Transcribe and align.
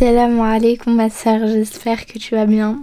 Assalamu 0.00 0.40
alaikum 0.40 0.94
ma 0.94 1.10
soeur, 1.10 1.46
j'espère 1.46 2.06
que 2.06 2.18
tu 2.18 2.34
vas 2.34 2.46
bien. 2.46 2.78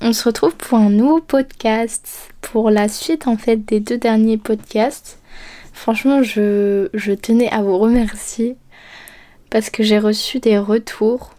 On 0.00 0.14
se 0.14 0.24
retrouve 0.24 0.56
pour 0.56 0.78
un 0.78 0.88
nouveau 0.88 1.20
podcast, 1.20 2.32
pour 2.40 2.70
la 2.70 2.88
suite 2.88 3.26
en 3.26 3.36
fait 3.36 3.58
des 3.58 3.78
deux 3.78 3.98
derniers 3.98 4.38
podcasts. 4.38 5.18
Franchement, 5.74 6.22
je, 6.22 6.88
je 6.94 7.12
tenais 7.12 7.50
à 7.50 7.60
vous 7.60 7.76
remercier 7.76 8.56
parce 9.50 9.68
que 9.68 9.82
j'ai 9.82 9.98
reçu 9.98 10.38
des 10.38 10.56
retours, 10.56 11.34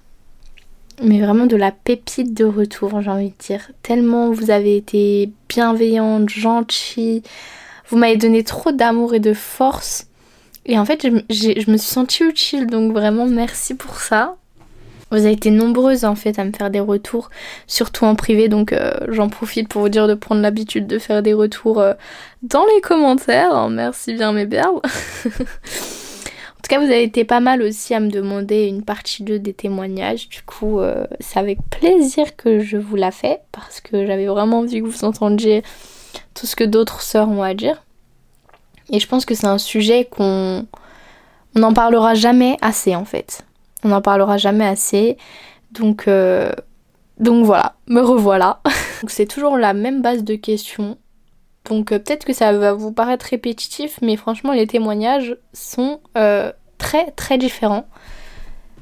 mais 1.02 1.19
vraiment 1.19 1.47
de 1.47 1.56
la 1.56 1.72
pépite 1.72 2.36
de 2.36 2.46
retour, 2.46 3.02
j'ai 3.02 3.10
envie 3.10 3.29
de 3.31 3.44
dire. 3.44 3.72
Tellement 3.81 4.29
vous 4.29 4.52
avez 4.52 4.78
été 4.78 5.31
bienveillante, 5.50 6.29
gentille, 6.29 7.24
vous 7.90 7.97
m'avez 7.97 8.18
donné 8.18 8.44
trop 8.44 8.72
d'amour 8.72 9.15
et 9.15 9.20
de 9.20 9.34
force. 9.34 10.06
Et 10.68 10.78
en 10.78 10.86
fait, 10.86 11.08
je, 11.08 11.60
je 11.60 11.72
me 11.72 11.78
suis 11.78 11.90
sentie 11.92 12.24
utile, 12.24 12.68
donc 12.68 12.94
vraiment 12.94 13.26
merci 13.26 13.74
pour 13.74 14.00
ça. 14.00 14.36
Vous 15.14 15.26
avez 15.26 15.34
été 15.34 15.52
nombreuses 15.52 16.05
en 16.05 16.16
fait 16.16 16.40
à 16.40 16.44
me 16.44 16.52
faire 16.52 16.72
des 16.72 16.80
retours, 16.80 17.30
surtout 17.67 18.05
en 18.05 18.16
privé, 18.16 18.49
donc 18.49 18.73
euh, 18.73 18.95
j'en 19.09 19.30
profite 19.30 19.67
pour 19.67 19.84
vous 19.84 19.90
dire 19.90 20.08
de 20.08 20.16
prendre 20.16 20.41
l'habitude 20.41 20.88
de 20.88 20.98
faire 20.98 21.21
des 21.21 21.34
retours 21.35 21.80
euh, 21.80 21.94
dans 22.41 22.66
les 22.73 22.81
commentaires. 22.81 23.70
merci 23.70 24.16
bien 24.16 24.31
mes 24.31 24.48
perles. 24.48 24.77
en 25.26 25.30
tout 25.30 26.68
cas, 26.68 26.80
vous 26.80 26.85
avez 26.85 27.04
été 27.04 27.26
pas 27.26 27.41
mal 27.41 27.62
aussi 27.62 27.94
à 27.94 27.99
me 27.99 28.09
demander 28.09 28.66
une 28.66 28.84
partie 28.84 29.21
2 29.21 29.38
des 29.38 29.54
témoignages. 29.54 30.30
Du 30.30 30.41
coup, 30.41 30.80
euh, 30.80 31.05
c'est 31.20 31.38
avec 31.38 31.59
plaisir 31.70 32.35
que 32.35 32.62
je 32.62 32.77
vous 32.77 32.95
la 32.95 33.12
fais 33.12 33.40
parce 33.52 33.82
que 33.82 34.07
j'avais 34.07 34.26
vraiment 34.26 34.59
envie 34.62 34.82
que 34.82 34.88
vous 34.88 35.05
entendiez 35.05 35.62
tout 36.34 36.48
ce 36.48 36.55
que 36.55 36.63
d'autres 36.63 37.04
sœurs 37.04 37.30
ont 37.30 37.43
à 37.43 37.54
dire. 37.54 37.84
Et 38.90 38.99
je 38.99 39.07
pense 39.07 39.26
que 39.26 39.35
c'est 39.35 39.45
un 39.45 39.59
sujet 39.59 40.05
qu'on 40.05 40.66
n'en 41.54 41.73
parlera 41.73 42.16
jamais 42.16 42.57
assez 42.62 42.95
en 42.95 43.05
fait. 43.05 43.43
On 43.83 43.89
n'en 43.89 44.01
parlera 44.01 44.37
jamais 44.37 44.65
assez. 44.65 45.17
Donc, 45.71 46.07
euh, 46.07 46.51
donc 47.19 47.45
voilà, 47.45 47.75
me 47.87 48.01
revoilà. 48.01 48.61
c'est 49.07 49.27
toujours 49.27 49.57
la 49.57 49.73
même 49.73 50.01
base 50.01 50.23
de 50.23 50.35
questions. 50.35 50.98
Donc 51.65 51.91
euh, 51.91 51.99
peut-être 51.99 52.25
que 52.25 52.34
ça 52.34 52.51
va 52.53 52.73
vous 52.73 52.91
paraître 52.91 53.25
répétitif, 53.29 53.99
mais 54.01 54.17
franchement 54.17 54.51
les 54.51 54.67
témoignages 54.67 55.37
sont 55.53 56.01
euh, 56.17 56.51
très 56.77 57.12
très 57.12 57.37
différents. 57.37 57.85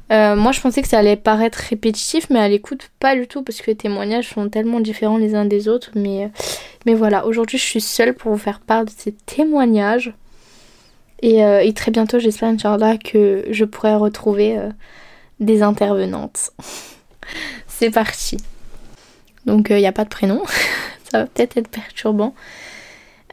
moi 0.10 0.52
je 0.52 0.60
pensais 0.60 0.82
que 0.82 0.88
ça 0.88 0.98
allait 0.98 1.16
paraître 1.16 1.60
répétitif, 1.70 2.30
mais 2.30 2.40
à 2.40 2.50
l'écoute 2.50 2.90
pas 3.00 3.16
du 3.16 3.28
tout 3.28 3.44
parce 3.44 3.62
que 3.62 3.68
les 3.68 3.78
témoignages 3.78 4.30
sont 4.30 4.50
tellement 4.50 4.80
différents 4.80 5.18
les 5.18 5.36
uns 5.36 5.46
des 5.46 5.68
autres. 5.68 5.92
Mais, 5.96 6.32
mais 6.86 6.96
voilà, 6.96 7.26
aujourd'hui 7.26 7.60
je 7.60 7.64
suis 7.64 7.82
seule 7.82 8.16
pour 8.16 8.32
vous 8.32 8.38
faire 8.38 8.60
part 8.60 8.86
de 8.86 8.92
ces 8.96 9.12
témoignages. 9.12 10.14
Euh, 11.24 11.60
et, 11.60 11.74
très 11.74 11.92
bientôt, 11.92 12.20
j'espère, 12.20 12.50
Inch'Allah, 12.50 12.98
que 12.98 13.46
je 13.50 13.66
pourrai 13.66 13.96
retrouver 13.96 14.58
euh, 14.58 14.70
des 15.40 15.62
intervenantes. 15.62 16.52
C'est 17.68 17.92
parti. 17.92 18.38
Donc, 19.46 19.68
il 19.70 19.76
euh, 19.76 19.80
n'y 19.80 19.88
a 19.88 19.92
pas 19.92 20.04
de 20.04 20.10
prénom. 20.10 20.42
ça 21.12 21.20
va 21.20 21.26
peut-être 21.26 21.58
être 21.58 21.70
perturbant. 21.70 22.34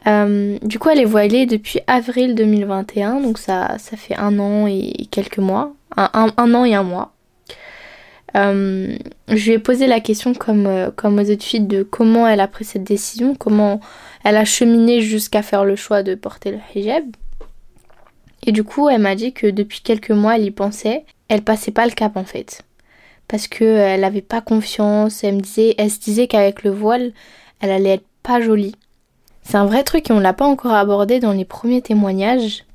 du 0.05 0.79
coup, 0.79 0.89
elle 0.89 0.99
est 0.99 1.05
voilée 1.05 1.45
depuis 1.45 1.79
avril 1.87 2.35
2021. 2.35 3.21
Donc, 3.21 3.37
ça, 3.37 3.77
ça 3.79 3.97
fait 3.97 4.15
un 4.15 4.37
an 4.39 4.67
et 4.67 5.07
quelques 5.11 5.39
mois. 5.39 5.73
Un, 5.97 6.31
an 6.37 6.65
et 6.65 6.75
un 6.75 6.83
mois. 6.83 7.13
je 8.35 8.95
lui 9.27 9.51
ai 9.51 9.59
posé 9.59 9.87
la 9.87 9.99
question 9.99 10.33
comme, 10.33 10.91
comme 10.95 11.17
aux 11.19 11.29
autres 11.29 11.43
filles 11.43 11.61
de 11.61 11.83
comment 11.83 12.27
elle 12.27 12.39
a 12.39 12.47
pris 12.47 12.63
cette 12.63 12.83
décision, 12.83 13.35
comment 13.35 13.81
elle 14.23 14.37
a 14.37 14.45
cheminé 14.45 15.01
jusqu'à 15.01 15.41
faire 15.41 15.65
le 15.65 15.75
choix 15.75 16.03
de 16.03 16.15
porter 16.15 16.51
le 16.51 16.59
hijab. 16.75 17.05
Et 18.45 18.51
du 18.51 18.63
coup, 18.63 18.89
elle 18.89 19.01
m'a 19.01 19.15
dit 19.15 19.33
que 19.33 19.47
depuis 19.47 19.81
quelques 19.81 20.11
mois, 20.11 20.35
elle 20.35 20.45
y 20.45 20.51
pensait. 20.51 21.05
Elle 21.27 21.41
passait 21.41 21.71
pas 21.71 21.85
le 21.85 21.91
cap 21.91 22.17
en 22.17 22.23
fait. 22.23 22.63
Parce 23.27 23.47
qu'elle 23.47 24.01
n'avait 24.01 24.21
pas 24.21 24.41
confiance. 24.41 25.23
Elle 25.23 25.35
me 25.35 25.41
disait, 25.41 25.75
elle 25.77 25.91
se 25.91 25.99
disait 25.99 26.27
qu'avec 26.27 26.63
le 26.63 26.71
voile, 26.71 27.11
elle 27.59 27.71
allait 27.71 27.95
être 27.95 28.07
pas 28.23 28.41
jolie. 28.41 28.75
C'est 29.43 29.57
un 29.57 29.65
vrai 29.65 29.83
truc 29.83 30.09
et 30.09 30.13
on 30.13 30.19
l'a 30.19 30.33
pas 30.33 30.45
encore 30.45 30.73
abordé 30.73 31.19
dans 31.19 31.31
les 31.31 31.45
premiers 31.45 31.81
témoignages. 31.81 32.65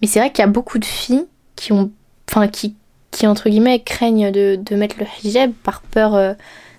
Mais 0.00 0.08
c'est 0.08 0.18
vrai 0.18 0.30
qu'il 0.30 0.40
y 0.40 0.44
a 0.44 0.50
beaucoup 0.50 0.78
de 0.78 0.84
filles 0.84 1.26
qui 1.56 1.72
ont, 1.72 1.90
enfin 2.30 2.48
qui, 2.48 2.74
qui 3.10 3.26
entre 3.26 3.48
guillemets 3.48 3.80
craignent 3.80 4.30
de, 4.30 4.56
de 4.60 4.76
mettre 4.76 4.96
le 4.98 5.06
hijab 5.22 5.52
par 5.62 5.82
peur 5.82 6.14
euh, 6.14 6.34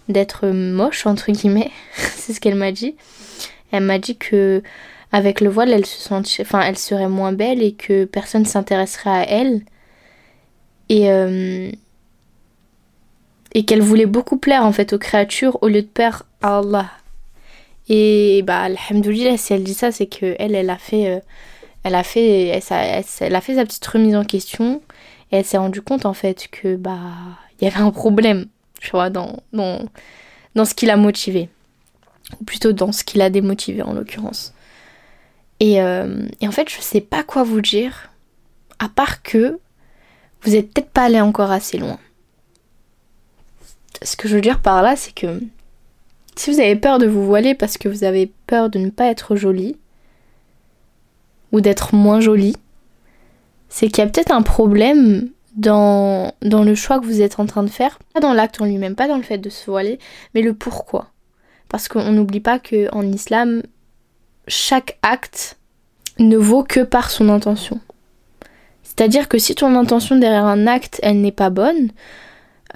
d'être 0.09 0.47
moche 0.47 1.05
entre 1.05 1.31
guillemets. 1.31 1.71
c'est 1.95 2.33
ce 2.33 2.39
qu'elle 2.39 2.55
m'a 2.55 2.71
dit. 2.71 2.95
Elle 3.71 3.83
m'a 3.83 3.99
dit 3.99 4.17
que 4.17 4.61
avec 5.15 5.39
le 5.39 5.49
voile, 5.49 5.71
elle 5.71 5.85
se 5.85 6.13
enfin, 6.41 6.59
elle 6.59 6.77
serait 6.77 7.07
moins 7.07 7.31
belle 7.31 7.63
et 7.63 7.71
que 7.71 8.03
personne 8.03 8.43
s'intéresserait 8.43 9.09
à 9.09 9.23
elle. 9.23 9.61
Et, 10.89 11.09
euh, 11.09 11.71
et 13.53 13.63
qu'elle 13.63 13.81
voulait 13.81 14.05
beaucoup 14.05 14.37
plaire 14.37 14.65
en 14.65 14.73
fait 14.73 14.91
aux 14.91 14.97
créatures 14.97 15.57
au 15.63 15.69
lieu 15.69 15.81
de 15.81 15.87
plaire 15.87 16.23
à 16.41 16.57
Allah. 16.57 16.91
Et 17.87 18.43
bah, 18.45 18.63
alhamdoulilah, 18.63 19.37
si 19.37 19.53
elle 19.53 19.63
dit 19.63 19.73
ça, 19.73 19.93
c'est 19.93 20.07
que 20.07 20.35
elle, 20.37 20.53
elle 20.53 20.69
a 20.69 20.77
fait, 20.77 21.07
euh, 21.07 21.19
elle 21.83 21.95
a 21.95 22.03
fait, 22.03 22.47
elle, 22.49 23.35
a 23.35 23.41
fait 23.41 23.55
sa 23.55 23.63
petite 23.63 23.85
remise 23.85 24.17
en 24.17 24.25
question 24.25 24.81
et 25.31 25.37
elle 25.37 25.45
s'est 25.45 25.57
rendue 25.57 25.81
compte 25.81 26.05
en 26.05 26.13
fait 26.13 26.49
que 26.51 26.75
bah, 26.75 26.99
il 27.61 27.63
y 27.63 27.67
avait 27.71 27.79
un 27.79 27.91
problème, 27.91 28.47
vois, 28.91 29.09
dans, 29.09 29.37
dans, 29.53 29.79
dans 30.55 30.65
ce 30.65 30.75
qui 30.75 30.87
l'a 30.87 30.97
motivée. 30.97 31.47
Ou 32.41 32.43
plutôt 32.43 32.73
dans 32.73 32.91
ce 32.91 33.05
qui 33.05 33.17
l'a 33.17 33.29
démotivée 33.29 33.83
en 33.83 33.93
l'occurrence. 33.93 34.54
Euh, 35.63 36.27
et, 36.41 36.47
en 36.47 36.51
fait, 36.51 36.69
je 36.69 36.81
sais 36.81 37.01
pas 37.01 37.23
quoi 37.23 37.43
vous 37.43 37.61
dire, 37.61 38.11
à 38.79 38.89
part 38.89 39.23
que 39.23 39.59
vous 40.41 40.51
n'êtes 40.51 40.73
peut-être 40.73 40.89
pas 40.89 41.03
allé 41.03 41.21
encore 41.21 41.51
assez 41.51 41.77
loin. 41.77 41.97
Ce 44.01 44.15
que 44.15 44.27
je 44.27 44.35
veux 44.35 44.41
dire 44.41 44.61
par 44.61 44.81
là, 44.81 44.95
c'est 44.95 45.13
que 45.13 45.41
si 46.35 46.51
vous 46.51 46.59
avez 46.59 46.75
peur 46.75 46.99
de 46.99 47.07
vous 47.07 47.25
voiler 47.25 47.55
parce 47.55 47.77
que 47.77 47.87
vous 47.87 48.03
avez 48.03 48.31
peur 48.45 48.69
de 48.69 48.77
ne 48.77 48.89
pas 48.89 49.07
être 49.07 49.35
jolie, 49.35 49.77
ou 51.51 51.61
d'être 51.61 51.95
moins 51.95 52.19
jolie, 52.19 52.57
c'est 53.69 53.87
qu'il 53.87 53.99
y 54.03 54.07
a 54.07 54.09
peut-être 54.09 54.31
un 54.31 54.41
problème 54.41 55.29
dans, 55.55 56.33
dans 56.41 56.63
le 56.63 56.75
choix 56.75 56.99
que 56.99 57.05
vous 57.05 57.21
êtes 57.21 57.39
en 57.39 57.45
train 57.45 57.63
de 57.63 57.69
faire, 57.69 57.97
pas 58.13 58.19
dans 58.19 58.33
l'acte 58.33 58.59
en 58.61 58.65
lui-même, 58.65 58.95
pas 58.95 59.07
dans 59.07 59.15
le 59.15 59.23
fait 59.23 59.37
de 59.37 59.49
se 59.49 59.71
voiler, 59.71 59.99
mais 60.33 60.41
le 60.41 60.53
pourquoi. 60.53 61.11
Parce 61.69 61.87
qu'on 61.87 62.11
n'oublie 62.11 62.41
pas 62.41 62.59
qu'en 62.59 63.03
islam, 63.03 63.63
chaque 64.47 64.97
acte 65.01 65.57
ne 66.19 66.37
vaut 66.37 66.63
que 66.63 66.81
par 66.81 67.11
son 67.11 67.29
intention. 67.29 67.79
C'est-à-dire 68.83 69.27
que 69.27 69.37
si 69.37 69.55
ton 69.55 69.75
intention 69.75 70.15
derrière 70.15 70.45
un 70.45 70.67
acte, 70.67 70.99
elle 71.03 71.19
n'est 71.19 71.31
pas 71.31 71.49
bonne, 71.49 71.89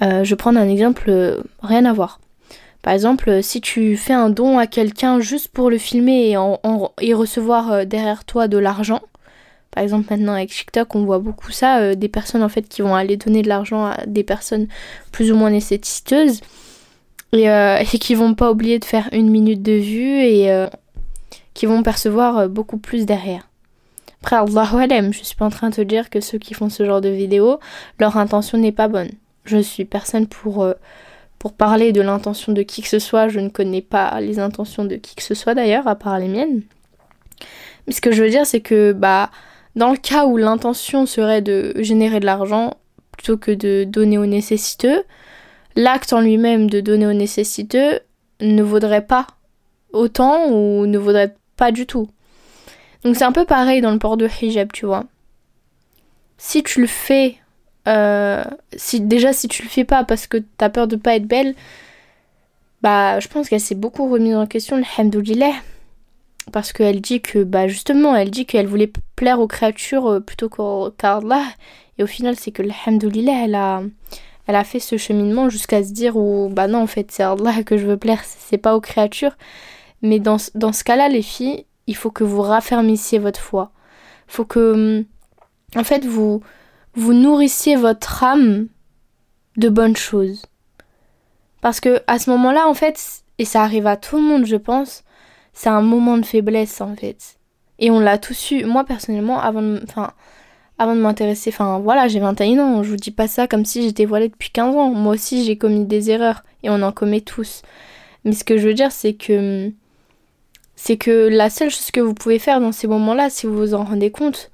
euh, 0.02 0.24
je 0.24 0.34
prends 0.34 0.54
un 0.54 0.68
exemple, 0.68 1.04
euh, 1.08 1.42
rien 1.62 1.84
à 1.84 1.92
voir. 1.92 2.20
Par 2.82 2.92
exemple, 2.92 3.42
si 3.42 3.60
tu 3.60 3.96
fais 3.96 4.12
un 4.12 4.30
don 4.30 4.58
à 4.58 4.66
quelqu'un 4.66 5.20
juste 5.20 5.48
pour 5.48 5.70
le 5.70 5.78
filmer 5.78 6.34
et, 7.00 7.14
recevoir 7.14 7.72
euh, 7.72 7.84
derrière 7.84 8.24
toi 8.24 8.48
de 8.48 8.58
l'argent, 8.58 9.00
par 9.70 9.82
exemple 9.84 10.08
maintenant 10.10 10.32
avec 10.32 10.50
TikTok 10.50 10.94
on 10.96 11.04
voit 11.04 11.20
beaucoup 11.20 11.52
ça, 11.52 11.94
des 11.94 12.08
personnes 12.08 12.42
en 12.42 12.48
fait 12.48 12.62
qui 12.68 12.82
vont 12.82 12.96
aller 12.96 13.16
donner 13.16 13.42
de 13.42 13.48
l'argent 13.48 13.84
à 13.84 14.04
des 14.06 14.24
personnes 14.24 14.66
plus 15.12 15.30
ou 15.30 15.36
moins 15.36 15.50
nécessiteuses 15.50 16.40
et, 17.32 17.44
et 17.44 17.98
qui 18.00 18.16
vont 18.16 18.34
pas 18.34 18.50
oublier 18.50 18.80
de 18.80 18.84
faire 18.84 19.08
une 19.12 19.30
minute 19.30 19.62
de 19.62 19.74
vue 19.74 20.24
et 20.24 20.66
qui 21.54 21.66
vont 21.66 21.82
percevoir 21.82 22.38
euh, 22.38 22.48
beaucoup 22.48 22.78
plus 22.78 23.06
derrière. 23.06 23.48
Après, 24.22 24.36
Allahu 24.36 24.82
alam, 24.82 25.12
je 25.12 25.22
suis 25.22 25.36
pas 25.36 25.46
en 25.46 25.50
train 25.50 25.70
de 25.70 25.76
te 25.76 25.80
dire 25.80 26.10
que 26.10 26.20
ceux 26.20 26.38
qui 26.38 26.54
font 26.54 26.68
ce 26.68 26.84
genre 26.84 27.00
de 27.00 27.08
vidéos, 27.08 27.58
leur 27.98 28.16
intention 28.18 28.58
n'est 28.58 28.72
pas 28.72 28.88
bonne. 28.88 29.10
Je 29.44 29.58
suis 29.58 29.86
personne 29.86 30.26
pour, 30.26 30.62
euh, 30.62 30.74
pour 31.38 31.54
parler 31.54 31.92
de 31.92 32.02
l'intention 32.02 32.52
de 32.52 32.62
qui 32.62 32.82
que 32.82 32.88
ce 32.88 32.98
soit, 32.98 33.28
je 33.28 33.40
ne 33.40 33.48
connais 33.48 33.80
pas 33.80 34.20
les 34.20 34.38
intentions 34.38 34.84
de 34.84 34.96
qui 34.96 35.16
que 35.16 35.22
ce 35.22 35.34
soit 35.34 35.54
d'ailleurs, 35.54 35.88
à 35.88 35.94
part 35.94 36.18
les 36.18 36.28
miennes. 36.28 36.62
Mais 37.86 37.94
ce 37.94 38.02
que 38.02 38.12
je 38.12 38.22
veux 38.22 38.30
dire, 38.30 38.46
c'est 38.46 38.60
que, 38.60 38.92
bah, 38.92 39.30
dans 39.74 39.90
le 39.90 39.96
cas 39.96 40.26
où 40.26 40.36
l'intention 40.36 41.06
serait 41.06 41.42
de 41.42 41.72
générer 41.76 42.20
de 42.20 42.26
l'argent 42.26 42.74
plutôt 43.12 43.38
que 43.38 43.50
de 43.50 43.84
donner 43.84 44.18
aux 44.18 44.26
nécessiteux, 44.26 45.02
l'acte 45.76 46.12
en 46.12 46.20
lui-même 46.20 46.68
de 46.68 46.80
donner 46.80 47.06
aux 47.06 47.12
nécessiteux 47.12 48.00
ne 48.40 48.62
vaudrait 48.62 49.06
pas 49.06 49.26
autant 49.92 50.50
ou 50.50 50.86
ne 50.86 50.98
vaudrait 50.98 51.34
pas 51.60 51.72
du 51.72 51.86
tout. 51.86 52.08
Donc 53.04 53.16
c'est 53.16 53.24
un 53.24 53.32
peu 53.32 53.44
pareil 53.44 53.82
dans 53.82 53.92
le 53.92 53.98
port 53.98 54.16
de 54.16 54.26
hijab, 54.26 54.72
tu 54.72 54.86
vois. 54.86 55.04
Si 56.38 56.62
tu 56.62 56.80
le 56.80 56.86
fais, 56.86 57.36
euh, 57.86 58.42
si 58.74 59.00
déjà 59.02 59.34
si 59.34 59.46
tu 59.46 59.62
le 59.62 59.68
fais 59.68 59.84
pas 59.84 60.02
parce 60.04 60.26
que 60.26 60.38
t'as 60.56 60.70
peur 60.70 60.88
de 60.88 60.96
pas 60.96 61.16
être 61.16 61.26
belle, 61.26 61.54
bah 62.82 63.20
je 63.20 63.28
pense 63.28 63.48
qu'elle 63.50 63.60
s'est 63.60 63.74
beaucoup 63.74 64.08
remise 64.08 64.34
en 64.34 64.46
question, 64.46 64.76
alhamdoulilah. 64.76 65.52
Parce 66.52 66.72
qu'elle 66.72 67.00
dit 67.00 67.20
que, 67.20 67.44
bah 67.44 67.68
justement, 67.68 68.16
elle 68.16 68.30
dit 68.30 68.46
qu'elle 68.46 68.66
voulait 68.66 68.90
plaire 69.14 69.38
aux 69.38 69.46
créatures 69.46 70.06
euh, 70.06 70.20
plutôt 70.20 70.48
qu'à 70.48 71.16
Allah. 71.16 71.44
Et 71.98 72.02
au 72.02 72.06
final, 72.06 72.34
c'est 72.36 72.50
que, 72.50 72.62
alhamdoulilah, 72.62 73.44
elle 73.44 73.54
a, 73.54 73.82
elle 74.46 74.56
a 74.56 74.64
fait 74.64 74.80
ce 74.80 74.96
cheminement 74.96 75.48
jusqu'à 75.50 75.84
se 75.84 75.92
dire, 75.92 76.16
ou 76.16 76.48
bah 76.50 76.66
non, 76.66 76.80
en 76.82 76.86
fait, 76.88 77.12
c'est 77.12 77.22
Allah 77.22 77.62
que 77.62 77.76
je 77.76 77.86
veux 77.86 77.98
plaire, 77.98 78.22
c'est 78.24 78.58
pas 78.58 78.74
aux 78.74 78.80
créatures. 78.80 79.36
Mais 80.02 80.18
dans, 80.18 80.36
dans 80.54 80.72
ce 80.72 80.84
cas-là, 80.84 81.08
les 81.08 81.22
filles, 81.22 81.66
il 81.86 81.96
faut 81.96 82.10
que 82.10 82.24
vous 82.24 82.42
raffermissiez 82.42 83.18
votre 83.18 83.40
foi. 83.40 83.72
Il 84.28 84.32
faut 84.32 84.44
que, 84.44 85.04
en 85.76 85.84
fait, 85.84 86.04
vous, 86.04 86.42
vous 86.94 87.12
nourrissiez 87.12 87.76
votre 87.76 88.24
âme 88.24 88.68
de 89.56 89.68
bonnes 89.68 89.96
choses. 89.96 90.46
Parce 91.60 91.80
que 91.80 92.00
à 92.06 92.18
ce 92.18 92.30
moment-là, 92.30 92.66
en 92.68 92.74
fait, 92.74 93.22
et 93.38 93.44
ça 93.44 93.62
arrive 93.62 93.86
à 93.86 93.96
tout 93.96 94.16
le 94.16 94.22
monde, 94.22 94.46
je 94.46 94.56
pense, 94.56 95.04
c'est 95.52 95.68
un 95.68 95.82
moment 95.82 96.16
de 96.16 96.24
faiblesse, 96.24 96.80
en 96.80 96.94
fait. 96.96 97.38
Et 97.78 97.90
on 97.90 98.00
l'a 98.00 98.18
tous 98.18 98.50
eu. 98.52 98.64
Moi, 98.64 98.84
personnellement, 98.84 99.40
avant 99.40 99.62
de, 99.62 99.80
enfin, 99.84 100.12
avant 100.78 100.94
de 100.94 101.00
m'intéresser, 101.00 101.50
enfin 101.50 101.78
voilà, 101.78 102.08
j'ai 102.08 102.20
21 102.20 102.58
ans, 102.58 102.82
je 102.82 102.88
vous 102.88 102.96
dis 102.96 103.10
pas 103.10 103.28
ça 103.28 103.46
comme 103.46 103.66
si 103.66 103.82
j'étais 103.82 104.06
voilée 104.06 104.28
depuis 104.28 104.50
15 104.50 104.76
ans. 104.76 104.90
Moi 104.90 105.14
aussi, 105.14 105.44
j'ai 105.44 105.58
commis 105.58 105.84
des 105.84 106.10
erreurs 106.10 106.42
et 106.62 106.70
on 106.70 106.80
en 106.82 106.92
commet 106.92 107.20
tous. 107.20 107.62
Mais 108.24 108.32
ce 108.32 108.44
que 108.44 108.56
je 108.56 108.66
veux 108.66 108.74
dire, 108.74 108.92
c'est 108.92 109.14
que 109.14 109.72
c'est 110.82 110.96
que 110.96 111.28
la 111.28 111.50
seule 111.50 111.68
chose 111.68 111.90
que 111.90 112.00
vous 112.00 112.14
pouvez 112.14 112.38
faire 112.38 112.58
dans 112.58 112.72
ces 112.72 112.86
moments-là, 112.86 113.28
si 113.28 113.46
vous 113.46 113.54
vous 113.54 113.74
en 113.74 113.84
rendez 113.84 114.10
compte, 114.10 114.50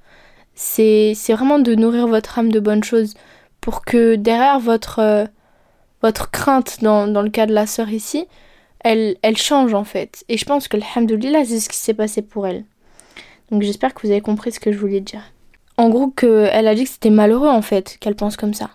c'est 0.55 1.15
vraiment 1.29 1.57
de 1.57 1.73
nourrir 1.73 2.05
votre 2.05 2.37
âme 2.37 2.51
de 2.51 2.59
bonnes 2.59 2.83
choses 2.83 3.13
pour 3.61 3.85
que 3.85 4.15
derrière 4.15 4.59
votre, 4.59 4.99
euh, 4.99 5.25
votre 6.01 6.29
crainte, 6.29 6.79
dans, 6.81 7.05
le 7.05 7.29
cas 7.29 7.45
de 7.45 7.53
la 7.53 7.65
sœur 7.65 7.89
ici, 7.91 8.27
elle, 8.81 9.15
elle 9.21 9.37
change 9.37 9.73
en 9.73 9.85
fait. 9.85 10.25
Et 10.27 10.37
je 10.37 10.43
pense 10.43 10.67
que 10.67 10.75
alhamdoulilah, 10.75 11.45
c'est 11.45 11.61
ce 11.61 11.69
qui 11.69 11.77
s'est 11.77 11.93
passé 11.93 12.21
pour 12.21 12.45
elle. 12.45 12.65
Donc 13.49 13.61
j'espère 13.61 13.93
que 13.93 14.05
vous 14.05 14.11
avez 14.11 14.19
compris 14.19 14.51
ce 14.51 14.59
que 14.59 14.73
je 14.73 14.77
voulais 14.77 14.99
dire. 14.99 15.21
En 15.77 15.87
gros, 15.87 16.07
que, 16.07 16.49
elle 16.51 16.67
a 16.67 16.75
dit 16.75 16.83
que 16.83 16.89
c'était 16.89 17.09
malheureux 17.09 17.49
en 17.49 17.61
fait 17.61 17.95
qu'elle 18.01 18.15
pense 18.15 18.35
comme 18.35 18.53
ça. 18.53 18.71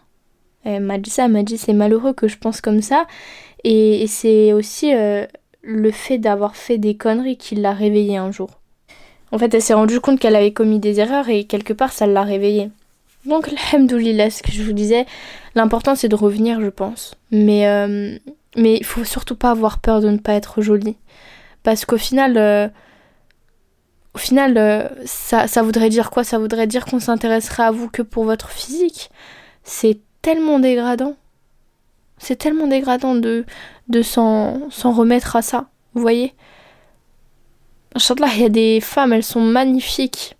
Elle 0.64 0.84
m'a 0.84 0.96
dit 0.96 1.10
ça, 1.10 1.26
elle 1.26 1.32
m'a 1.32 1.42
dit 1.42 1.58
c'est 1.58 1.74
malheureux 1.74 2.14
que 2.14 2.28
je 2.28 2.38
pense 2.38 2.62
comme 2.62 2.80
ça. 2.80 3.06
Et, 3.62 4.06
c'est 4.06 4.54
aussi 4.54 4.94
euh, 4.94 5.26
le 5.62 5.90
fait 5.90 6.18
d'avoir 6.18 6.56
fait 6.56 6.78
des 6.78 6.96
conneries 6.96 7.36
qui 7.36 7.54
l'a 7.54 7.72
réveillée 7.72 8.16
un 8.16 8.30
jour. 8.30 8.50
En 9.30 9.38
fait, 9.38 9.54
elle 9.54 9.62
s'est 9.62 9.74
rendue 9.74 10.00
compte 10.00 10.20
qu'elle 10.20 10.36
avait 10.36 10.52
commis 10.52 10.78
des 10.78 11.00
erreurs 11.00 11.28
et 11.28 11.44
quelque 11.44 11.72
part 11.72 11.92
ça 11.92 12.06
l'a 12.06 12.22
réveillée. 12.22 12.70
Donc, 13.24 13.48
alhamdoulilah, 13.72 14.30
ce 14.30 14.42
que 14.42 14.52
je 14.52 14.62
vous 14.62 14.72
disais, 14.72 15.06
l'important 15.54 15.94
c'est 15.94 16.08
de 16.08 16.16
revenir, 16.16 16.60
je 16.60 16.68
pense. 16.68 17.14
Mais 17.30 17.66
euh, 17.66 18.18
mais 18.56 18.82
faut 18.82 19.04
surtout 19.04 19.36
pas 19.36 19.50
avoir 19.50 19.78
peur 19.78 20.00
de 20.00 20.08
ne 20.08 20.18
pas 20.18 20.34
être 20.34 20.60
jolie. 20.60 20.96
Parce 21.62 21.84
qu'au 21.84 21.96
final, 21.96 22.36
euh, 22.36 22.68
au 24.14 24.18
final 24.18 24.58
euh, 24.58 24.88
ça, 25.06 25.46
ça 25.46 25.62
voudrait 25.62 25.88
dire 25.88 26.10
quoi? 26.10 26.24
Ça 26.24 26.38
voudrait 26.38 26.66
dire 26.66 26.84
qu'on 26.84 27.00
s'intéresserait 27.00 27.62
à 27.62 27.70
vous 27.70 27.88
que 27.88 28.02
pour 28.02 28.24
votre 28.24 28.50
physique. 28.50 29.10
C'est 29.62 30.00
tellement 30.20 30.58
dégradant. 30.58 31.16
C'est 32.22 32.36
tellement 32.36 32.68
dégradant 32.68 33.16
de, 33.16 33.44
de 33.88 34.00
s'en 34.00 34.68
remettre 34.80 35.34
à 35.34 35.42
ça. 35.42 35.66
Vous 35.92 36.00
voyez 36.00 36.34
Inch'Allah, 37.96 38.28
il 38.36 38.42
y 38.42 38.44
a 38.44 38.48
des 38.48 38.80
femmes, 38.80 39.12
elles 39.12 39.24
sont 39.24 39.40
magnifiques. 39.40 40.36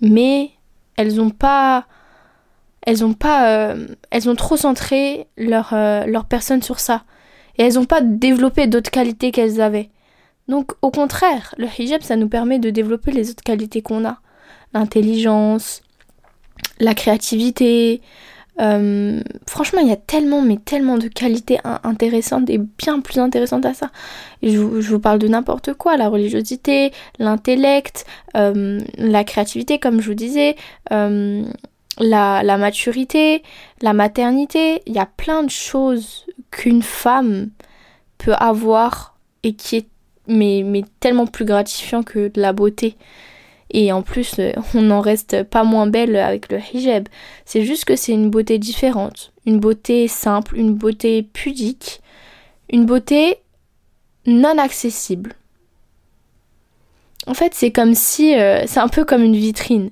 Mais 0.00 0.52
elles 0.96 1.20
ont 1.20 1.30
pas 1.30 1.84
elles 2.82 3.04
ont 3.04 3.12
pas 3.12 3.50
euh, 3.50 3.88
elles 4.12 4.30
ont 4.30 4.36
trop 4.36 4.56
centré 4.56 5.26
leur 5.36 5.70
euh, 5.72 6.06
leur 6.06 6.26
personne 6.26 6.62
sur 6.62 6.78
ça 6.78 7.02
et 7.56 7.64
elles 7.64 7.78
ont 7.78 7.84
pas 7.84 8.00
développé 8.00 8.68
d'autres 8.68 8.92
qualités 8.92 9.32
qu'elles 9.32 9.60
avaient 9.60 9.90
donc 10.46 10.72
au 10.80 10.92
contraire 10.92 11.54
le 11.58 11.66
hijab 11.66 12.02
ça 12.02 12.14
nous 12.14 12.28
permet 12.28 12.60
de 12.60 12.70
développer 12.70 13.10
les 13.10 13.30
autres 13.30 13.42
qualités 13.42 13.82
qu'on 13.82 14.06
a 14.06 14.20
l'intelligence 14.74 15.82
la 16.78 16.94
créativité 16.94 18.00
euh, 18.60 19.22
franchement, 19.46 19.80
il 19.80 19.88
y 19.88 19.92
a 19.92 19.96
tellement, 19.96 20.42
mais 20.42 20.56
tellement 20.56 20.98
de 20.98 21.08
qualités 21.08 21.58
intéressantes 21.84 22.50
et 22.50 22.58
bien 22.58 23.00
plus 23.00 23.18
intéressantes 23.18 23.64
à 23.64 23.74
ça. 23.74 23.90
je, 24.42 24.58
vous 24.58 24.98
parle 24.98 25.18
de 25.18 25.28
n'importe 25.28 25.74
quoi, 25.74 25.96
la 25.96 26.08
religiosité, 26.08 26.92
l'intellect, 27.18 28.04
euh, 28.36 28.80
la 28.96 29.24
créativité, 29.24 29.78
comme 29.78 30.00
je 30.00 30.08
vous 30.08 30.14
disais, 30.14 30.56
euh, 30.92 31.44
la, 31.98 32.58
maturité, 32.58 33.42
la 33.80 33.92
maternité. 33.92 34.82
Il 34.86 34.94
y 34.94 34.98
a 34.98 35.06
plein 35.06 35.44
de 35.44 35.50
choses 35.50 36.26
qu'une 36.50 36.82
femme 36.82 37.50
peut 38.18 38.34
avoir 38.34 39.16
et 39.44 39.54
qui 39.54 39.76
est 39.76 39.86
mais, 40.30 40.62
mais 40.62 40.84
tellement 41.00 41.26
plus 41.26 41.46
gratifiant 41.46 42.02
que 42.02 42.28
de 42.28 42.40
la 42.40 42.52
beauté. 42.52 42.96
Et 43.70 43.92
en 43.92 44.02
plus, 44.02 44.38
euh, 44.38 44.52
on 44.74 44.82
n'en 44.82 45.00
reste 45.00 45.42
pas 45.44 45.64
moins 45.64 45.86
belle 45.86 46.16
avec 46.16 46.50
le 46.50 46.58
hijab. 46.72 47.08
C'est 47.44 47.64
juste 47.64 47.84
que 47.84 47.96
c'est 47.96 48.12
une 48.12 48.30
beauté 48.30 48.58
différente. 48.58 49.32
Une 49.46 49.60
beauté 49.60 50.08
simple, 50.08 50.56
une 50.56 50.74
beauté 50.74 51.22
pudique, 51.22 52.00
une 52.70 52.86
beauté 52.86 53.36
non 54.26 54.58
accessible. 54.58 55.34
En 57.26 57.34
fait, 57.34 57.54
c'est 57.54 57.72
comme 57.72 57.94
si. 57.94 58.34
Euh, 58.34 58.64
c'est 58.66 58.80
un 58.80 58.88
peu 58.88 59.04
comme 59.04 59.22
une 59.22 59.36
vitrine. 59.36 59.90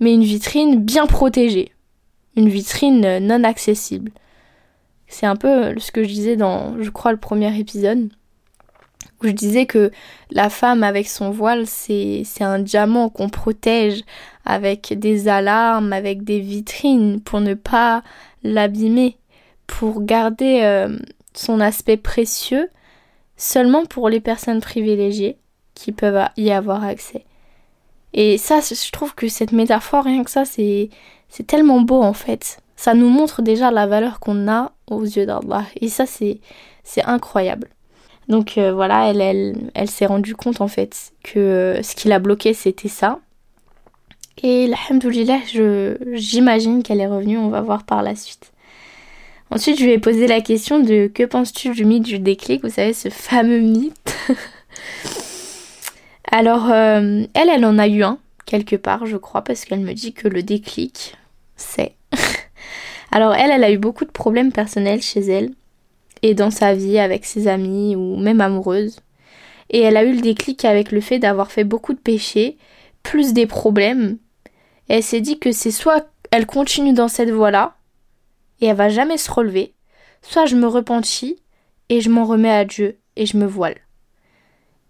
Mais 0.00 0.12
une 0.12 0.24
vitrine 0.24 0.80
bien 0.80 1.06
protégée. 1.06 1.72
Une 2.36 2.48
vitrine 2.48 3.04
euh, 3.04 3.20
non 3.20 3.44
accessible. 3.44 4.10
C'est 5.06 5.26
un 5.26 5.36
peu 5.36 5.78
ce 5.78 5.92
que 5.92 6.02
je 6.02 6.08
disais 6.08 6.36
dans, 6.36 6.82
je 6.82 6.90
crois, 6.90 7.12
le 7.12 7.18
premier 7.18 7.56
épisode 7.58 8.08
je 9.28 9.32
disais 9.32 9.66
que 9.66 9.90
la 10.30 10.50
femme 10.50 10.82
avec 10.82 11.08
son 11.08 11.30
voile, 11.30 11.66
c'est 11.66 12.24
un 12.40 12.58
diamant 12.58 13.08
qu'on 13.08 13.28
protège 13.28 14.02
avec 14.44 14.98
des 14.98 15.28
alarmes, 15.28 15.92
avec 15.92 16.24
des 16.24 16.40
vitrines 16.40 17.20
pour 17.20 17.40
ne 17.40 17.54
pas 17.54 18.02
l'abîmer, 18.42 19.16
pour 19.66 20.02
garder 20.02 20.60
euh, 20.62 20.98
son 21.34 21.60
aspect 21.60 21.96
précieux 21.96 22.68
seulement 23.36 23.84
pour 23.84 24.08
les 24.08 24.20
personnes 24.20 24.60
privilégiées 24.60 25.38
qui 25.74 25.92
peuvent 25.92 26.28
y 26.36 26.50
avoir 26.50 26.84
accès. 26.84 27.24
Et 28.12 28.38
ça, 28.38 28.60
je 28.60 28.90
trouve 28.92 29.14
que 29.14 29.28
cette 29.28 29.52
métaphore, 29.52 30.04
rien 30.04 30.22
que 30.22 30.30
ça, 30.30 30.44
c'est 30.44 30.90
tellement 31.46 31.80
beau 31.80 32.00
en 32.00 32.12
fait. 32.12 32.58
Ça 32.76 32.94
nous 32.94 33.08
montre 33.08 33.42
déjà 33.42 33.70
la 33.70 33.86
valeur 33.86 34.20
qu'on 34.20 34.48
a 34.48 34.72
aux 34.88 35.02
yeux 35.02 35.26
d'Allah. 35.26 35.64
Et 35.80 35.88
ça, 35.88 36.06
c'est 36.06 36.40
incroyable. 37.04 37.68
Donc 38.28 38.58
euh, 38.58 38.72
voilà, 38.72 39.10
elle, 39.10 39.90
s'est 39.90 40.06
rendue 40.06 40.34
compte 40.34 40.60
en 40.60 40.68
fait 40.68 41.12
que 41.22 41.78
ce 41.82 41.94
qui 41.94 42.08
l'a 42.08 42.18
bloqué 42.18 42.54
c'était 42.54 42.88
ça. 42.88 43.20
Et 44.42 44.72
alhamdoulilah, 44.72 45.40
j'imagine 46.12 46.82
qu'elle 46.82 47.00
est 47.00 47.06
revenue, 47.06 47.38
on 47.38 47.48
va 47.48 47.60
voir 47.60 47.84
par 47.84 48.02
la 48.02 48.14
suite. 48.14 48.52
Ensuite, 49.50 49.78
je 49.78 49.84
lui 49.84 49.92
ai 49.92 49.98
posé 49.98 50.26
la 50.26 50.40
question 50.40 50.80
de 50.80 51.06
que 51.06 51.22
penses-tu 51.22 51.70
du 51.70 51.84
mythe 51.84 52.02
du 52.02 52.18
déclic? 52.18 52.62
Vous 52.64 52.70
savez, 52.70 52.92
ce 52.92 53.08
fameux 53.08 53.60
mythe. 53.60 54.16
Alors, 56.32 56.70
euh, 56.70 57.24
elle, 57.34 57.48
elle 57.48 57.64
en 57.64 57.78
a 57.78 57.86
eu 57.86 58.02
un, 58.02 58.18
quelque 58.46 58.74
part, 58.74 59.06
je 59.06 59.16
crois, 59.16 59.42
parce 59.42 59.64
qu'elle 59.64 59.80
me 59.80 59.92
dit 59.92 60.12
que 60.12 60.26
le 60.26 60.42
déclic, 60.42 61.16
c'est. 61.54 61.92
Alors, 63.12 63.34
elle, 63.34 63.52
elle 63.52 63.62
a 63.62 63.70
eu 63.70 63.78
beaucoup 63.78 64.04
de 64.04 64.10
problèmes 64.10 64.50
personnels 64.50 65.02
chez 65.02 65.20
elle 65.20 65.52
et 66.24 66.32
dans 66.32 66.50
sa 66.50 66.72
vie 66.72 66.98
avec 66.98 67.26
ses 67.26 67.48
amis 67.48 67.94
ou 67.96 68.16
même 68.16 68.40
amoureuse. 68.40 69.00
Et 69.68 69.80
elle 69.80 69.98
a 69.98 70.04
eu 70.04 70.14
le 70.14 70.22
déclic 70.22 70.64
avec 70.64 70.90
le 70.90 71.02
fait 71.02 71.18
d'avoir 71.18 71.52
fait 71.52 71.64
beaucoup 71.64 71.92
de 71.92 71.98
péchés, 71.98 72.56
plus 73.02 73.34
des 73.34 73.46
problèmes. 73.46 74.16
Et 74.88 74.94
elle 74.94 75.02
s'est 75.02 75.20
dit 75.20 75.38
que 75.38 75.52
c'est 75.52 75.70
soit 75.70 76.06
elle 76.30 76.46
continue 76.46 76.94
dans 76.94 77.08
cette 77.08 77.28
voie-là, 77.28 77.76
et 78.62 78.66
elle 78.66 78.76
va 78.76 78.88
jamais 78.88 79.18
se 79.18 79.30
relever, 79.30 79.74
soit 80.22 80.46
je 80.46 80.56
me 80.56 80.66
repentis 80.66 81.36
et 81.90 82.00
je 82.00 82.08
m'en 82.08 82.24
remets 82.24 82.50
à 82.50 82.64
Dieu 82.64 82.96
et 83.16 83.26
je 83.26 83.36
me 83.36 83.46
voile. 83.46 83.76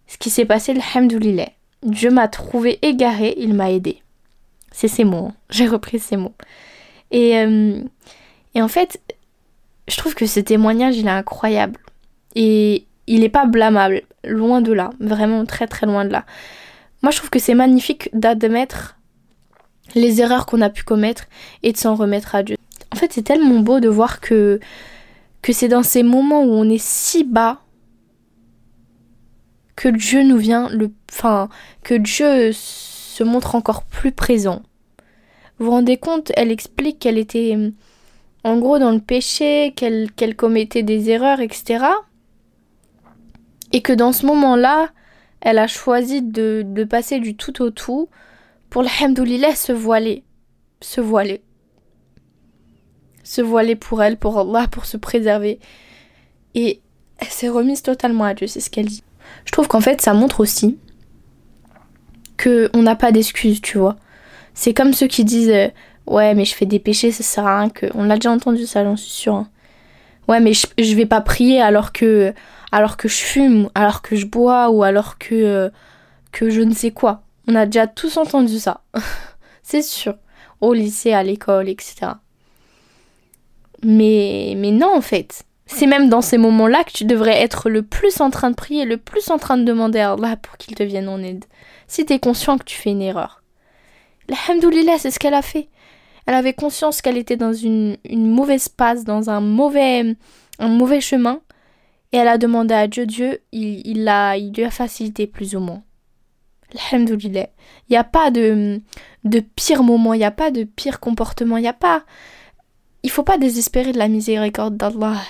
Ce 0.06 0.16
qui 0.16 0.30
s'est 0.30 0.44
passé, 0.44 0.72
alhamdoulilah. 0.94 1.48
Dieu 1.82 2.10
m'a 2.10 2.28
trouvé 2.28 2.78
égarée, 2.82 3.34
il 3.38 3.54
m'a 3.54 3.72
aidé. 3.72 4.00
C'est 4.70 4.88
ces 4.88 5.02
mots, 5.02 5.30
hein. 5.30 5.34
j'ai 5.50 5.66
repris 5.66 5.98
ces 5.98 6.16
mots. 6.16 6.34
Et, 7.10 7.36
euh, 7.38 7.80
et 8.54 8.62
en 8.62 8.68
fait, 8.68 9.00
je 9.88 9.96
trouve 9.96 10.14
que 10.14 10.26
ce 10.26 10.40
témoignage, 10.40 10.96
il 10.96 11.06
est 11.06 11.10
incroyable. 11.10 11.78
Et 12.34 12.86
il 13.06 13.20
n'est 13.20 13.28
pas 13.28 13.46
blâmable, 13.46 14.02
loin 14.24 14.60
de 14.60 14.72
là, 14.72 14.90
vraiment 15.00 15.44
très 15.44 15.66
très 15.66 15.86
loin 15.86 16.04
de 16.04 16.10
là. 16.10 16.24
Moi, 17.02 17.10
je 17.10 17.18
trouve 17.18 17.30
que 17.30 17.38
c'est 17.38 17.54
magnifique 17.54 18.08
d'admettre 18.12 18.96
les 19.94 20.20
erreurs 20.20 20.46
qu'on 20.46 20.62
a 20.62 20.70
pu 20.70 20.82
commettre 20.82 21.26
et 21.62 21.72
de 21.72 21.76
s'en 21.76 21.94
remettre 21.94 22.34
à 22.34 22.42
Dieu. 22.42 22.56
En 22.92 22.96
fait, 22.96 23.12
c'est 23.12 23.22
tellement 23.22 23.60
beau 23.60 23.80
de 23.80 23.88
voir 23.88 24.20
que, 24.20 24.58
que 25.42 25.52
c'est 25.52 25.68
dans 25.68 25.82
ces 25.82 26.02
moments 26.02 26.42
où 26.42 26.50
on 26.50 26.68
est 26.68 26.82
si 26.82 27.24
bas 27.24 27.60
que 29.76 29.88
Dieu 29.88 30.22
nous 30.22 30.38
vient 30.38 30.68
le. 30.70 30.90
Enfin, 31.12 31.48
que 31.82 31.94
Dieu 31.94 32.52
se 32.52 33.22
montre 33.22 33.54
encore 33.54 33.84
plus 33.84 34.12
présent. 34.12 34.62
Vous 35.58 35.66
vous 35.66 35.72
rendez 35.72 35.96
compte, 35.96 36.32
elle 36.36 36.50
explique 36.50 36.98
qu'elle 36.98 37.18
était 37.18 37.56
en 38.44 38.58
gros 38.58 38.78
dans 38.78 38.92
le 38.92 39.00
péché, 39.00 39.72
qu'elle 39.74 40.36
commettait 40.36 40.82
des 40.82 41.10
erreurs, 41.10 41.40
etc. 41.40 41.84
Et 43.72 43.80
que 43.80 43.92
dans 43.92 44.12
ce 44.12 44.26
moment-là, 44.26 44.90
elle 45.40 45.58
a 45.58 45.66
choisi 45.66 46.22
de, 46.22 46.62
de, 46.64 46.84
passer 46.84 47.20
du 47.20 47.36
tout 47.36 47.62
au 47.62 47.70
tout 47.70 48.08
pour 48.70 48.82
l'hamdoulilah 48.82 49.54
se 49.54 49.72
voiler. 49.72 50.24
Se 50.80 51.00
voiler. 51.00 51.42
Se 53.22 53.40
voiler 53.40 53.76
pour 53.76 54.02
elle, 54.02 54.18
pour 54.18 54.38
Allah, 54.38 54.68
pour 54.68 54.84
se 54.84 54.98
préserver. 54.98 55.58
Et 56.54 56.80
elle 57.18 57.28
s'est 57.28 57.48
remise 57.48 57.82
totalement 57.82 58.24
à 58.24 58.34
Dieu, 58.34 58.46
c'est 58.46 58.60
ce 58.60 58.70
qu'elle 58.70 58.86
dit. 58.86 59.02
Je 59.46 59.52
trouve 59.52 59.68
qu'en 59.68 59.80
fait, 59.80 60.00
ça 60.02 60.12
montre 60.12 60.40
aussi 60.40 60.78
que 62.36 62.70
on 62.74 62.82
n'a 62.82 62.96
pas 62.96 63.12
d'excuses, 63.12 63.62
tu 63.62 63.78
vois. 63.78 63.96
C'est 64.52 64.74
comme 64.74 64.92
ceux 64.92 65.06
qui 65.06 65.24
disent 65.24 65.70
Ouais, 66.06 66.34
mais 66.34 66.44
je 66.44 66.54
fais 66.54 66.66
des 66.66 66.78
péchés, 66.78 67.12
ça 67.12 67.22
sert 67.22 67.46
à 67.46 67.60
rien 67.60 67.70
que. 67.70 67.86
On 67.94 68.04
l'a 68.04 68.16
déjà 68.16 68.30
entendu 68.30 68.66
ça, 68.66 68.84
j'en 68.84 68.96
suis 68.96 69.10
sûre. 69.10 69.34
Hein. 69.34 69.48
Ouais, 70.28 70.40
mais 70.40 70.52
je, 70.54 70.94
vais 70.94 71.06
pas 71.06 71.20
prier 71.20 71.60
alors 71.60 71.92
que 71.92 72.32
alors 72.72 72.96
que 72.96 73.08
je 73.08 73.16
fume, 73.16 73.70
alors 73.74 74.02
que 74.02 74.16
je 74.16 74.26
bois 74.26 74.70
ou 74.70 74.82
alors 74.82 75.18
que 75.18 75.70
que 76.32 76.50
je 76.50 76.60
ne 76.62 76.74
sais 76.74 76.90
quoi. 76.90 77.22
On 77.48 77.54
a 77.54 77.66
déjà 77.66 77.86
tous 77.86 78.16
entendu 78.16 78.58
ça. 78.58 78.82
c'est 79.62 79.82
sûr. 79.82 80.14
Au 80.60 80.72
lycée, 80.72 81.12
à 81.12 81.22
l'école, 81.22 81.68
etc. 81.68 82.12
Mais 83.82 84.54
mais 84.56 84.70
non 84.70 84.94
en 84.96 85.00
fait. 85.00 85.44
C'est 85.66 85.86
même 85.86 86.10
dans 86.10 86.20
ces 86.20 86.36
moments-là 86.38 86.84
que 86.84 86.92
tu 86.92 87.04
devrais 87.04 87.40
être 87.42 87.70
le 87.70 87.82
plus 87.82 88.20
en 88.20 88.30
train 88.30 88.50
de 88.50 88.54
prier, 88.54 88.84
le 88.84 88.98
plus 88.98 89.30
en 89.30 89.38
train 89.38 89.56
de 89.56 89.64
demander 89.64 89.98
à 89.98 90.12
Allah 90.12 90.36
pour 90.36 90.58
qu'il 90.58 90.74
te 90.74 90.82
vienne 90.82 91.08
en 91.08 91.22
aide. 91.22 91.44
Si 91.88 92.04
tu 92.04 92.12
es 92.12 92.18
conscient 92.18 92.58
que 92.58 92.64
tu 92.64 92.76
fais 92.76 92.90
une 92.90 93.02
erreur. 93.02 93.42
Alhamdoulilah, 94.30 94.98
c'est 94.98 95.10
ce 95.10 95.18
qu'elle 95.18 95.34
a 95.34 95.42
fait. 95.42 95.68
Elle 96.26 96.34
avait 96.34 96.54
conscience 96.54 97.02
qu'elle 97.02 97.18
était 97.18 97.36
dans 97.36 97.52
une, 97.52 97.96
mauvaise 98.10 98.68
passe, 98.68 99.04
dans 99.04 99.30
un 99.30 99.40
mauvais, 99.40 100.16
un 100.58 100.68
mauvais 100.68 101.00
chemin. 101.00 101.40
Et 102.12 102.16
elle 102.16 102.28
a 102.28 102.38
demandé 102.38 102.74
à 102.74 102.86
Dieu, 102.86 103.06
Dieu, 103.06 103.40
il, 103.52 103.86
il, 103.86 103.98
il 104.38 104.52
lui 104.54 104.64
a 104.64 104.70
facilité 104.70 105.26
plus 105.26 105.54
ou 105.56 105.60
moins. 105.60 105.82
Alhamdoulilah. 106.92 107.48
Il 107.88 107.92
n'y 107.92 107.96
a 107.96 108.04
pas 108.04 108.30
de, 108.30 108.80
de 109.24 109.40
pire 109.40 109.82
moment, 109.82 110.14
il 110.14 110.18
n'y 110.18 110.24
a 110.24 110.30
pas 110.30 110.50
de 110.50 110.64
pire 110.64 111.00
comportement, 111.00 111.56
il 111.56 111.62
n'y 111.62 111.68
a 111.68 111.72
pas... 111.72 112.04
Il 113.02 113.10
faut 113.10 113.22
pas 113.22 113.36
désespérer 113.36 113.92
de 113.92 113.98
la 113.98 114.08
miséricorde 114.08 114.78
d'Allah. 114.78 115.20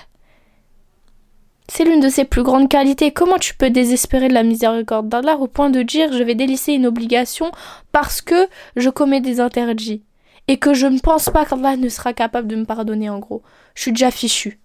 C'est 1.66 1.84
l'une 1.84 2.00
de 2.00 2.08
ses 2.08 2.24
plus 2.24 2.44
grandes 2.44 2.68
qualités. 2.68 3.10
Comment 3.10 3.38
tu 3.38 3.54
peux 3.54 3.70
désespérer 3.70 4.28
de 4.28 4.34
la 4.34 4.44
miséricorde 4.44 5.08
d'Allah 5.08 5.38
au 5.38 5.48
point 5.48 5.70
de 5.70 5.82
dire 5.82 6.12
je 6.12 6.22
vais 6.22 6.36
délisser 6.36 6.74
une 6.74 6.86
obligation 6.86 7.50
parce 7.90 8.20
que 8.20 8.46
je 8.76 8.90
commets 8.90 9.20
des 9.20 9.40
interdits? 9.40 10.04
Et 10.48 10.58
que 10.58 10.74
je 10.74 10.86
ne 10.86 10.98
pense 10.98 11.30
pas 11.30 11.44
qu'Allah 11.44 11.76
ne 11.76 11.88
sera 11.88 12.12
capable 12.12 12.48
de 12.48 12.56
me 12.56 12.64
pardonner 12.64 13.08
en 13.08 13.18
gros. 13.18 13.42
Je 13.74 13.82
suis 13.82 13.92
déjà 13.92 14.10
fichu. 14.10 14.58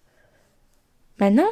Maintenant, 1.19 1.49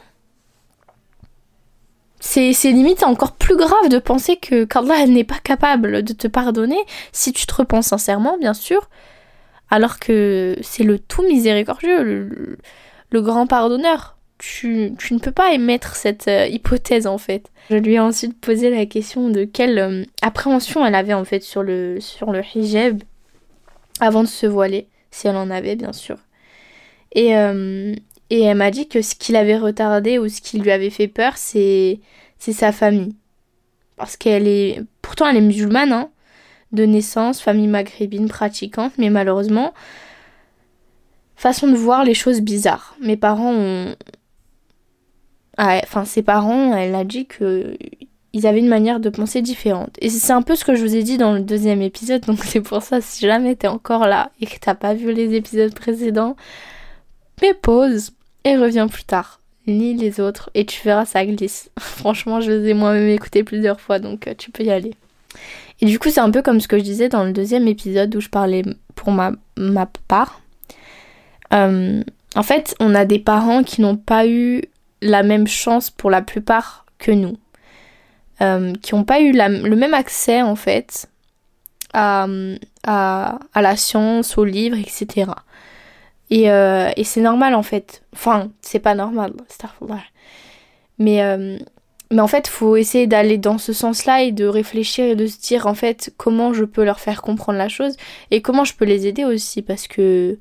c'est, 2.20 2.52
limite 2.66 3.04
encore 3.04 3.34
plus 3.34 3.56
grave 3.56 3.90
de 3.90 4.00
penser 4.00 4.38
que 4.38 4.66
qu'Allah 4.66 5.06
n'est 5.06 5.24
pas 5.24 5.40
capable 5.44 6.04
de 6.04 6.14
te 6.14 6.28
pardonner 6.28 6.80
si 7.12 7.32
tu 7.32 7.46
te 7.46 7.54
repens 7.54 7.82
sincèrement, 7.82 8.38
bien 8.38 8.54
sûr, 8.54 8.90
alors 9.70 10.00
que 10.00 10.58
c'est 10.62 10.84
le 10.84 11.00
tout 11.00 11.24
miséricordieux, 11.24 12.04
le, 12.04 12.58
le 13.12 13.22
grand 13.22 13.48
pardonneur 13.48 14.18
tu, 14.38 14.94
ne 15.12 15.20
peux 15.20 15.32
pas 15.32 15.54
émettre 15.54 15.96
cette 15.96 16.28
euh, 16.28 16.48
hypothèse 16.48 17.08
en 17.08 17.18
fait. 17.18 17.50
Je 17.70 17.78
lui 17.78 17.94
ai 17.96 18.00
ensuite 18.00 18.40
posé 18.40 18.70
la 18.70 18.86
question 18.86 19.30
de 19.30 19.46
quelle 19.46 19.80
euh, 19.80 20.04
appréhension 20.22 20.86
elle 20.86 20.96
avait 20.96 21.14
en 21.14 21.26
fait 21.26 21.44
sur 21.44 21.64
le, 21.64 22.00
sur 22.00 22.32
le 22.32 22.42
hijab 22.56 23.02
avant 24.00 24.24
de 24.24 24.28
se 24.28 24.46
voiler, 24.46 24.88
si 25.12 25.28
elle 25.28 25.36
en 25.36 25.50
avait 25.50 25.76
bien 25.76 25.94
sûr. 25.94 26.18
Et, 27.14 27.36
euh, 27.36 27.94
et 28.30 28.42
elle 28.42 28.58
m'a 28.58 28.72
dit 28.72 28.88
que 28.88 29.02
ce 29.02 29.16
qui 29.16 29.32
l'avait 29.32 29.58
retardé 29.58 30.20
ou 30.20 30.28
ce 30.28 30.42
qui 30.42 30.60
lui 30.60 30.72
avait 30.72 30.90
fait 30.90 31.08
peur, 31.08 31.34
c'est, 31.38 32.00
sa 32.40 32.72
famille. 32.72 33.16
Parce 33.96 34.18
qu'elle 34.18 34.48
est. 34.48 34.82
Pourtant, 35.02 35.28
elle 35.28 35.38
est 35.38 35.42
musulmane, 35.42 35.92
hein, 35.92 36.10
de 36.72 36.84
naissance, 36.86 37.42
famille 37.42 37.68
maghrébine 37.68 38.28
pratiquante, 38.28 38.94
mais 38.98 39.10
malheureusement, 39.10 39.74
façon 41.36 41.68
de 41.68 41.76
voir 41.76 42.04
les 42.04 42.14
choses 42.14 42.42
bizarres. 42.42 42.96
Mes 43.00 43.18
parents 43.18 43.54
ont, 43.54 43.96
ah, 45.58 45.80
enfin 45.84 46.06
ses 46.06 46.22
parents, 46.22 46.76
elle 46.76 46.94
a 46.94 47.04
dit 47.04 47.26
que 47.26 47.78
ils 48.34 48.46
avaient 48.46 48.60
une 48.60 48.68
manière 48.68 49.00
de 49.00 49.10
penser 49.10 49.42
différente. 49.42 49.96
Et 50.00 50.10
c'est 50.10 50.34
un 50.34 50.42
peu 50.42 50.56
ce 50.56 50.66
que 50.66 50.76
je 50.76 50.82
vous 50.82 50.96
ai 50.96 51.04
dit 51.04 51.18
dans 51.18 51.34
le 51.34 51.42
deuxième 51.42 51.82
épisode, 51.82 52.22
donc 52.26 52.44
c'est 52.44 52.62
pour 52.62 52.82
ça, 52.82 53.02
si 53.02 53.26
jamais 53.26 53.56
t'es 53.56 53.68
encore 53.68 54.08
là 54.08 54.32
et 54.42 54.46
que 54.46 54.60
t'as 54.60 54.76
pas 54.76 54.94
vu 54.94 55.12
les 55.12 55.36
épisodes 55.36 55.74
précédents, 55.74 56.36
mets 57.42 57.54
pause 57.54 58.12
et 58.44 58.58
reviens 58.58 58.88
plus 58.88 59.04
tard. 59.04 59.40
Lis 59.66 59.96
les 59.96 60.20
autres 60.20 60.50
et 60.54 60.66
tu 60.66 60.82
verras, 60.84 61.06
ça 61.06 61.26
glisse. 61.26 61.70
Franchement, 61.80 62.40
je 62.42 62.52
les 62.52 62.70
ai 62.70 62.74
moi-même 62.74 63.10
écoutés 63.10 63.44
plusieurs 63.44 63.82
fois, 63.82 64.00
donc 64.00 64.28
euh, 64.28 64.34
tu 64.38 64.52
peux 64.52 64.64
y 64.64 64.72
aller. 64.72 64.94
Et 65.82 65.86
du 65.86 66.00
coup, 66.00 66.10
c'est 66.10 66.22
un 66.22 66.32
peu 66.32 66.42
comme 66.42 66.60
ce 66.60 66.68
que 66.68 66.78
je 66.78 66.84
disais 66.84 67.10
dans 67.10 67.24
le 67.24 67.34
deuxième 67.34 67.68
épisode 67.68 68.16
où 68.16 68.20
je 68.20 68.30
parlais 68.30 68.64
pour 68.96 69.12
ma, 69.12 69.32
ma 69.58 69.88
part. 70.08 70.42
Euh, 71.54 72.02
en 72.36 72.44
fait, 72.44 72.76
on 72.80 72.96
a 72.96 73.06
des 73.06 73.20
parents 73.20 73.64
qui 73.64 73.82
n'ont 73.82 73.98
pas 73.98 74.28
eu 74.28 74.62
la 75.02 75.24
même 75.24 75.48
chance 75.48 75.90
pour 75.90 76.10
la 76.10 76.22
plupart 76.22 76.86
que 76.98 77.12
nous, 77.12 77.38
euh, 78.42 78.74
qui 78.82 78.96
n'ont 78.96 79.04
pas 79.04 79.20
eu 79.20 79.32
le 79.32 79.76
même 79.76 79.94
accès 79.94 80.42
en 80.42 80.56
fait 80.56 81.10
à, 81.94 82.28
à, 82.84 83.62
la 83.62 83.76
science, 83.76 84.38
aux 84.38 84.46
livres, 84.46 84.78
etc. 84.78 85.32
Et, 86.30 86.52
euh, 86.52 86.92
et 86.96 87.04
c'est 87.04 87.22
normal 87.22 87.56
en 87.56 87.64
fait. 87.64 88.04
Enfin, 88.14 88.50
c'est 88.62 88.80
pas 88.80 88.96
normal, 88.96 89.34
mais, 91.00 91.22
euh, 91.24 91.58
mais 92.12 92.22
en 92.22 92.28
fait, 92.28 92.48
il 92.48 92.52
faut 92.52 92.76
essayer 92.76 93.08
d'aller 93.08 93.38
dans 93.38 93.58
ce 93.58 93.74
sens-là 93.74 94.24
et 94.24 94.32
de 94.32 94.46
réfléchir 94.46 95.06
et 95.06 95.16
de 95.16 95.28
se 95.28 95.40
dire 95.40 95.68
en 95.68 95.74
fait 95.74 96.14
comment 96.18 96.54
je 96.54 96.64
peux 96.64 96.84
leur 96.84 97.00
faire 97.00 97.22
comprendre 97.22 97.58
la 97.58 97.70
chose 97.70 97.96
et 98.32 98.42
comment 98.42 98.64
je 98.64 98.74
peux 98.74 98.86
les 98.86 99.08
aider 99.08 99.26
aussi 99.26 99.62
parce 99.62 99.88
que 99.88 100.38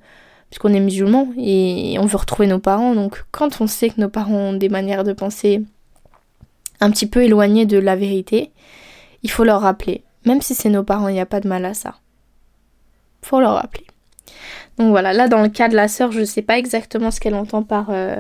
puisqu'on 0.50 0.72
est 0.72 0.80
musulman 0.80 1.28
et 1.36 1.96
on 1.98 2.06
veut 2.06 2.16
retrouver 2.16 2.46
nos 2.46 2.58
parents. 2.60 2.94
Donc 2.94 3.24
quand 3.32 3.60
on 3.60 3.66
sait 3.66 3.90
que 3.90 4.00
nos 4.00 4.08
parents 4.08 4.34
ont 4.34 4.52
des 4.52 4.68
manières 4.68 5.04
de 5.04 5.12
penser 5.12 5.62
un 6.80 6.90
petit 6.90 7.06
peu 7.06 7.22
éloignées 7.22 7.66
de 7.66 7.78
la 7.78 7.96
vérité, 7.96 8.52
il 9.22 9.30
faut 9.30 9.44
leur 9.44 9.62
rappeler. 9.62 10.04
Même 10.24 10.42
si 10.42 10.54
c'est 10.54 10.70
nos 10.70 10.82
parents, 10.82 11.08
il 11.08 11.14
n'y 11.14 11.20
a 11.20 11.26
pas 11.26 11.40
de 11.40 11.48
mal 11.48 11.64
à 11.64 11.74
ça. 11.74 11.96
Faut 13.22 13.40
leur 13.40 13.54
rappeler. 13.54 13.86
Donc 14.78 14.90
voilà, 14.90 15.12
là 15.12 15.28
dans 15.28 15.42
le 15.42 15.48
cas 15.48 15.68
de 15.68 15.76
la 15.76 15.88
sœur, 15.88 16.12
je 16.12 16.20
ne 16.20 16.24
sais 16.24 16.42
pas 16.42 16.58
exactement 16.58 17.10
ce 17.10 17.20
qu'elle 17.20 17.34
entend 17.34 17.62
par 17.62 17.86
euh, 17.90 18.16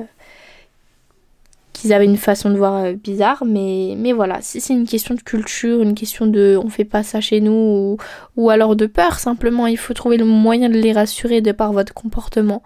qu'ils 1.76 1.92
avaient 1.92 2.06
une 2.06 2.16
façon 2.16 2.50
de 2.50 2.56
voir 2.56 2.84
euh, 2.84 2.92
bizarre, 2.94 3.44
mais, 3.44 3.94
mais 3.98 4.12
voilà, 4.12 4.40
si 4.40 4.60
c'est 4.60 4.72
une 4.72 4.86
question 4.86 5.14
de 5.14 5.20
culture, 5.20 5.82
une 5.82 5.94
question 5.94 6.26
de 6.26 6.58
on 6.62 6.68
fait 6.70 6.84
pas 6.84 7.02
ça 7.02 7.20
chez 7.20 7.40
nous, 7.40 7.98
ou, 8.36 8.50
alors 8.50 8.76
de 8.76 8.86
peur, 8.86 9.18
simplement, 9.18 9.66
il 9.66 9.76
faut 9.76 9.92
trouver 9.92 10.16
le 10.16 10.24
moyen 10.24 10.70
de 10.70 10.78
les 10.78 10.92
rassurer 10.92 11.40
de 11.40 11.52
par 11.52 11.72
votre 11.72 11.92
comportement, 11.92 12.62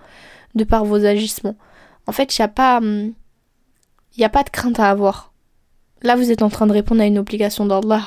de 0.54 0.64
par 0.64 0.84
vos 0.84 1.04
agissements. 1.04 1.56
En 2.06 2.12
fait, 2.12 2.36
il 2.36 2.40
n'y 2.40 2.44
a 2.44 2.48
pas. 2.48 2.78
Hum, 2.78 3.12
il 4.16 4.24
a 4.24 4.28
pas 4.28 4.42
de 4.42 4.50
crainte 4.50 4.80
à 4.80 4.90
avoir. 4.90 5.29
Là, 6.02 6.16
vous 6.16 6.30
êtes 6.30 6.42
en 6.42 6.48
train 6.48 6.66
de 6.66 6.72
répondre 6.72 7.02
à 7.02 7.06
une 7.06 7.18
obligation 7.18 7.66
d'Allah. 7.66 8.02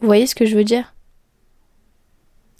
Vous 0.00 0.06
voyez 0.06 0.26
ce 0.26 0.34
que 0.34 0.46
je 0.46 0.56
veux 0.56 0.64
dire? 0.64 0.94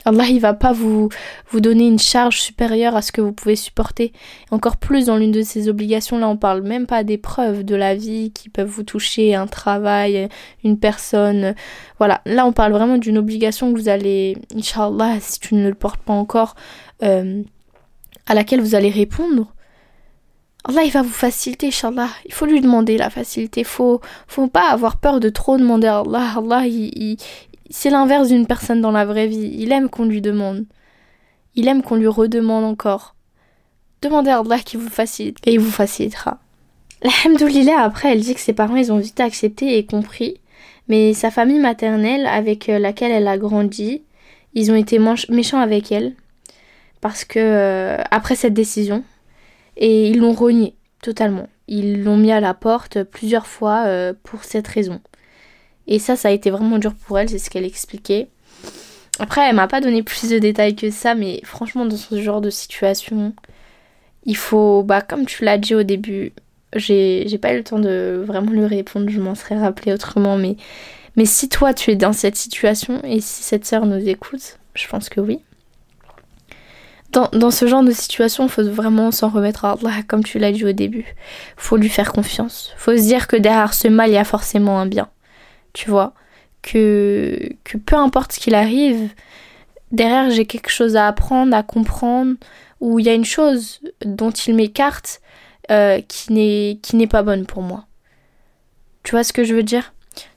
Allah 0.05 0.25
il 0.29 0.41
va 0.41 0.55
pas 0.55 0.73
vous, 0.73 1.09
vous 1.51 1.61
donner 1.61 1.87
une 1.87 1.99
charge 1.99 2.41
supérieure 2.41 2.97
à 2.97 3.03
ce 3.03 3.13
que 3.13 3.21
vous 3.21 3.33
pouvez 3.33 3.57
supporter. 3.57 4.13
Encore 4.51 4.77
plus 4.77 5.07
dans 5.07 5.17
l'une 5.17 5.33
de 5.33 5.43
ces 5.43 5.69
obligations, 5.69 6.19
là 6.19 6.29
on 6.29 6.37
parle 6.37 6.63
même 6.63 6.87
pas 6.87 7.05
des 7.05 7.19
preuves 7.19 7.65
de 7.65 7.75
la 7.75 7.95
vie 7.95 8.33
qui 8.33 8.49
peuvent 8.49 8.69
vous 8.69 8.83
toucher, 8.83 9.35
un 9.35 9.47
travail, 9.47 10.29
une 10.65 10.79
personne. 10.79 11.55
Voilà, 11.99 12.23
là 12.25 12.47
on 12.47 12.53
parle 12.53 12.73
vraiment 12.73 12.99
d'une 12.99 13.19
obligation 13.19 13.73
que 13.73 13.79
vous 13.79 13.89
allez, 13.89 14.39
Inch'Allah, 14.57 15.21
si 15.21 15.41
tu 15.41 15.55
ne 15.55 15.69
le 15.69 15.75
portes 15.75 16.01
pas 16.01 16.15
encore, 16.15 16.55
euh, 17.03 17.43
à 18.27 18.35
laquelle 18.35 18.61
vous 18.61 18.75
allez 18.75 18.91
répondre. 18.91 19.53
Allah 20.65 20.83
il 20.85 20.93
va 20.93 21.03
vous 21.03 21.09
faciliter, 21.09 21.69
Inch'Allah. 21.69 22.09
Il 22.27 22.33
faut 22.33 22.47
lui 22.47 22.61
demander 22.61 22.99
la 22.99 23.11
facilité. 23.11 23.65
Faut, 23.65 24.01
faut 24.27 24.47
pas 24.49 24.71
avoir 24.71 24.99
peur 24.99 25.21
de 25.21 25.29
trop 25.29 25.57
demander 25.57 25.87
à 25.87 26.01
Allah. 26.01 26.35
Allah 26.37 26.67
il, 26.67 27.17
c'est 27.71 27.91
l'inverse 27.91 28.29
d'une 28.29 28.47
personne 28.47 28.81
dans 28.81 28.91
la 28.91 29.05
vraie 29.05 29.27
vie. 29.27 29.55
Il 29.59 29.73
aime 29.73 29.89
qu'on 29.89 30.05
lui 30.05 30.21
demande. 30.21 30.65
Il 31.55 31.69
aime 31.69 31.83
qu'on 31.83 31.97
lui 31.97 32.09
redemande 32.09 32.65
encore. 32.65 33.15
Demandez 34.03 34.31
à 34.31 34.41
Allah 34.41 34.59
qui 34.59 34.77
vous 34.77 34.89
facilite 34.89 35.39
et 35.47 35.55
il 35.55 35.61
vous 35.61 35.71
facilitera. 35.71 36.39
Alhamdoulilah, 37.03 37.81
après, 37.81 38.13
elle 38.13 38.21
dit 38.21 38.35
que 38.35 38.41
ses 38.41 38.53
parents, 38.53 38.77
ils 38.77 38.93
ont 38.93 38.99
vite 38.99 39.21
accepté 39.21 39.79
et 39.79 39.87
compris. 39.87 40.41
Mais 40.89 41.15
sa 41.15 41.31
famille 41.31 41.61
maternelle, 41.61 42.27
avec 42.27 42.69
euh, 42.69 42.79
laquelle 42.79 43.13
elle 43.13 43.29
a 43.29 43.39
grandi, 43.39 44.03
ils 44.55 44.71
ont 44.71 44.75
été 44.75 44.99
méchants 45.29 45.61
avec 45.61 45.93
elle. 45.93 46.15
Parce 47.01 47.25
que, 47.25 47.39
euh, 47.39 48.03
après 48.11 48.37
cette 48.37 48.53
décision, 48.53 49.03
et 49.81 50.11
ils 50.11 50.19
l'ont 50.19 50.33
renié 50.33 50.75
totalement. 51.03 51.49
Ils 51.67 52.05
l'ont 52.05 52.17
mis 52.17 52.31
à 52.31 52.41
la 52.41 52.55
porte 52.55 53.03
plusieurs 53.03 53.47
fois 53.47 53.85
euh, 53.87 54.13
pour 54.23 54.45
cette 54.45 54.69
raison. 54.69 55.01
Et 55.87 55.99
ça, 55.99 56.15
ça 56.15 56.29
a 56.29 56.31
été 56.31 56.51
vraiment 56.51 56.79
dur 56.79 56.95
pour 56.95 57.19
elle, 57.19 57.29
c'est 57.29 57.39
ce 57.39 57.51
qu'elle 57.51 57.65
expliquait. 57.65 58.29
Après, 59.19 59.43
elle 59.49 59.57
m'a 59.57 59.67
pas 59.67 59.81
donné 59.81 60.03
plus 60.03 60.31
de 60.31 60.39
détails 60.39 60.77
que 60.77 60.91
ça, 60.91 61.15
mais 61.15 61.41
franchement, 61.45 61.85
dans 61.85 61.97
ce 61.97 62.21
genre 62.23 62.41
de 62.41 62.51
situation, 62.51 63.35
il 64.25 64.37
faut, 64.37 64.83
bah, 64.83 65.01
comme 65.01 65.27
tu 65.27 65.45
l'as 65.45 65.59
dit 65.59 65.75
au 65.75 65.83
début, 65.83 66.33
j'ai 66.75 67.39
pas 67.41 67.53
eu 67.53 67.59
le 67.59 67.65
temps 67.65 67.79
de 67.79 68.23
vraiment 68.25 68.53
lui 68.53 68.67
répondre, 68.67 69.11
je 69.11 69.21
m'en 69.21 69.35
serais 69.35 69.59
rappelé 69.59 69.93
autrement, 69.93 70.37
mais, 70.37 70.57
mais 71.17 71.25
si 71.25 71.49
toi 71.49 71.75
tu 71.75 71.91
es 71.91 71.97
dans 71.97 72.13
cette 72.13 72.37
situation 72.37 73.01
et 73.03 73.21
si 73.21 73.43
cette 73.43 73.67
sœur 73.67 73.87
nous 73.87 74.09
écoute, 74.09 74.59
je 74.75 74.87
pense 74.87 75.09
que 75.09 75.21
oui. 75.21 75.41
Dans, 77.13 77.51
ce 77.51 77.67
genre 77.67 77.83
de 77.83 77.91
situation, 77.91 78.47
faut 78.47 78.63
vraiment 78.63 79.11
s'en 79.11 79.29
remettre 79.29 79.65
à 79.65 79.73
Allah, 79.73 80.03
comme 80.07 80.23
tu 80.23 80.39
l'as 80.39 80.53
dit 80.53 80.65
au 80.65 80.73
début. 80.73 81.15
Faut 81.57 81.77
lui 81.77 81.89
faire 81.89 82.13
confiance. 82.13 82.73
Faut 82.77 82.97
se 82.97 83.03
dire 83.03 83.27
que 83.27 83.37
derrière 83.37 83.75
ce 83.75 83.89
mal, 83.89 84.11
il 84.11 84.15
y 84.15 84.17
a 84.17 84.25
forcément 84.25 84.79
un 84.79 84.87
bien 84.87 85.09
tu 85.73 85.91
vois? 85.91 86.15
Que, 86.63 87.51
que 87.65 87.79
peu 87.79 87.97
importe 87.97 88.33
ce 88.33 88.41
qu'il 88.41 88.55
arrive, 88.55 89.11
derrière 89.93 90.31
j'ai 90.31 90.47
quelque 90.47 90.71
chose 90.71 90.97
à 90.97 91.07
apprendre, 91.07 91.57
à 91.57 91.63
comprendre, 91.63 92.35
ou 92.81 92.99
il 92.99 93.07
y 93.07 93.09
a 93.09 93.15
une 93.15 93.25
chose 93.25 93.81
dont 94.05 94.31
il 94.31 94.55
m'écarte 94.55 95.21
euh, 95.71 96.01
qui 96.07 96.33
n'est 96.33 97.07
pas 97.07 97.23
bonne 97.23 97.47
pour 97.47 97.63
moi. 97.63 97.87
Tu 99.03 99.13
vois 99.13 99.25
ce 99.25 99.33
que 99.33 99.45
je 99.45 99.55
veux 99.55 99.63
dire? 99.63 99.95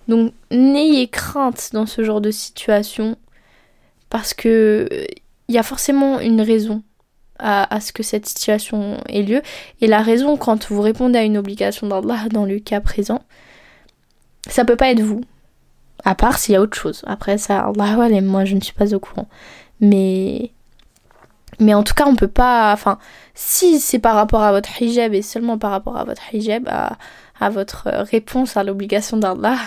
Donc 0.07 0.33
n'ayez 0.51 1.07
crainte 1.07 1.69
dans 1.73 1.85
ce 1.85 2.03
genre 2.03 2.21
de 2.21 2.31
situation 2.31 3.17
parce 4.09 4.33
que 4.33 4.87
il 5.53 5.55
y 5.57 5.59
a 5.59 5.63
forcément 5.63 6.19
une 6.19 6.41
raison 6.41 6.81
à, 7.37 7.79
ce 7.79 7.93
que 7.93 8.01
cette 8.01 8.25
situation 8.25 8.97
ait 9.07 9.21
lieu. 9.21 9.43
Et 9.81 9.87
la 9.87 10.01
raison, 10.01 10.35
quand 10.35 10.71
vous 10.71 10.81
répondez 10.81 11.19
à 11.19 11.23
une 11.23 11.37
obligation 11.37 11.87
d'Allah 11.87 12.27
dans 12.31 12.45
le 12.45 12.57
cas 12.57 12.81
présent, 12.81 13.21
ça 14.47 14.65
peut 14.65 14.75
pas 14.75 14.89
être 14.89 15.01
vous. 15.01 15.21
À 16.03 16.15
part 16.15 16.39
s'il 16.39 16.53
y 16.53 16.55
a 16.55 16.61
autre 16.61 16.75
chose. 16.77 17.03
Après 17.05 17.37
ça, 17.37 17.59
Allah 17.59 18.09
et 18.09 18.21
moi 18.21 18.45
je 18.45 18.55
ne 18.55 18.61
suis 18.61 18.73
pas 18.73 18.95
au 18.95 18.99
courant. 18.99 19.27
Mais 19.79 20.51
mais 21.59 21.75
en 21.75 21.83
tout 21.83 21.93
cas, 21.93 22.07
on 22.07 22.15
peut 22.15 22.27
pas. 22.27 22.73
Enfin, 22.73 22.97
si 23.35 23.79
c'est 23.79 23.99
par 23.99 24.15
rapport 24.15 24.41
à 24.41 24.51
votre 24.51 24.81
hijab 24.81 25.13
et 25.13 25.21
seulement 25.21 25.59
par 25.59 25.69
rapport 25.69 25.97
à 25.97 26.03
votre 26.03 26.33
hijab, 26.33 26.67
à, 26.67 26.97
à 27.39 27.49
votre 27.51 27.89
réponse 27.89 28.57
à 28.57 28.63
l'obligation 28.63 29.17
d'Allah, 29.17 29.59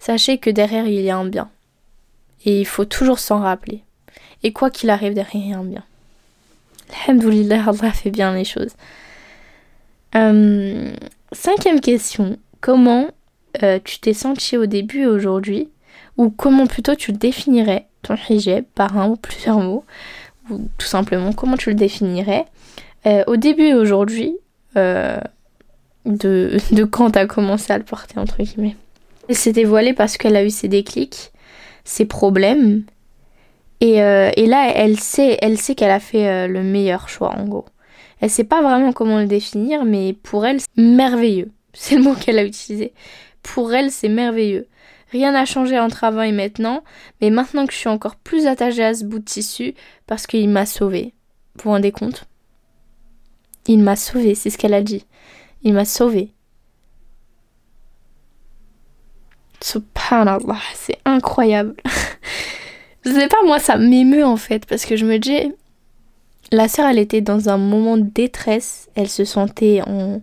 sachez 0.00 0.38
que 0.38 0.50
derrière 0.50 0.86
il 0.86 1.00
y 1.00 1.10
a 1.10 1.16
un 1.16 1.26
bien. 1.26 1.48
Et 2.44 2.60
il 2.60 2.66
faut 2.66 2.84
toujours 2.84 3.20
s'en 3.20 3.40
rappeler. 3.40 3.84
Et 4.42 4.52
quoi 4.52 4.70
qu'il 4.70 4.90
arrive, 4.90 5.14
derrière 5.14 5.58
un 5.58 5.64
bien. 5.64 5.84
Alhamdoulilah, 7.06 7.64
Allah 7.68 7.92
fait 7.92 8.10
bien 8.10 8.34
les 8.34 8.44
choses. 8.44 8.72
Euh, 10.14 10.92
cinquième 11.32 11.80
question. 11.80 12.38
Comment 12.60 13.08
euh, 13.62 13.78
tu 13.84 13.98
t'es 13.98 14.14
senti 14.14 14.56
au 14.56 14.66
début 14.66 15.06
aujourd'hui? 15.06 15.68
Ou 16.16 16.30
comment 16.30 16.66
plutôt 16.66 16.94
tu 16.94 17.12
définirais 17.12 17.86
ton 18.02 18.14
hijab 18.28 18.64
par 18.74 18.96
un 18.96 19.08
ou 19.10 19.16
plusieurs 19.16 19.60
mots? 19.60 19.84
Ou 20.50 20.68
tout 20.78 20.86
simplement, 20.86 21.32
comment 21.32 21.56
tu 21.56 21.70
le 21.70 21.74
définirais? 21.74 22.46
Euh, 23.06 23.22
Au 23.26 23.36
début 23.36 23.74
aujourd'hui, 23.74 24.36
de, 24.74 25.20
de 26.72 26.84
quand 26.84 27.12
tu 27.12 27.18
as 27.18 27.26
commencé 27.26 27.72
à 27.72 27.78
le 27.78 27.84
porter, 27.84 28.18
entre 28.18 28.42
guillemets? 28.42 28.76
Elle 29.28 29.36
s'est 29.36 29.52
dévoilée 29.52 29.92
parce 29.92 30.16
qu'elle 30.16 30.36
a 30.36 30.44
eu 30.44 30.50
ses 30.50 30.68
déclics, 30.68 31.32
ses 31.84 32.06
problèmes, 32.06 32.84
euh, 33.82 34.30
et, 34.36 34.46
là, 34.46 34.72
elle 34.74 34.98
sait, 34.98 35.38
elle 35.40 35.58
sait 35.58 35.74
qu'elle 35.74 35.90
a 35.90 36.00
fait 36.00 36.28
euh, 36.28 36.46
le 36.48 36.62
meilleur 36.62 37.08
choix, 37.08 37.30
en 37.30 37.44
gros. 37.44 37.66
Elle 38.20 38.30
sait 38.30 38.44
pas 38.44 38.62
vraiment 38.62 38.92
comment 38.92 39.18
le 39.18 39.26
définir, 39.26 39.84
mais 39.84 40.12
pour 40.12 40.44
elle, 40.44 40.60
c'est 40.60 40.82
merveilleux. 40.82 41.50
C'est 41.74 41.96
le 41.96 42.02
mot 42.02 42.14
qu'elle 42.14 42.38
a 42.38 42.44
utilisé. 42.44 42.92
Pour 43.42 43.72
elle, 43.72 43.92
c'est 43.92 44.08
merveilleux. 44.08 44.66
Rien 45.12 45.32
n'a 45.32 45.44
changé 45.44 45.78
entre 45.78 46.02
avant 46.02 46.22
et 46.22 46.32
maintenant, 46.32 46.82
mais 47.20 47.30
maintenant 47.30 47.66
que 47.66 47.72
je 47.72 47.78
suis 47.78 47.88
encore 47.88 48.16
plus 48.16 48.46
attachée 48.46 48.82
à 48.82 48.94
ce 48.94 49.04
bout 49.04 49.20
de 49.20 49.24
tissu, 49.24 49.74
parce 50.06 50.26
qu'il 50.26 50.48
m'a 50.48 50.66
sauvée. 50.66 51.14
Vous 51.54 51.64
vous 51.64 51.70
rendez 51.70 51.92
compte? 51.92 52.24
Il 53.66 53.80
m'a 53.80 53.96
sauvée, 53.96 54.34
c'est 54.34 54.50
ce 54.50 54.58
qu'elle 54.58 54.74
a 54.74 54.82
dit. 54.82 55.04
Il 55.62 55.74
m'a 55.74 55.84
sauvée. 55.84 56.32
Subhanallah, 59.60 60.58
c'est 60.74 60.98
incroyable. 61.04 61.76
Je 63.08 63.14
sais 63.14 63.28
pas, 63.28 63.42
moi, 63.46 63.58
ça 63.58 63.76
m'émeut 63.76 64.24
en 64.24 64.36
fait, 64.36 64.66
parce 64.66 64.84
que 64.84 64.96
je 64.96 65.06
me 65.06 65.18
dis, 65.18 65.52
la 66.52 66.68
sœur, 66.68 66.86
elle 66.86 66.98
était 66.98 67.22
dans 67.22 67.48
un 67.48 67.56
moment 67.56 67.96
de 67.96 68.02
détresse, 68.02 68.90
elle 68.94 69.08
se 69.08 69.24
sentait 69.24 69.80
en, 69.86 70.20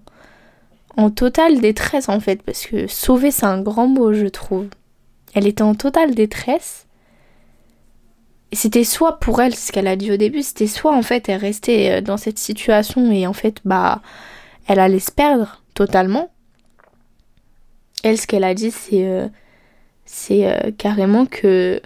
en 0.95 1.09
totale 1.09 1.59
détresse 1.59 2.09
en 2.09 2.19
fait, 2.19 2.43
parce 2.43 2.67
que 2.67 2.85
sauver, 2.87 3.31
c'est 3.31 3.45
un 3.45 3.61
grand 3.61 3.87
mot, 3.87 4.13
je 4.13 4.27
trouve. 4.27 4.67
Elle 5.33 5.47
était 5.47 5.63
en 5.63 5.73
totale 5.73 6.13
détresse. 6.13 6.85
Et 8.51 8.55
c'était 8.55 8.83
soit 8.83 9.19
pour 9.19 9.41
elle, 9.41 9.55
ce 9.55 9.71
qu'elle 9.71 9.87
a 9.87 9.95
dit 9.95 10.11
au 10.11 10.17
début, 10.17 10.43
c'était 10.43 10.67
soit 10.67 10.95
en 10.95 11.01
fait 11.01 11.27
elle 11.27 11.41
restait 11.41 11.97
euh, 11.97 12.01
dans 12.01 12.17
cette 12.17 12.37
situation 12.37 13.11
et 13.11 13.25
en 13.25 13.33
fait, 13.33 13.57
bah, 13.65 14.01
elle 14.67 14.79
allait 14.79 14.99
se 14.99 15.11
perdre 15.11 15.63
totalement. 15.73 16.29
Elle, 18.03 18.19
ce 18.19 18.27
qu'elle 18.27 18.43
a 18.43 18.53
dit, 18.53 18.69
c'est 18.69 19.07
euh, 19.07 19.27
c'est 20.05 20.45
euh, 20.47 20.71
carrément 20.77 21.25
que 21.25 21.81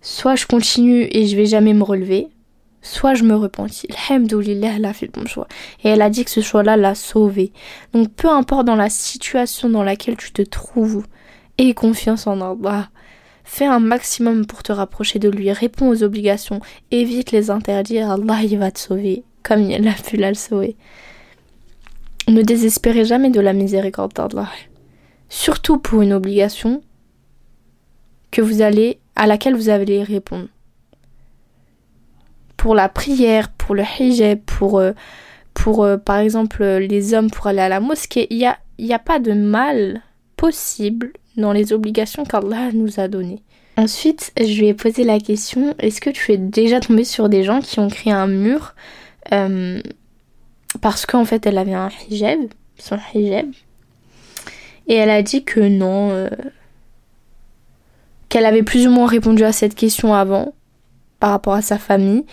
soit 0.00 0.36
je 0.36 0.46
continue 0.46 1.06
et 1.10 1.26
je 1.26 1.36
vais 1.36 1.46
jamais 1.46 1.74
me 1.74 1.82
relever, 1.82 2.28
soit 2.82 3.14
je 3.14 3.24
me 3.24 3.34
repentis. 3.34 3.88
Alhamdoulilah, 4.08 4.74
elle 4.76 4.84
a 4.84 4.92
fait 4.92 5.06
le 5.06 5.20
bon 5.20 5.26
choix. 5.26 5.46
Et 5.84 5.88
elle 5.88 6.02
a 6.02 6.10
dit 6.10 6.24
que 6.24 6.30
ce 6.30 6.40
choix-là 6.40 6.76
l'a 6.76 6.94
sauvée. 6.94 7.52
Donc 7.92 8.12
peu 8.12 8.28
importe 8.28 8.66
dans 8.66 8.76
la 8.76 8.90
situation 8.90 9.68
dans 9.68 9.82
laquelle 9.82 10.16
tu 10.16 10.32
te 10.32 10.42
trouves, 10.42 11.06
aie 11.58 11.74
confiance 11.74 12.26
en 12.26 12.40
Allah. 12.40 12.88
Fais 13.44 13.66
un 13.66 13.80
maximum 13.80 14.46
pour 14.46 14.62
te 14.62 14.72
rapprocher 14.72 15.18
de 15.18 15.28
lui, 15.28 15.50
réponds 15.50 15.88
aux 15.88 16.02
obligations, 16.04 16.60
évite 16.90 17.32
les 17.32 17.50
interdire, 17.50 18.10
Allah 18.10 18.42
il 18.44 18.58
va 18.58 18.70
te 18.70 18.78
sauver, 18.78 19.24
comme 19.42 19.62
il 19.62 19.88
a 19.88 19.92
pu 19.92 20.16
la 20.16 20.34
sauver. 20.34 20.76
Ne 22.28 22.42
désespérez 22.42 23.04
jamais 23.04 23.30
de 23.30 23.40
la 23.40 23.52
miséricorde 23.52 24.12
d'Allah. 24.12 24.48
Surtout 25.28 25.78
pour 25.78 26.02
une 26.02 26.12
obligation 26.12 26.82
que 28.30 28.40
vous 28.40 28.62
allez 28.62 29.00
à 29.16 29.26
laquelle 29.26 29.54
vous 29.54 29.68
allez 29.68 30.02
répondre. 30.02 30.48
Pour 32.56 32.74
la 32.74 32.88
prière, 32.88 33.50
pour 33.50 33.74
le 33.74 33.84
hijab, 33.98 34.38
pour, 34.40 34.78
euh, 34.78 34.92
pour 35.54 35.84
euh, 35.84 35.96
par 35.96 36.18
exemple 36.18 36.64
les 36.64 37.14
hommes 37.14 37.30
pour 37.30 37.46
aller 37.46 37.60
à 37.60 37.68
la 37.68 37.80
mosquée, 37.80 38.26
il 38.30 38.38
n'y 38.38 38.46
a, 38.46 38.58
y 38.78 38.92
a 38.92 38.98
pas 38.98 39.18
de 39.18 39.32
mal 39.32 40.02
possible 40.36 41.12
dans 41.36 41.52
les 41.52 41.72
obligations 41.72 42.24
qu'Allah 42.24 42.70
nous 42.72 43.00
a 43.00 43.08
données. 43.08 43.42
Ensuite, 43.76 44.32
je 44.38 44.60
lui 44.60 44.68
ai 44.68 44.74
posé 44.74 45.04
la 45.04 45.18
question 45.20 45.74
est-ce 45.78 46.00
que 46.00 46.10
tu 46.10 46.32
es 46.32 46.36
déjà 46.36 46.80
tombée 46.80 47.04
sur 47.04 47.28
des 47.28 47.44
gens 47.44 47.60
qui 47.60 47.80
ont 47.80 47.88
créé 47.88 48.12
un 48.12 48.26
mur 48.26 48.74
euh, 49.32 49.80
parce 50.80 51.06
qu'en 51.06 51.24
fait 51.24 51.46
elle 51.46 51.58
avait 51.58 51.74
un 51.74 51.88
hijab, 52.08 52.40
son 52.78 52.98
hijab, 53.14 53.46
et 54.86 54.94
elle 54.94 55.10
a 55.10 55.22
dit 55.22 55.44
que 55.44 55.60
non, 55.60 56.28
qu'elle 58.30 58.46
avait 58.46 58.62
plus 58.62 58.86
ou 58.86 58.90
moins 58.90 59.06
répondu 59.06 59.44
à 59.44 59.52
cette 59.52 59.74
question 59.74 60.14
avant 60.14 60.54
par 61.18 61.30
rapport 61.30 61.52
à 61.52 61.60
sa 61.60 61.76
famille, 61.76 62.24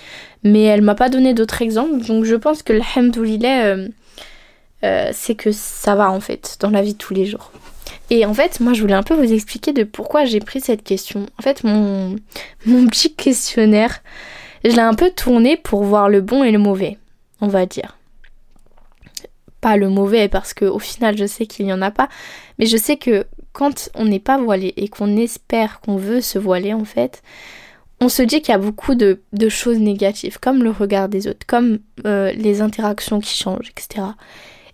mais 0.44 0.62
elle 0.62 0.82
m'a 0.82 0.96
pas 0.96 1.10
donné 1.10 1.34
d'autres 1.34 1.62
exemples, 1.62 2.06
donc 2.06 2.24
je 2.24 2.36
pense 2.36 2.64
que 2.64 2.72
l'hamdoulilah, 2.72 3.66
euh, 3.66 3.90
euh, 4.86 5.10
c'est 5.12 5.36
que 5.36 5.52
ça 5.52 5.96
va 5.96 6.10
en 6.10 6.22
fait 6.22 6.56
dans 6.62 6.70
la 6.70 6.82
vie 6.82 6.94
de 6.94 6.98
tous 6.98 7.14
les 7.14 7.26
jours. 7.26 7.52
Et 8.10 8.26
en 8.26 8.34
fait, 8.34 8.62
moi 8.62 8.74
je 8.74 8.82
voulais 8.82 8.94
un 8.94 9.04
peu 9.04 9.16
vous 9.16 9.34
expliquer 9.34 9.74
de 9.74 9.84
pourquoi 9.84 10.24
j'ai 10.24 10.40
pris 10.40 10.62
cette 10.62 10.84
question. 10.84 11.26
En 11.38 11.42
fait, 11.42 11.66
mon, 11.66 12.16
mon 12.66 12.88
petit 12.88 13.14
questionnaire, 13.14 14.02
je 14.64 14.70
l'ai 14.70 14.80
un 14.80 14.94
peu 14.94 15.10
tourné 15.10 15.58
pour 15.58 15.84
voir 15.84 16.08
le 16.08 16.22
bon 16.22 16.44
et 16.44 16.52
le 16.52 16.60
mauvais, 16.60 16.98
on 17.42 17.48
va 17.48 17.66
dire. 17.66 17.98
Pas 19.60 19.76
le 19.76 19.90
mauvais 19.90 20.30
parce 20.30 20.54
qu'au 20.54 20.80
final 20.80 21.18
je 21.18 21.26
sais 21.26 21.48
qu'il 21.48 21.66
n'y 21.66 21.74
en 21.74 21.82
a 21.82 21.92
pas, 21.92 22.08
mais 22.60 22.68
je 22.68 22.78
sais 22.78 22.96
que 22.96 23.26
quand 23.58 23.89
on 23.96 24.06
n'est 24.06 24.20
pas 24.20 24.38
voilé 24.38 24.72
et 24.78 24.88
qu'on 24.88 25.17
espère 25.17 25.82
qu'on 25.82 25.98
veut 25.98 26.22
se 26.22 26.38
voiler 26.38 26.76
en 26.76 26.86
fait, 26.86 27.24
on 28.00 28.08
se 28.08 28.22
dit 28.22 28.41
qu'il 28.41 28.52
y 28.52 28.56
a 28.56 28.60
beaucoup 28.60 28.93
de, 28.93 29.20
choses 29.50 29.80
négatives, 29.80 30.39
comme 30.39 30.63
le 30.63 30.70
regard 30.70 31.10
des 31.10 31.28
autres, 31.28 31.48
comme 31.48 31.80
euh, 32.06 32.32
les 32.34 32.62
interactions 32.62 33.20
qui 33.20 33.36
changent, 33.36 33.72
etc. 33.72 34.10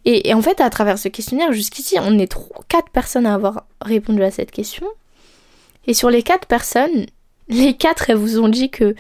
Et, 0.04 0.34
en 0.34 0.41
fait, 0.41 0.60
à 0.60 0.69
travers 0.69 1.00
ce 1.00 1.08
questionnaire, 1.08 1.54
jusqu'ici, 1.54 1.96
on 2.02 2.19
est 2.19 2.30
trois, 2.30 2.62
quatre 2.67 2.89
personnes 2.89 3.26
à 3.26 3.36
avoir 3.36 3.65
répondu 3.80 4.22
à 4.22 4.32
cette 4.32 4.52
question. 4.52 4.86
Et 5.88 5.93
sur 5.93 6.10
les 6.10 6.22
quatre 6.22 6.46
personnes, 6.46 7.06
les 7.48 7.76
quatre, 7.76 8.10
elles 8.10 8.17
vous 8.17 8.38
ont 8.41 8.50
dit 8.50 8.69
que, 8.69 8.96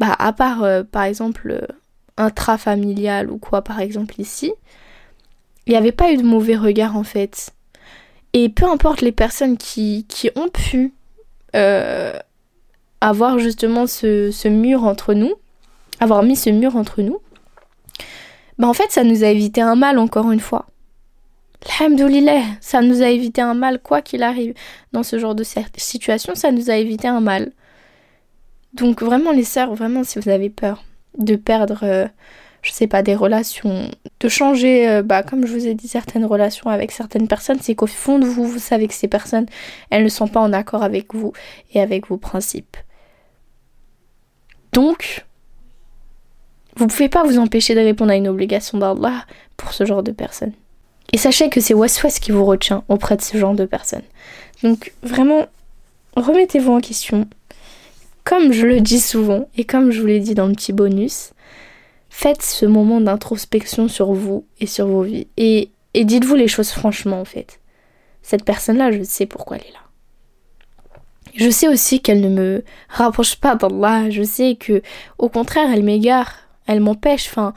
bah, 0.00 0.16
à 0.18 0.32
part, 0.32 0.64
euh, 0.64 0.82
par 0.82 1.04
exemple, 1.04 1.52
euh, 1.52 1.66
intrafamilial 2.16 3.30
ou 3.30 3.38
quoi, 3.38 3.62
par 3.62 3.78
exemple, 3.78 4.20
ici, 4.20 4.52
il 5.66 5.70
n'y 5.70 5.76
avait 5.76 5.92
pas 5.92 6.10
eu 6.10 6.16
de 6.16 6.24
mauvais 6.24 6.56
regard, 6.56 6.96
en 6.96 7.04
fait. 7.04 7.52
Et 8.32 8.48
peu 8.48 8.64
importe 8.64 9.00
les 9.00 9.12
personnes 9.12 9.56
qui, 9.56 10.06
qui 10.08 10.30
ont 10.36 10.48
pu 10.48 10.92
euh, 11.56 12.12
avoir 13.00 13.38
justement 13.38 13.86
ce, 13.86 14.48
mur 14.48 14.84
entre 14.84 15.14
nous, 15.14 15.34
avoir 15.98 16.22
mis 16.22 16.36
ce 16.36 16.50
mur 16.50 16.76
entre 16.76 17.02
nous, 17.02 17.20
bah 18.58 18.68
en 18.68 18.74
fait 18.74 18.90
ça 18.90 19.04
nous 19.04 19.24
a 19.24 19.28
évité 19.28 19.60
un 19.60 19.74
mal 19.74 19.98
encore 19.98 20.30
une 20.30 20.40
fois. 20.40 20.66
Alhamdoulilah, 21.78 22.42
ça 22.60 22.82
nous 22.82 23.02
a 23.02 23.08
évité 23.08 23.40
un 23.42 23.54
mal 23.54 23.80
quoi 23.80 24.00
qu'il 24.00 24.22
arrive. 24.22 24.54
Dans 24.92 25.02
ce 25.02 25.18
genre 25.18 25.34
de 25.34 25.44
situation, 25.76 26.34
ça 26.34 26.52
nous 26.52 26.70
a 26.70 26.76
évité 26.76 27.08
un 27.08 27.20
mal. 27.20 27.52
Donc 28.74 29.02
vraiment 29.02 29.32
les 29.32 29.44
sœurs, 29.44 29.74
vraiment 29.74 30.04
si 30.04 30.18
vous 30.18 30.28
avez 30.28 30.50
peur 30.50 30.84
de 31.18 31.36
perdre... 31.36 31.80
Euh, 31.82 32.06
je 32.62 32.72
sais 32.72 32.86
pas, 32.86 33.02
des 33.02 33.14
relations, 33.14 33.90
de 34.20 34.28
changer, 34.28 34.88
euh, 34.88 35.02
bah, 35.02 35.22
comme 35.22 35.46
je 35.46 35.52
vous 35.52 35.66
ai 35.66 35.74
dit, 35.74 35.88
certaines 35.88 36.24
relations 36.24 36.70
avec 36.70 36.90
certaines 36.92 37.28
personnes, 37.28 37.58
c'est 37.60 37.74
qu'au 37.74 37.86
fond 37.86 38.18
de 38.18 38.26
vous, 38.26 38.46
vous 38.46 38.58
savez 38.58 38.88
que 38.88 38.94
ces 38.94 39.08
personnes, 39.08 39.46
elles 39.90 40.04
ne 40.04 40.08
sont 40.08 40.28
pas 40.28 40.40
en 40.40 40.52
accord 40.52 40.82
avec 40.82 41.14
vous 41.14 41.32
et 41.72 41.80
avec 41.80 42.08
vos 42.08 42.16
principes. 42.16 42.76
Donc, 44.72 45.24
vous 46.76 46.86
pouvez 46.86 47.08
pas 47.08 47.24
vous 47.24 47.38
empêcher 47.38 47.74
de 47.74 47.80
répondre 47.80 48.12
à 48.12 48.16
une 48.16 48.28
obligation 48.28 48.78
d'Allah 48.78 49.24
pour 49.56 49.72
ce 49.72 49.84
genre 49.84 50.02
de 50.02 50.12
personnes. 50.12 50.52
Et 51.12 51.18
sachez 51.18 51.50
que 51.50 51.60
c'est 51.60 51.74
Waswas 51.74 52.20
qui 52.20 52.30
vous 52.30 52.44
retient 52.44 52.84
auprès 52.88 53.16
de 53.16 53.22
ce 53.22 53.36
genre 53.36 53.54
de 53.54 53.64
personnes. 53.64 54.04
Donc, 54.62 54.92
vraiment, 55.02 55.46
remettez-vous 56.16 56.72
en 56.72 56.80
question 56.80 57.26
comme 58.24 58.52
je 58.52 58.66
le 58.66 58.80
dis 58.80 59.00
souvent 59.00 59.48
et 59.56 59.64
comme 59.64 59.90
je 59.90 60.00
vous 60.00 60.06
l'ai 60.06 60.20
dit 60.20 60.34
dans 60.34 60.46
le 60.46 60.52
petit 60.52 60.72
bonus, 60.72 61.32
faites 62.10 62.42
ce 62.42 62.66
moment 62.66 63.00
d'introspection 63.00 63.88
sur 63.88 64.12
vous 64.12 64.44
et 64.60 64.66
sur 64.66 64.86
vos 64.86 65.02
vies. 65.02 65.26
Et, 65.38 65.70
dites-vous 65.94 66.34
les 66.34 66.48
choses 66.48 66.70
franchement 66.70 67.20
en 67.20 67.24
fait. 67.24 67.60
Cette 68.22 68.44
personne-là, 68.44 68.92
je 68.92 69.02
sais 69.02 69.24
pourquoi 69.24 69.56
elle 69.56 69.66
est 69.66 69.72
là. 69.72 69.78
Je 71.34 71.48
sais 71.48 71.68
aussi 71.68 72.02
qu'elle 72.02 72.20
ne 72.20 72.28
me 72.28 72.64
rapproche 72.88 73.36
pas 73.36 73.54
d'Allah. 73.54 74.10
Je 74.10 74.22
sais 74.22 74.56
que, 74.56 74.82
au 75.16 75.28
contraire, 75.28 75.70
elle 75.72 75.84
m'égare, 75.84 76.34
elle 76.66 76.80
m'empêche. 76.80 77.28
Enfin, 77.28 77.54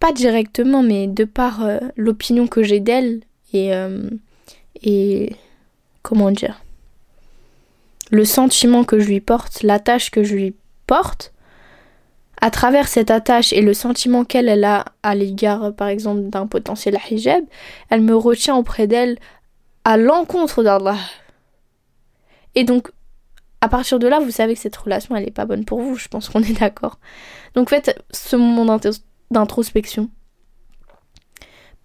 pas 0.00 0.12
directement, 0.12 0.82
mais 0.82 1.06
de 1.06 1.24
par 1.24 1.64
euh, 1.64 1.78
l'opinion 1.96 2.48
que 2.48 2.62
j'ai 2.62 2.80
d'elle 2.80 3.20
et 3.52 3.74
euh, 3.74 4.08
et 4.82 5.36
comment 6.02 6.30
dire 6.30 6.60
le 8.10 8.24
sentiment 8.24 8.84
que 8.84 8.98
je 8.98 9.08
lui 9.08 9.20
porte, 9.20 9.62
l'attache 9.62 10.10
que 10.10 10.22
je 10.22 10.34
lui 10.34 10.54
porte, 10.86 11.32
à 12.40 12.50
travers 12.50 12.88
cette 12.88 13.10
attache 13.10 13.52
et 13.52 13.60
le 13.60 13.74
sentiment 13.74 14.24
qu'elle 14.24 14.48
elle 14.48 14.64
a 14.64 14.84
à 15.02 15.14
l'égard, 15.14 15.74
par 15.74 15.88
exemple, 15.88 16.22
d'un 16.28 16.46
potentiel 16.46 16.98
hijab, 17.10 17.44
elle 17.90 18.00
me 18.00 18.14
retient 18.14 18.56
auprès 18.56 18.86
d'elle 18.86 19.18
à 19.84 19.96
l'encontre 19.96 20.62
d'Allah. 20.62 20.98
Et 22.54 22.64
donc, 22.64 22.90
à 23.60 23.68
partir 23.68 23.98
de 23.98 24.06
là, 24.06 24.20
vous 24.20 24.30
savez 24.30 24.54
que 24.54 24.60
cette 24.60 24.76
relation, 24.76 25.16
elle 25.16 25.24
n'est 25.24 25.30
pas 25.30 25.46
bonne 25.46 25.64
pour 25.64 25.80
vous. 25.80 25.96
Je 25.96 26.08
pense 26.08 26.28
qu'on 26.28 26.42
est 26.42 26.58
d'accord. 26.58 26.98
Donc, 27.54 27.70
faites 27.70 28.00
ce 28.10 28.36
moment 28.36 28.78
d'introspection. 29.30 30.10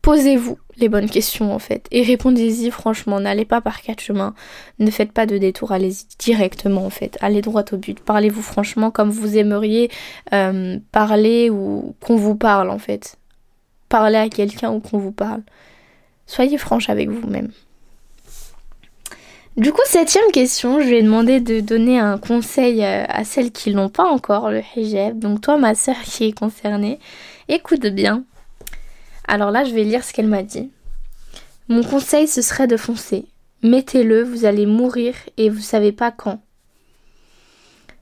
Posez-vous 0.03 0.57
les 0.75 0.89
bonnes 0.89 1.09
questions 1.09 1.55
en 1.55 1.59
fait 1.59 1.87
et 1.89 2.03
répondez-y 2.03 2.69
franchement. 2.71 3.21
N'allez 3.21 3.45
pas 3.45 3.61
par 3.61 3.81
quatre 3.81 4.01
chemins. 4.01 4.35
Ne 4.79 4.91
faites 4.91 5.13
pas 5.13 5.25
de 5.25 5.37
détour. 5.37 5.71
Allez-y 5.71 6.05
directement 6.19 6.85
en 6.85 6.89
fait. 6.89 7.17
Allez 7.21 7.41
droit 7.41 7.63
au 7.71 7.77
but. 7.77 8.01
Parlez-vous 8.01 8.41
franchement 8.41 8.91
comme 8.91 9.09
vous 9.09 9.37
aimeriez 9.37 9.89
euh, 10.33 10.77
parler 10.91 11.49
ou 11.49 11.95
qu'on 12.01 12.17
vous 12.17 12.35
parle 12.35 12.69
en 12.69 12.79
fait. 12.79 13.15
Parlez 13.87 14.17
à 14.17 14.27
quelqu'un 14.27 14.73
ou 14.73 14.81
qu'on 14.81 14.97
vous 14.97 15.13
parle. 15.13 15.41
Soyez 16.27 16.57
franche 16.57 16.89
avec 16.89 17.09
vous-même. 17.09 17.51
Du 19.55 19.71
coup, 19.71 19.81
septième 19.85 20.31
question, 20.33 20.81
je 20.81 20.87
lui 20.87 20.95
ai 20.95 21.03
demandé 21.03 21.39
de 21.39 21.61
donner 21.61 21.99
un 21.99 22.17
conseil 22.17 22.83
euh, 22.83 23.05
à 23.07 23.23
celles 23.23 23.51
qui 23.51 23.73
n'ont 23.73 23.87
pas 23.87 24.03
encore 24.03 24.49
le 24.49 24.63
hijab. 24.75 25.17
Donc 25.17 25.39
toi, 25.39 25.57
ma 25.57 25.75
soeur 25.75 26.01
qui 26.03 26.25
est 26.25 26.37
concernée, 26.37 26.99
écoute 27.47 27.85
bien. 27.85 28.25
Alors 29.27 29.51
là, 29.51 29.63
je 29.63 29.73
vais 29.73 29.83
lire 29.83 30.03
ce 30.03 30.13
qu'elle 30.13 30.27
m'a 30.27 30.43
dit. 30.43 30.71
Mon 31.69 31.83
conseil, 31.83 32.27
ce 32.27 32.41
serait 32.41 32.67
de 32.67 32.77
foncer. 32.77 33.25
Mettez-le, 33.61 34.23
vous 34.23 34.45
allez 34.45 34.65
mourir 34.65 35.15
et 35.37 35.49
vous 35.49 35.61
savez 35.61 35.91
pas 35.91 36.11
quand. 36.11 36.41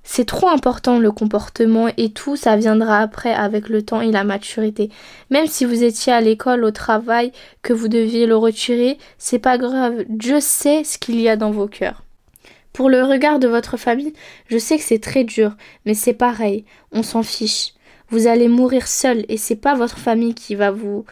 C'est 0.04 0.26
trop 0.26 0.50
important 0.50 0.98
le 0.98 1.12
comportement 1.12 1.88
et 1.96 2.12
tout, 2.12 2.36
ça 2.36 2.56
viendra 2.56 3.00
après 3.00 3.34
avec 3.34 3.70
le 3.70 3.84
temps 3.84 4.02
et 4.02 4.12
la 4.12 4.24
maturité. 4.24 4.90
Même 5.30 5.46
si 5.46 5.64
vous 5.64 5.84
étiez 5.84 6.12
à 6.12 6.22
l'école, 6.22 6.64
au 6.64 6.72
travail, 6.72 7.32
que 7.62 7.74
vous 7.74 7.88
deviez 7.88 8.26
le 8.26 8.36
retirer, 8.36 8.98
c'est 9.20 9.40
pas 9.40 9.60
grave. 9.60 10.04
Dieu 10.10 10.40
sait 10.40 10.84
ce 10.84 10.98
qu'il 10.98 11.22
y 11.22 11.30
a 11.30 11.36
dans 11.36 11.52
vos 11.52 11.68
cœurs. 11.68 12.04
Pour 12.74 12.90
le 12.90 13.04
regard 13.04 13.38
de 13.38 13.48
votre 13.48 13.78
famille, 13.78 14.14
je 14.48 14.58
sais 14.58 14.78
que 14.78 14.84
c'est 14.84 15.00
très 15.00 15.24
dur, 15.24 15.56
mais 15.86 15.94
c'est 15.94 16.14
pareil, 16.14 16.66
on 16.92 17.04
s'en 17.04 17.22
fiche. 17.22 17.74
Vous 18.12 18.28
allez 18.28 18.50
mourir 18.50 18.88
seul 18.88 19.26
et 19.30 19.38
c'est 19.38 19.56
pas 19.56 19.74
votre 19.74 19.98
famille 19.98 20.36
qui 20.36 20.56
va 20.56 20.70
vous 20.70 21.06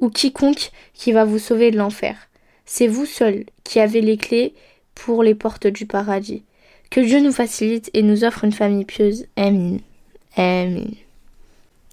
ou 0.00 0.08
quiconque 0.08 0.70
qui 0.94 1.12
va 1.12 1.24
vous 1.24 1.38
sauver 1.38 1.70
de 1.70 1.76
l'enfer. 1.76 2.16
C'est 2.64 2.86
vous 2.86 3.06
seul 3.06 3.44
qui 3.64 3.80
avez 3.80 4.00
les 4.00 4.16
clés 4.16 4.54
pour 4.94 5.22
les 5.22 5.34
portes 5.34 5.66
du 5.66 5.84
paradis. 5.84 6.44
Que 6.90 7.00
Dieu 7.00 7.20
nous 7.20 7.32
facilite 7.32 7.90
et 7.92 8.02
nous 8.02 8.24
offre 8.24 8.44
une 8.44 8.52
famille 8.52 8.84
pieuse. 8.84 9.26
Amin. 9.36 9.78
Amin. 10.36 10.84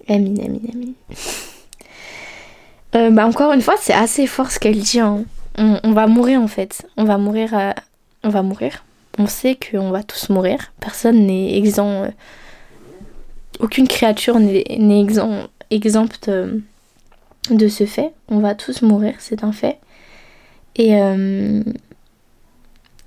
Amin, 0.08 0.34
amin, 0.44 0.60
amin. 0.72 0.92
Euh, 2.94 3.10
bah 3.10 3.26
encore 3.26 3.52
une 3.52 3.62
fois, 3.62 3.76
c'est 3.80 3.94
assez 3.94 4.26
fort 4.26 4.50
ce 4.50 4.58
qu'elle 4.58 4.78
dit. 4.78 5.00
Hein. 5.00 5.24
On, 5.56 5.92
va 5.92 6.06
mourir 6.06 6.40
en 6.40 6.48
fait. 6.48 6.86
On 6.96 7.04
va 7.04 7.18
mourir. 7.18 7.56
Euh, 7.56 7.72
on 8.22 8.28
va 8.28 8.42
mourir. 8.42 8.84
On 9.18 9.26
sait 9.26 9.56
qu'on 9.56 9.90
va 9.90 10.02
tous 10.02 10.28
mourir. 10.28 10.72
Personne 10.80 11.26
n'est 11.26 11.56
exempt. 11.56 12.04
Euh, 12.04 12.10
aucune 13.60 13.88
créature 13.88 14.38
n'est 14.38 15.00
exempt, 15.00 15.48
exempte 15.70 16.28
de 16.28 17.68
ce 17.68 17.86
fait. 17.86 18.12
On 18.28 18.38
va 18.38 18.54
tous 18.54 18.82
mourir, 18.82 19.14
c'est 19.18 19.44
un 19.44 19.52
fait. 19.52 19.78
Et, 20.76 20.92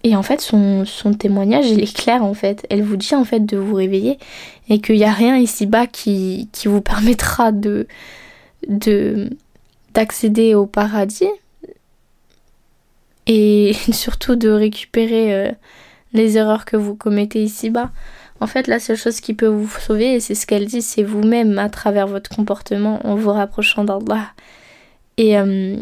et 0.06 0.16
en 0.16 0.22
fait, 0.22 0.40
son, 0.40 0.86
témoignage, 1.18 1.68
il 1.68 1.82
est 1.82 1.92
clair 1.96 2.24
en 2.24 2.36
fait. 2.36 2.66
Elle 2.70 2.84
vous 2.84 2.96
dit 2.96 3.16
en 3.16 3.24
fait 3.24 3.44
de 3.44 3.58
vous 3.58 3.74
réveiller 3.74 4.20
et 4.70 4.80
qu'il 4.80 4.98
n'y 4.98 5.04
a 5.04 5.12
rien 5.12 5.36
ici-bas 5.38 5.88
qui, 5.88 6.48
qui 6.52 6.68
vous 6.68 6.82
permettra 6.82 7.52
de 7.52 7.88
d'accéder 9.96 10.54
au 10.54 10.68
paradis 10.68 11.30
et 13.26 13.74
surtout 13.92 14.36
de 14.36 14.50
récupérer 14.50 15.34
euh, 15.34 15.52
les 16.14 16.38
erreurs 16.38 16.66
que 16.66 16.78
vous 16.78 16.96
commettez 16.96 17.42
ici-bas. 17.44 17.90
En 18.42 18.48
fait, 18.48 18.68
la 18.68 18.80
seule 18.80 18.98
chose 18.98 19.22
qui 19.22 19.34
peut 19.34 19.48
vous 19.48 19.70
sauver, 19.70 20.16
et 20.16 20.20
c'est 20.20 20.36
ce 20.36 20.46
qu'elle 20.46 20.66
dit, 20.66 20.82
c'est 20.82 21.04
vous-même 21.04 21.58
à 21.58 21.70
travers 21.70 22.08
votre 22.08 22.30
comportement 22.30 23.00
en 23.06 23.16
vous 23.16 23.32
rapprochant 23.32 23.84
d'Allah. 23.84 24.28
Et, 25.18 25.38
euh, 25.38 25.78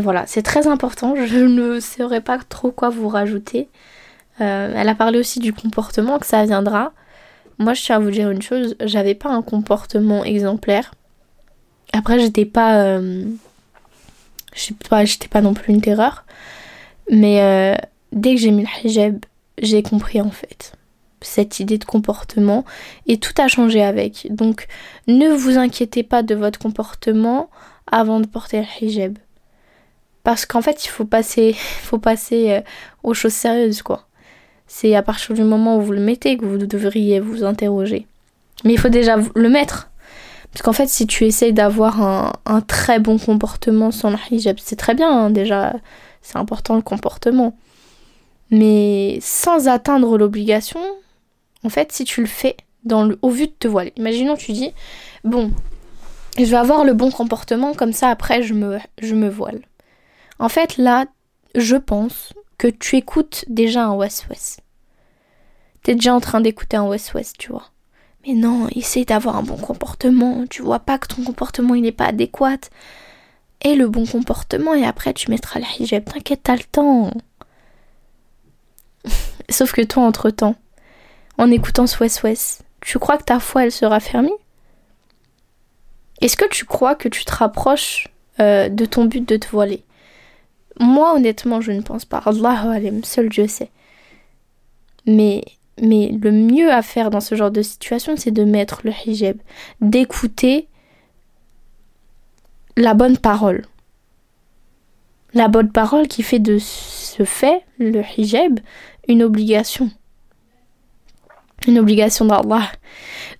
voilà, 0.00 0.26
c'est 0.26 0.42
très 0.42 0.66
important. 0.66 1.14
Je 1.16 1.38
ne 1.38 1.80
saurais 1.80 2.20
pas 2.20 2.38
trop 2.38 2.70
quoi 2.70 2.88
vous 2.90 3.08
rajouter. 3.08 3.68
Euh, 4.40 4.74
elle 4.74 4.88
a 4.88 4.94
parlé 4.94 5.18
aussi 5.18 5.38
du 5.38 5.52
comportement, 5.52 6.18
que 6.18 6.26
ça 6.26 6.44
viendra. 6.44 6.92
Moi, 7.58 7.74
je 7.74 7.82
tiens 7.82 7.96
à 7.96 7.98
vous 7.98 8.10
dire 8.10 8.30
une 8.30 8.42
chose, 8.42 8.76
j'avais 8.80 9.14
pas 9.14 9.30
un 9.30 9.42
comportement 9.42 10.24
exemplaire. 10.24 10.92
Après, 11.92 12.18
j'étais 12.18 12.44
pas. 12.44 12.76
Euh, 12.78 13.24
j'étais 14.54 15.28
pas 15.28 15.40
non 15.40 15.54
plus 15.54 15.72
une 15.72 15.80
terreur. 15.80 16.24
Mais 17.10 17.40
euh, 17.40 17.76
dès 18.12 18.34
que 18.34 18.40
j'ai 18.40 18.50
mis 18.50 18.62
le 18.64 18.88
hijab, 18.88 19.24
j'ai 19.58 19.82
compris 19.82 20.20
en 20.20 20.30
fait 20.30 20.72
cette 21.26 21.60
idée 21.60 21.78
de 21.78 21.84
comportement 21.84 22.64
et 23.06 23.18
tout 23.18 23.34
a 23.38 23.48
changé 23.48 23.82
avec. 23.82 24.26
Donc, 24.30 24.66
ne 25.06 25.28
vous 25.28 25.58
inquiétez 25.58 26.02
pas 26.02 26.22
de 26.22 26.34
votre 26.34 26.58
comportement 26.58 27.50
avant 27.90 28.20
de 28.20 28.26
porter 28.26 28.60
le 28.60 28.86
hijab. 28.86 29.18
Parce 30.22 30.46
qu'en 30.46 30.62
fait, 30.62 30.84
il 30.84 30.88
faut 30.88 31.04
passer, 31.04 31.52
faut 31.82 31.98
passer 31.98 32.50
euh, 32.50 32.60
aux 33.02 33.14
choses 33.14 33.32
sérieuses, 33.32 33.82
quoi. 33.82 34.06
C'est 34.66 34.96
à 34.96 35.02
partir 35.02 35.34
du 35.34 35.44
moment 35.44 35.76
où 35.76 35.80
vous 35.80 35.92
le 35.92 36.00
mettez 36.00 36.36
que 36.36 36.44
vous 36.44 36.58
devriez 36.58 37.20
vous 37.20 37.44
interroger. 37.44 38.06
Mais 38.64 38.72
il 38.72 38.78
faut 38.78 38.88
déjà 38.88 39.16
le 39.34 39.48
mettre. 39.48 39.90
Parce 40.50 40.62
qu'en 40.62 40.72
fait, 40.72 40.88
si 40.88 41.06
tu 41.06 41.24
essayes 41.24 41.52
d'avoir 41.52 42.02
un, 42.02 42.60
très 42.62 42.98
bon 42.98 43.18
comportement 43.18 43.90
sans 43.90 44.10
le 44.10 44.16
hijab, 44.30 44.56
c'est 44.58 44.76
très 44.76 44.94
bien, 44.94 45.10
hein, 45.10 45.30
déjà, 45.30 45.74
c'est 46.22 46.38
important 46.38 46.74
le 46.74 46.82
comportement. 46.82 47.56
Mais 48.50 49.18
sans 49.20 49.68
atteindre 49.68 50.18
l'obligation, 50.18 50.80
en 51.66 51.68
fait, 51.68 51.92
si 51.92 52.04
tu 52.04 52.20
le 52.20 52.26
fais 52.26 52.56
dans 52.84 53.04
le, 53.04 53.18
au 53.22 53.30
vu 53.30 53.48
de 53.48 53.52
te 53.52 53.66
voiler, 53.66 53.92
imaginons 53.96 54.36
tu 54.36 54.52
dis, 54.52 54.72
bon, 55.24 55.50
je 56.38 56.44
vais 56.44 56.56
avoir 56.56 56.84
le 56.84 56.94
bon 56.94 57.10
comportement, 57.10 57.74
comme 57.74 57.92
ça 57.92 58.08
après 58.08 58.42
je 58.42 58.54
me, 58.54 58.78
je 59.02 59.14
me 59.14 59.28
voile. 59.28 59.60
En 60.38 60.48
fait, 60.48 60.76
là, 60.76 61.06
je 61.56 61.76
pense 61.76 62.32
que 62.58 62.68
tu 62.68 62.96
écoutes 62.96 63.44
déjà 63.48 63.84
un 63.84 63.94
West-West. 63.94 64.60
T'es 65.82 65.94
déjà 65.94 66.14
en 66.14 66.20
train 66.20 66.40
d'écouter 66.40 66.76
un 66.76 66.86
West-West, 66.86 67.36
tu 67.38 67.50
vois. 67.50 67.70
Mais 68.26 68.34
non, 68.34 68.68
essaye 68.68 69.04
d'avoir 69.04 69.36
un 69.36 69.42
bon 69.42 69.56
comportement. 69.56 70.44
Tu 70.48 70.62
vois 70.62 70.80
pas 70.80 70.98
que 70.98 71.08
ton 71.08 71.22
comportement 71.24 71.74
il 71.74 71.82
n'est 71.82 71.92
pas 71.92 72.06
adéquat. 72.06 72.58
Et 73.62 73.74
le 73.74 73.88
bon 73.88 74.06
comportement, 74.06 74.74
et 74.74 74.84
après 74.84 75.14
tu 75.14 75.30
mettras 75.30 75.60
le 75.60 75.66
hijab. 75.80 76.04
T'inquiète, 76.04 76.42
t'as 76.44 76.56
le 76.56 76.64
temps. 76.64 77.10
Sauf 79.48 79.72
que 79.72 79.82
toi, 79.82 80.02
entre-temps, 80.02 80.56
en 81.38 81.50
écoutant 81.50 81.86
ce 81.86 81.98
West-West, 82.02 82.64
tu 82.80 82.98
crois 82.98 83.18
que 83.18 83.24
ta 83.24 83.40
foi 83.40 83.64
elle 83.64 83.72
sera 83.72 84.00
fermée? 84.00 84.34
Est-ce 86.20 86.36
que 86.36 86.48
tu 86.48 86.64
crois 86.64 86.94
que 86.94 87.08
tu 87.08 87.24
te 87.24 87.34
rapproches 87.34 88.08
euh, 88.40 88.68
de 88.68 88.84
ton 88.86 89.04
but 89.04 89.26
de 89.28 89.36
te 89.36 89.48
voiler? 89.48 89.84
Moi, 90.78 91.14
honnêtement, 91.14 91.60
je 91.60 91.72
ne 91.72 91.80
pense 91.80 92.04
pas. 92.04 92.22
Allah 92.24 92.70
alim, 92.70 93.02
seul 93.04 93.28
Dieu 93.28 93.46
sait. 93.48 93.70
Mais, 95.06 95.42
mais 95.80 96.08
le 96.08 96.32
mieux 96.32 96.72
à 96.72 96.82
faire 96.82 97.10
dans 97.10 97.20
ce 97.20 97.34
genre 97.34 97.50
de 97.50 97.62
situation, 97.62 98.14
c'est 98.16 98.30
de 98.30 98.44
mettre 98.44 98.80
le 98.84 98.92
hijab, 99.06 99.36
d'écouter 99.80 100.68
la 102.76 102.94
bonne 102.94 103.18
parole. 103.18 103.64
La 105.34 105.48
bonne 105.48 105.70
parole 105.70 106.08
qui 106.08 106.22
fait 106.22 106.38
de 106.38 106.58
ce 106.58 107.24
fait, 107.24 107.62
le 107.78 108.02
hijab, 108.16 108.60
une 109.08 109.22
obligation. 109.22 109.90
Une 111.66 111.78
obligation 111.78 112.24
d'Allah. 112.24 112.70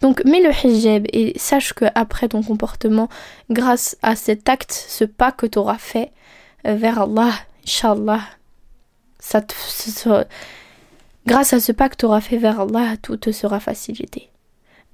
Donc 0.01 0.25
mets 0.25 0.43
le 0.43 0.51
hijab 0.51 1.07
et 1.13 1.39
sache 1.39 1.73
que 1.73 1.85
après 1.95 2.29
ton 2.29 2.43
comportement, 2.43 3.09
grâce 3.51 3.97
à 4.03 4.17
cet 4.17 4.49
acte, 4.49 4.73
ce 4.73 5.05
pas 5.05 5.33
que 5.33 5.47
tu 5.47 5.59
auras 5.59 5.79
fait, 5.79 6.11
vers 6.65 7.03
Allah, 7.03 7.33
Inch'Allah. 7.65 8.21
Ça 9.19 9.41
Grâce 11.27 11.53
à 11.53 11.61
ce 11.61 11.73
pas 11.73 11.89
que 11.89 11.97
tu 11.97 12.05
auras 12.05 12.21
fait 12.21 12.37
vers 12.37 12.61
Allah, 12.61 12.97
tout 13.03 13.17
te 13.17 13.33
sera 13.33 13.59
facilité. 13.59 14.31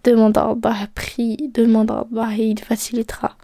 Demande 0.04 0.36
à 0.38 0.50
Allah, 0.50 0.86
prie, 0.94 1.50
demande 1.52 1.90
à 1.90 2.06
Allah 2.10 2.30
et 2.36 2.46
il 2.46 2.58
facilitera. 2.58 3.36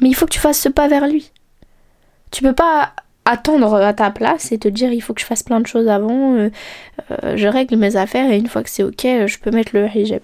Mais 0.00 0.08
il 0.08 0.14
faut 0.14 0.26
que 0.26 0.32
tu 0.32 0.40
fasses 0.40 0.60
ce 0.60 0.68
pas 0.68 0.88
vers 0.88 1.06
lui. 1.06 1.30
Tu 2.30 2.42
peux 2.42 2.52
pas 2.52 2.92
attendre 3.26 3.74
à 3.74 3.92
ta 3.92 4.10
place 4.10 4.52
et 4.52 4.58
te 4.58 4.68
dire 4.68 4.92
il 4.92 5.00
faut 5.02 5.12
que 5.12 5.20
je 5.20 5.26
fasse 5.26 5.42
plein 5.42 5.60
de 5.60 5.66
choses 5.66 5.88
avant, 5.88 6.34
euh, 6.34 6.50
euh, 7.10 7.36
je 7.36 7.48
règle 7.48 7.76
mes 7.76 7.96
affaires 7.96 8.30
et 8.30 8.38
une 8.38 8.46
fois 8.46 8.62
que 8.62 8.70
c'est 8.70 8.84
ok, 8.84 9.02
je 9.02 9.38
peux 9.38 9.50
mettre 9.50 9.76
le 9.76 9.86
hijab. 9.94 10.22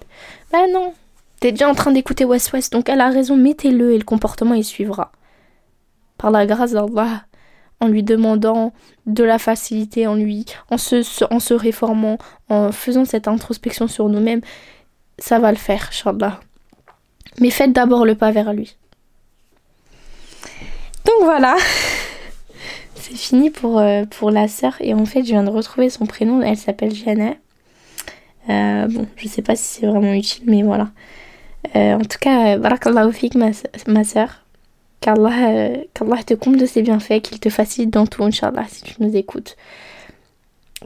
Ben 0.51 0.71
non, 0.71 0.93
t'es 1.39 1.51
déjà 1.51 1.69
en 1.69 1.75
train 1.75 1.91
d'écouter 1.91 2.25
West 2.25 2.51
West, 2.53 2.73
donc 2.73 2.89
elle 2.89 3.01
a 3.01 3.09
raison, 3.09 3.35
mettez-le 3.35 3.91
et 3.91 3.97
le 3.97 4.05
comportement 4.05 4.55
il 4.55 4.63
suivra. 4.63 5.11
Par 6.17 6.31
la 6.31 6.45
grâce 6.45 6.71
d'Allah, 6.71 7.25
en 7.81 7.87
lui 7.87 8.01
demandant 8.01 8.71
de 9.05 9.23
la 9.25 9.37
facilité, 9.37 10.07
en 10.07 10.15
lui, 10.15 10.45
en 10.69 10.77
se, 10.77 11.03
en 11.33 11.39
se 11.39 11.53
réformant, 11.53 12.17
en 12.47 12.71
faisant 12.71 13.03
cette 13.03 13.27
introspection 13.27 13.89
sur 13.89 14.07
nous-mêmes, 14.07 14.41
ça 15.19 15.39
va 15.39 15.51
le 15.51 15.57
faire, 15.57 15.89
Inch'Allah. 15.89 16.39
Mais 17.39 17.49
faites 17.49 17.73
d'abord 17.73 18.05
le 18.05 18.15
pas 18.15 18.31
vers 18.31 18.53
lui. 18.53 18.77
Donc 21.05 21.23
voilà. 21.23 21.55
C'est 23.03 23.17
fini 23.17 23.49
pour, 23.49 23.79
euh, 23.79 24.05
pour 24.05 24.31
la 24.31 24.47
sœur. 24.47 24.75
Et 24.79 24.93
en 24.93 25.05
fait, 25.05 25.23
je 25.23 25.31
viens 25.31 25.43
de 25.43 25.49
retrouver 25.49 25.89
son 25.89 26.05
prénom. 26.05 26.41
Elle 26.41 26.55
s'appelle 26.55 26.95
Jana. 26.95 27.33
Euh, 28.49 28.87
bon, 28.87 29.07
je 29.17 29.27
sais 29.27 29.41
pas 29.41 29.57
si 29.57 29.63
c'est 29.63 29.85
vraiment 29.85 30.13
utile, 30.13 30.45
mais 30.47 30.63
voilà. 30.63 30.89
Euh, 31.75 31.95
en 31.95 31.99
tout 31.99 32.17
cas, 32.17 32.57
barakallahu 32.57 33.11
fik, 33.11 33.35
ma, 33.35 33.49
ma 33.87 34.05
sœur. 34.05 34.45
Qu'Allah, 35.01 35.83
te 36.25 36.33
comble 36.33 36.55
de 36.55 36.65
ses 36.65 36.81
bienfaits, 36.81 37.21
qu'il 37.21 37.41
te 37.41 37.49
facilite 37.49 37.89
dans 37.89 38.07
tout, 38.07 38.23
Inch'Allah, 38.23 38.63
si 38.69 38.83
tu 38.83 38.95
nous 38.99 39.13
écoutes. 39.17 39.57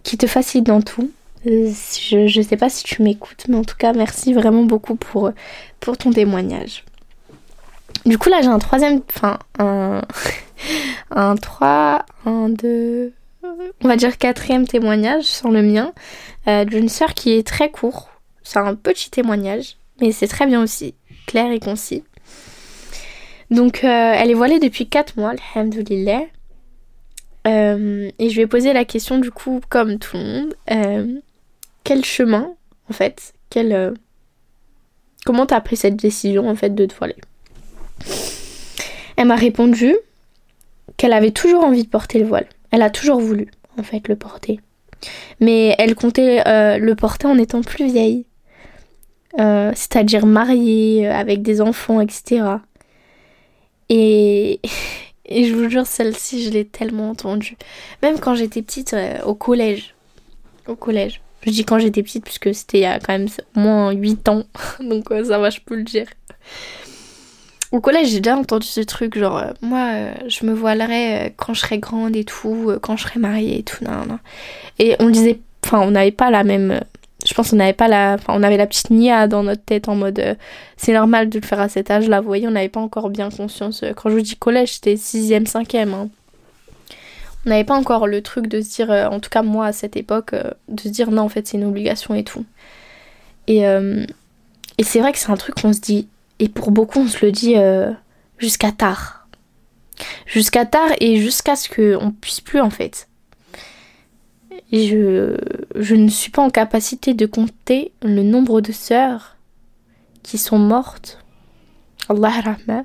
Qu'il 0.01 0.17
te 0.17 0.25
facilite 0.25 0.65
dans 0.65 0.81
tout. 0.81 1.11
Je, 1.45 2.25
je 2.27 2.41
sais 2.41 2.57
pas 2.57 2.69
si 2.69 2.83
tu 2.83 3.03
m'écoutes, 3.03 3.45
mais 3.47 3.57
en 3.57 3.63
tout 3.63 3.77
cas, 3.77 3.93
merci 3.93 4.33
vraiment 4.33 4.63
beaucoup 4.63 4.95
pour, 4.95 5.31
pour 5.79 5.97
ton 5.99 6.09
témoignage. 6.09 6.83
Du 8.07 8.17
coup, 8.17 8.29
là, 8.29 8.41
j'ai 8.41 8.47
un 8.47 8.57
troisième. 8.57 9.01
Enfin, 9.07 9.37
un. 9.59 10.01
un 11.11 11.35
3, 11.35 12.05
un 12.25 12.49
2. 12.49 13.13
On 13.83 13.87
va 13.87 13.95
dire 13.95 14.17
quatrième 14.17 14.67
témoignage 14.67 15.25
sans 15.25 15.51
le 15.51 15.61
mien. 15.61 15.93
Euh, 16.47 16.65
d'une 16.65 16.89
sœur 16.89 17.13
qui 17.13 17.33
est 17.33 17.45
très 17.45 17.69
court. 17.69 18.09
C'est 18.43 18.59
un 18.59 18.75
petit 18.75 19.09
témoignage, 19.09 19.77
mais 20.01 20.11
c'est 20.11 20.27
très 20.27 20.45
bien 20.45 20.61
aussi. 20.61 20.95
Clair 21.25 21.51
et 21.51 21.59
concis. 21.59 22.03
Donc, 23.49 23.83
euh, 23.83 24.13
elle 24.15 24.29
est 24.29 24.35
voilée 24.35 24.59
depuis 24.59 24.87
4 24.87 25.17
mois, 25.17 25.33
alhamdoulilah. 25.55 26.23
Euh, 27.47 28.09
et 28.19 28.29
je 28.29 28.35
lui 28.35 28.41
ai 28.41 28.47
posé 28.47 28.73
la 28.73 28.85
question, 28.85 29.19
du 29.19 29.31
coup, 29.31 29.61
comme 29.69 29.99
tout 29.99 30.17
le 30.17 30.23
monde. 30.23 30.55
Euh, 30.71 31.19
quel 31.83 32.03
chemin, 32.03 32.53
en 32.89 32.93
fait 32.93 33.33
quel, 33.49 33.93
Comment 35.25 35.45
t'as 35.45 35.61
pris 35.61 35.75
cette 35.75 35.95
décision, 35.95 36.49
en 36.49 36.55
fait, 36.55 36.73
de 36.73 36.85
te 36.85 36.95
voiler? 36.95 37.15
Elle 39.17 39.27
m'a 39.27 39.35
répondu 39.35 39.95
qu'elle 40.97 41.13
avait 41.13 41.31
toujours 41.31 41.63
envie 41.63 41.83
de 41.83 41.89
porter 41.89 42.19
le 42.19 42.25
voile. 42.25 42.47
Elle 42.71 42.81
a 42.81 42.89
toujours 42.89 43.19
voulu, 43.19 43.47
en 43.77 43.83
fait, 43.83 44.07
le 44.07 44.15
porter. 44.15 44.59
Mais 45.39 45.75
elle 45.77 45.95
comptait 45.95 46.45
euh, 46.47 46.77
le 46.77 46.95
porter 46.95 47.27
en 47.27 47.37
étant 47.37 47.61
plus 47.61 47.85
vieille. 47.85 48.25
Euh, 49.39 49.71
c'est-à-dire 49.75 50.25
mariée, 50.25 51.07
euh, 51.07 51.13
avec 51.13 51.43
des 51.43 51.61
enfants, 51.61 52.01
etc. 52.01 52.43
Et, 53.89 54.59
et 55.25 55.45
je 55.45 55.53
vous 55.53 55.69
jure, 55.69 55.85
celle-ci, 55.85 56.43
je 56.43 56.49
l'ai 56.49 56.65
tellement 56.65 57.11
entendue. 57.11 57.57
Même 58.01 58.19
quand 58.19 58.35
j'étais 58.35 58.63
petite, 58.63 58.95
au 59.23 59.35
collège. 59.35 59.95
Au 60.67 60.75
collège. 60.75 61.21
Je 61.43 61.51
dis 61.51 61.63
quand 61.63 61.77
j'étais 61.77 62.01
petite, 62.01 62.23
puisque 62.23 62.53
c'était 62.53 62.79
il 62.79 62.81
y 62.81 62.85
a 62.85 62.99
quand 62.99 63.13
même 63.13 63.29
moins 63.55 63.91
8 63.91 64.27
ans. 64.29 64.43
Donc 64.79 65.09
ça 65.09 65.37
va, 65.37 65.51
je 65.51 65.59
peux 65.61 65.75
le 65.75 65.83
dire 65.83 66.07
au 67.71 67.81
collège, 67.81 68.09
j'ai 68.09 68.21
déjà 68.21 68.37
entendu 68.37 68.65
ce 68.65 68.81
truc, 68.81 69.17
genre, 69.17 69.37
euh, 69.37 69.51
moi, 69.61 69.89
euh, 69.93 70.13
je 70.27 70.45
me 70.45 70.53
voilerai 70.53 71.27
euh, 71.27 71.29
quand 71.35 71.53
je 71.53 71.61
serai 71.61 71.79
grande 71.79 72.15
et 72.15 72.23
tout, 72.23 72.71
quand 72.81 72.95
je 72.95 73.03
serai 73.03 73.19
mariée 73.19 73.59
et 73.59 73.63
tout, 73.63 73.83
non, 73.83 74.05
non. 74.07 74.19
Et 74.79 74.95
on 74.99 75.09
disait, 75.09 75.39
enfin, 75.65 75.81
on 75.81 75.91
n'avait 75.91 76.11
pas 76.11 76.31
la 76.31 76.43
même. 76.43 76.79
Je 77.25 77.33
pense 77.33 77.49
qu'on 77.49 77.57
n'avait 77.57 77.73
pas 77.73 77.89
la. 77.89 78.13
Enfin, 78.13 78.33
on 78.35 78.43
avait 78.43 78.57
la 78.57 78.67
petite 78.67 78.89
nia 78.89 79.27
dans 79.27 79.43
notre 79.43 79.63
tête 79.63 79.89
en 79.89 79.95
mode. 79.95 80.37
c'est 80.77 80.93
normal 80.93 81.29
de 81.29 81.39
le 81.39 81.45
faire 81.45 81.59
à 81.59 81.67
cet 81.67 81.91
âge-là, 81.91 82.21
vous 82.21 82.27
voyez, 82.27 82.47
on 82.47 82.51
n'avait 82.51 82.69
pas 82.69 82.79
encore 82.79 83.09
bien 83.09 83.29
conscience. 83.29 83.83
Quand 83.95 84.09
je 84.09 84.15
vous 84.15 84.21
dis 84.21 84.37
collège, 84.37 84.73
c'était 84.75 84.95
6ème, 84.95 85.45
5ème. 85.45 85.93
Hein. 85.93 86.09
On 87.45 87.49
n'avait 87.49 87.63
pas 87.65 87.75
encore 87.75 88.07
le 88.07 88.21
truc 88.21 88.47
de 88.47 88.61
se 88.61 88.69
dire, 88.75 88.89
en 88.89 89.19
tout 89.19 89.29
cas 89.29 89.41
moi 89.41 89.65
à 89.67 89.73
cette 89.73 89.97
époque, 89.97 90.35
de 90.69 90.81
se 90.81 90.89
dire 90.89 91.11
non, 91.11 91.23
en 91.23 91.29
fait, 91.29 91.47
c'est 91.47 91.57
une 91.57 91.65
obligation 91.65 92.15
et 92.15 92.23
tout. 92.23 92.45
Et, 93.47 93.61
et 93.61 94.83
c'est 94.83 94.99
vrai 94.99 95.11
que 95.11 95.17
c'est 95.17 95.31
un 95.31 95.37
truc 95.37 95.55
qu'on 95.55 95.73
se 95.73 95.81
dit 95.81 96.07
et 96.39 96.49
pour 96.49 96.71
beaucoup, 96.71 96.99
on 96.99 97.07
se 97.07 97.25
le 97.25 97.31
dit 97.31 97.55
euh, 97.57 97.91
jusqu'à 98.37 98.71
tard. 98.71 99.27
Jusqu'à 100.25 100.65
tard 100.65 100.91
et 100.99 101.19
jusqu'à 101.19 101.55
ce 101.55 101.69
qu'on 101.69 102.11
puisse 102.11 102.41
plus 102.41 102.61
en 102.61 102.69
fait. 102.69 103.07
je, 104.71 105.37
je 105.75 105.95
ne 105.95 106.07
suis 106.07 106.29
pas 106.29 106.43
en 106.43 106.49
capacité 106.49 107.13
de 107.13 107.25
compter 107.25 107.91
le 108.03 108.21
nombre 108.21 108.61
de 108.61 108.71
sœurs 108.71 109.37
qui 110.21 110.37
sont 110.37 110.59
mortes. 110.59 111.23
Allah 112.09 112.29
rahma. 112.29 112.83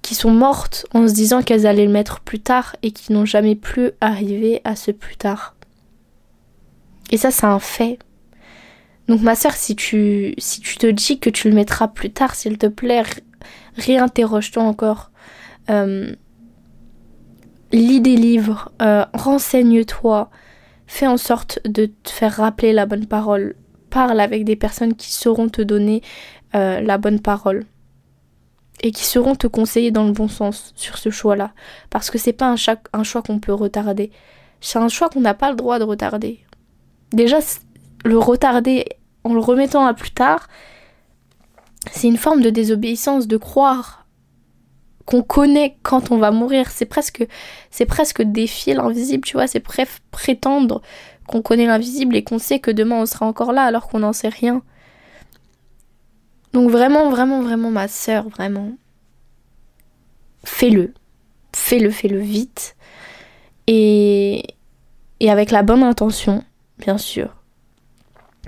Qui 0.00 0.16
sont 0.16 0.32
mortes 0.32 0.86
en 0.92 1.06
se 1.06 1.14
disant 1.14 1.42
qu'elles 1.42 1.66
allaient 1.66 1.86
le 1.86 1.92
mettre 1.92 2.20
plus 2.20 2.40
tard 2.40 2.74
et 2.82 2.90
qui 2.90 3.12
n'ont 3.12 3.24
jamais 3.24 3.54
plus 3.54 3.92
arrivé 4.00 4.60
à 4.64 4.74
ce 4.74 4.90
plus 4.90 5.16
tard. 5.16 5.54
Et 7.12 7.18
ça, 7.18 7.30
c'est 7.30 7.46
un 7.46 7.60
fait. 7.60 7.98
Donc 9.12 9.20
ma 9.20 9.34
sœur, 9.34 9.52
si 9.52 9.76
tu, 9.76 10.32
si 10.38 10.62
tu 10.62 10.78
te 10.78 10.86
dis 10.86 11.18
que 11.18 11.28
tu 11.28 11.50
le 11.50 11.54
mettras 11.54 11.86
plus 11.86 12.10
tard, 12.10 12.34
s'il 12.34 12.56
te 12.56 12.64
plaît, 12.66 13.02
réinterroge-toi 13.76 14.62
encore. 14.62 15.10
Euh, 15.68 16.14
lis 17.72 18.00
des 18.00 18.16
livres, 18.16 18.72
euh, 18.80 19.04
renseigne-toi, 19.12 20.30
fais 20.86 21.06
en 21.06 21.18
sorte 21.18 21.58
de 21.66 21.90
te 22.02 22.08
faire 22.08 22.36
rappeler 22.36 22.72
la 22.72 22.86
bonne 22.86 23.04
parole. 23.04 23.54
Parle 23.90 24.18
avec 24.18 24.46
des 24.46 24.56
personnes 24.56 24.94
qui 24.94 25.12
sauront 25.12 25.50
te 25.50 25.60
donner 25.60 26.00
euh, 26.54 26.80
la 26.80 26.96
bonne 26.96 27.20
parole 27.20 27.66
et 28.82 28.92
qui 28.92 29.04
sauront 29.04 29.34
te 29.34 29.46
conseiller 29.46 29.90
dans 29.90 30.06
le 30.06 30.12
bon 30.12 30.28
sens 30.28 30.72
sur 30.74 30.96
ce 30.96 31.10
choix-là. 31.10 31.52
Parce 31.90 32.10
que 32.10 32.16
c'est 32.16 32.32
pas 32.32 32.50
un, 32.50 32.56
un 32.94 33.02
choix 33.02 33.20
qu'on 33.20 33.40
peut 33.40 33.52
retarder. 33.52 34.10
C'est 34.62 34.78
un 34.78 34.88
choix 34.88 35.10
qu'on 35.10 35.20
n'a 35.20 35.34
pas 35.34 35.50
le 35.50 35.56
droit 35.56 35.78
de 35.78 35.84
retarder. 35.84 36.46
Déjà, 37.12 37.40
le 38.06 38.16
retarder 38.16 38.86
en 39.24 39.34
le 39.34 39.40
remettant 39.40 39.86
à 39.86 39.94
plus 39.94 40.10
tard, 40.10 40.48
c'est 41.90 42.08
une 42.08 42.16
forme 42.16 42.42
de 42.42 42.50
désobéissance 42.50 43.26
de 43.26 43.36
croire 43.36 44.06
qu'on 45.04 45.22
connaît 45.22 45.76
quand 45.82 46.10
on 46.10 46.18
va 46.18 46.30
mourir. 46.30 46.70
C'est 46.70 46.86
presque, 46.86 47.26
c'est 47.70 47.86
presque 47.86 48.22
défier 48.22 48.74
l'invisible, 48.74 49.24
tu 49.24 49.36
vois. 49.36 49.46
C'est 49.46 49.64
prétendre 50.10 50.82
qu'on 51.26 51.42
connaît 51.42 51.66
l'invisible 51.66 52.16
et 52.16 52.22
qu'on 52.22 52.38
sait 52.38 52.60
que 52.60 52.70
demain 52.70 52.96
on 52.96 53.06
sera 53.06 53.26
encore 53.26 53.52
là 53.52 53.64
alors 53.64 53.88
qu'on 53.88 54.00
n'en 54.00 54.12
sait 54.12 54.28
rien. 54.28 54.62
Donc 56.52 56.70
vraiment, 56.70 57.10
vraiment, 57.10 57.42
vraiment, 57.42 57.70
ma 57.70 57.88
sœur, 57.88 58.28
vraiment, 58.28 58.72
fais-le. 60.44 60.92
Fais-le, 61.54 61.90
fais-le 61.90 62.18
vite. 62.18 62.76
Et, 63.66 64.44
et 65.20 65.30
avec 65.30 65.50
la 65.50 65.62
bonne 65.62 65.82
intention, 65.82 66.44
bien 66.78 66.98
sûr 66.98 67.34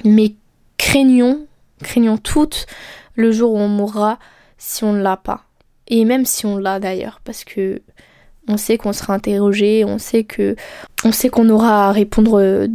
mais 0.02 0.34
craignons, 0.78 1.46
craignons 1.82 2.18
toutes 2.18 2.66
le 3.14 3.32
jour 3.32 3.52
où 3.52 3.58
on 3.58 3.68
mourra 3.68 4.18
si 4.58 4.84
on 4.84 4.92
ne 4.92 5.02
l'a 5.02 5.16
pas. 5.16 5.44
Et 5.88 6.04
même 6.04 6.24
si 6.24 6.46
on 6.46 6.56
l'a 6.56 6.80
d'ailleurs, 6.80 7.20
parce 7.24 7.44
que 7.44 7.82
on 8.48 8.56
sait 8.56 8.78
qu'on 8.78 8.92
sera 8.92 9.14
interrogé, 9.14 9.84
on 9.84 9.98
sait 9.98 10.24
que 10.24 10.56
on 11.04 11.12
sait 11.12 11.28
qu'on 11.28 11.48
aura 11.48 11.88
à 11.88 11.92
répondre 11.92 12.68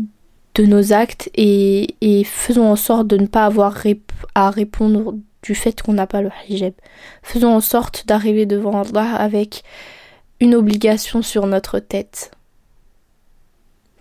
de 0.55 0.65
nos 0.65 0.93
actes 0.93 1.29
et, 1.35 1.95
faisons 2.25 2.69
en 2.69 2.75
sorte 2.75 3.07
de 3.07 3.17
ne 3.17 3.27
pas 3.27 3.45
avoir 3.45 3.77
à 4.35 4.49
répondre 4.49 5.15
du 5.41 5.55
fait 5.55 5.81
qu'on 5.81 5.93
n'a 5.93 6.07
pas 6.07 6.21
le 6.21 6.29
hijab. 6.47 6.73
Faisons 7.23 7.53
en 7.53 7.62
sorte 7.62 8.05
d'arriver 8.07 8.45
devant 8.45 8.81
Allah 8.81 9.15
avec 9.15 9.63
une 10.39 10.55
obligation 10.55 11.21
sur 11.21 11.47
notre 11.47 11.79
tête. 11.79 12.31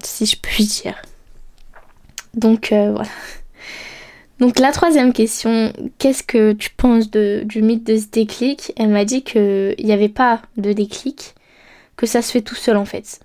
Si 0.03 0.27
je 0.27 0.37
puis 0.37 0.65
dire. 0.65 1.01
Donc 2.35 2.73
euh, 2.73 2.93
voilà. 2.93 3.11
Donc 4.39 4.61
la 4.61 4.71
troisième 4.71 5.13
question, 5.13 5.73
qu'est-ce 5.99 6.23
que 6.23 6.53
tu 6.53 6.71
penses 6.71 7.11
du 7.11 7.63
mythe 7.63 7.85
de 7.85 7.97
ce 7.97 8.07
déclic? 8.07 8.73
Elle 8.77 8.91
m'a 8.91 9.05
dit 9.05 9.23
qu'il 9.23 9.75
n'y 9.83 9.93
avait 9.93 10.09
pas 10.09 10.43
de 10.57 10.73
déclic, 10.73 11.35
que 11.97 12.07
ça 12.07 12.23
se 12.23 12.31
fait 12.31 12.43
tout 12.43 12.55
seul 12.55 12.77
en 12.77 12.85
fait. 12.85 13.21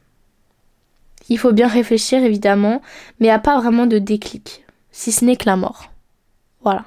Il 1.29 1.37
faut 1.37 1.53
bien 1.53 1.67
réfléchir 1.67 2.23
évidemment, 2.23 2.81
mais 3.19 3.27
il 3.27 3.41
pas 3.41 3.59
vraiment 3.59 3.85
de 3.85 3.99
déclic, 3.99 4.65
si 4.91 5.11
ce 5.11 5.23
n'est 5.23 5.35
que 5.35 5.45
la 5.45 5.55
mort. 5.55 5.91
Voilà. 6.63 6.85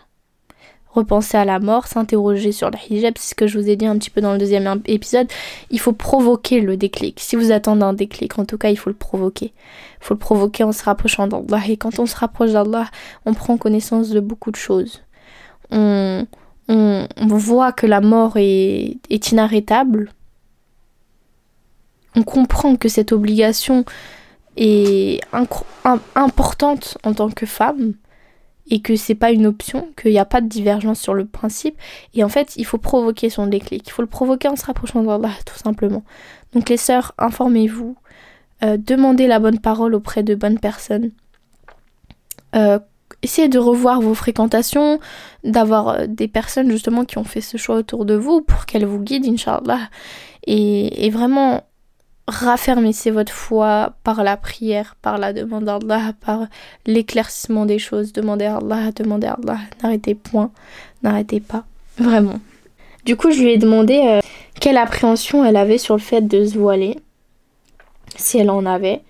Repenser 0.97 1.37
à 1.37 1.45
la 1.45 1.59
mort, 1.61 1.87
s'interroger 1.87 2.53
sur 2.53 2.71
le 2.71 2.77
hijab, 2.91 3.15
c'est 3.17 3.31
ce 3.31 3.35
que 3.35 3.47
je 3.47 3.59
vous 3.59 3.69
ai 3.69 3.77
dit 3.77 3.87
un 3.87 3.97
petit 3.99 4.11
peu 4.11 4.21
dans 4.21 4.33
le 4.33 4.39
deuxième 4.39 4.83
épisode, 4.87 5.29
il 5.71 5.79
faut 5.79 5.93
provoquer 5.93 6.61
le 6.61 6.77
déclic. 6.77 7.21
Si 7.21 7.37
vous 7.37 7.53
attendez 7.53 7.83
un 7.83 7.93
déclic, 7.93 8.39
en 8.39 8.45
tout 8.45 8.59
cas, 8.59 8.71
il 8.71 8.77
faut 8.77 8.91
le 8.91 8.97
provoquer. 8.97 9.53
Il 10.01 10.05
faut 10.05 10.15
le 10.15 10.19
provoquer 10.19 10.65
en 10.65 10.73
se 10.73 10.83
rapprochant 10.83 11.27
d'Allah. 11.27 11.63
Et 11.69 11.77
quand 11.77 11.99
on 11.99 12.07
se 12.07 12.17
rapproche 12.17 12.53
d'Allah, 12.53 12.87
on 13.25 13.35
prend 13.35 13.57
connaissance 13.57 14.11
de 14.11 14.21
beaucoup 14.21 14.51
de 14.51 14.57
choses. 14.57 15.03
On, 15.71 16.27
voit 17.27 17.73
que 17.73 17.87
la 17.87 18.01
mort 18.01 18.37
est 18.37 19.31
inarrêtable. 19.31 20.11
On 22.17 22.23
comprend 22.23 22.77
que 22.77 22.89
cette 22.89 23.13
obligation 23.13 23.85
est 24.57 25.21
importante 26.15 26.97
en 27.05 27.13
tant 27.13 27.31
que 27.31 27.45
femme 27.45 27.93
et 28.69 28.81
que 28.81 28.97
c'est 28.97 29.15
pas 29.15 29.31
une 29.31 29.47
option, 29.47 29.89
qu'il 30.01 30.11
n'y 30.11 30.19
a 30.19 30.25
pas 30.25 30.41
de 30.41 30.49
divergence 30.49 31.01
sur 31.01 31.15
le 31.15 31.25
principe. 31.25 31.77
Et 32.15 32.25
en 32.25 32.29
fait, 32.29 32.57
il 32.57 32.65
faut 32.65 32.79
provoquer 32.79 33.31
son 33.31 33.47
déclic. 33.47 33.87
Il 33.87 33.91
faut 33.91 34.03
le 34.03 34.09
provoquer 34.09 34.49
en 34.49 34.57
se 34.57 34.65
rapprochant 34.67 35.03
d'Allah, 35.03 35.31
tout 35.45 35.59
simplement. 35.59 36.03
Donc 36.53 36.69
les 36.69 36.77
sœurs, 36.77 37.13
informez-vous, 37.19 37.97
euh, 38.65 38.77
demandez 38.77 39.27
la 39.27 39.39
bonne 39.39 39.61
parole 39.61 39.95
auprès 39.95 40.23
de 40.23 40.35
bonnes 40.35 40.59
personnes. 40.59 41.13
Euh, 42.55 42.79
essayez 43.23 43.49
de 43.49 43.59
revoir 43.59 44.01
vos 44.01 44.15
fréquentations, 44.15 44.99
d'avoir 45.45 45.89
euh, 45.89 46.07
des 46.09 46.29
personnes 46.29 46.71
justement 46.71 47.05
qui 47.05 47.19
ont 47.19 47.25
fait 47.25 47.41
ce 47.41 47.57
choix 47.57 47.77
autour 47.77 48.05
de 48.05 48.15
vous 48.15 48.41
pour 48.41 48.67
qu'elles 48.67 48.87
vous 48.87 49.01
guident, 49.01 49.27
Inch'Allah. 49.27 49.91
Et, 50.47 51.07
et 51.07 51.11
vraiment, 51.11 51.63
raffermissez 52.29 53.11
votre 53.11 53.33
foi 53.33 53.95
par 54.03 54.25
la 54.25 54.37
prière, 54.37 54.97
par 55.01 55.19
la 55.19 55.33
demande 55.33 55.65
d'Allah, 55.65 56.13
par 56.21 56.47
l'éclaircissement 56.87 57.67
des 57.67 57.79
choses. 57.79 58.13
Demandez 58.13 58.47
à 58.47 58.57
Allah, 58.57 58.91
demandez 58.93 59.27
à 59.27 59.35
Allah. 59.35 59.59
N'arrêtez 59.83 60.15
point, 60.15 60.51
n'arrêtez 61.03 61.41
pas. 61.41 61.65
Vraiment. 61.99 62.41
Du 63.05 63.17
coup, 63.17 63.31
je 63.31 63.41
lui 63.41 63.51
ai 63.51 63.59
demandé 63.59 64.03
euh, 64.05 64.21
quelle 64.61 64.77
appréhension 64.77 65.45
elle 65.45 65.57
avait 65.57 65.79
sur 65.79 65.95
le 65.95 66.01
fait 66.01 66.23
de 66.23 66.45
se 66.45 66.59
voiler, 66.59 66.99
si 68.17 68.39
elle 68.39 68.51
en 68.51 68.67
avait. 68.67 69.03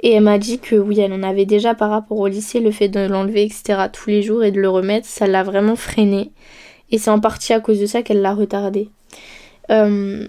Et 0.00 0.12
elle 0.12 0.24
m'a 0.24 0.38
dit 0.38 0.58
que 0.58 0.74
oui, 0.74 1.00
elle 1.00 1.12
en 1.12 1.22
avait 1.22 1.46
déjà 1.46 1.74
par 1.74 1.90
rapport 1.90 2.18
au 2.18 2.26
lycée, 2.26 2.60
le 2.60 2.72
fait 2.72 2.88
de 2.88 3.00
l'enlever, 3.00 3.44
etc., 3.44 3.84
tous 3.92 4.10
les 4.10 4.22
jours 4.22 4.44
et 4.44 4.50
de 4.50 4.60
le 4.60 4.68
remettre, 4.68 5.06
ça 5.06 5.26
l'a 5.26 5.44
vraiment 5.44 5.76
freiné. 5.76 6.32
Et 6.90 6.98
c'est 6.98 7.10
en 7.10 7.20
partie 7.20 7.52
à 7.52 7.60
cause 7.60 7.80
de 7.80 7.86
ça 7.86 8.02
qu'elle 8.02 8.20
l'a 8.20 8.34
retardé. 8.34 8.90
Euh, 9.70 10.26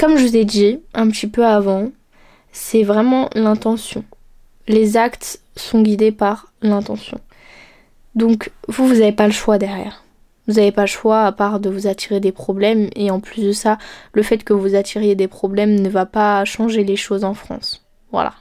comme 0.00 0.16
je 0.16 0.26
vous 0.26 0.36
ai 0.36 0.46
dit 0.46 0.80
un 0.94 1.10
petit 1.10 1.26
peu 1.26 1.44
avant, 1.44 1.90
c'est 2.52 2.84
vraiment 2.84 3.28
l'intention. 3.34 4.02
Les 4.66 4.96
actes 4.96 5.42
sont 5.56 5.82
guidés 5.82 6.10
par 6.10 6.50
l'intention. 6.62 7.20
Donc 8.14 8.50
vous, 8.66 8.86
vous 8.86 8.94
n'avez 8.94 9.12
pas 9.12 9.26
le 9.26 9.32
choix 9.32 9.58
derrière. 9.58 10.02
Vous 10.46 10.54
n'avez 10.54 10.72
pas 10.72 10.82
le 10.82 10.86
choix 10.86 11.26
à 11.26 11.32
part 11.32 11.60
de 11.60 11.68
vous 11.68 11.86
attirer 11.86 12.18
des 12.18 12.32
problèmes 12.32 12.88
et 12.96 13.10
en 13.10 13.20
plus 13.20 13.42
de 13.42 13.52
ça, 13.52 13.76
le 14.14 14.22
fait 14.22 14.42
que 14.42 14.54
vous 14.54 14.74
attiriez 14.74 15.14
des 15.14 15.28
problèmes 15.28 15.78
ne 15.78 15.90
va 15.90 16.06
pas 16.06 16.46
changer 16.46 16.82
les 16.82 16.96
choses 16.96 17.22
en 17.22 17.34
France. 17.34 17.84
Voilà. 18.10 18.32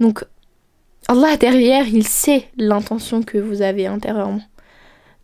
Donc 0.00 0.24
Allah 1.06 1.36
derrière, 1.36 1.86
il 1.86 2.06
sait 2.06 2.48
l'intention 2.56 3.22
que 3.22 3.36
vous 3.36 3.60
avez 3.60 3.86
intérieurement. 3.86 4.42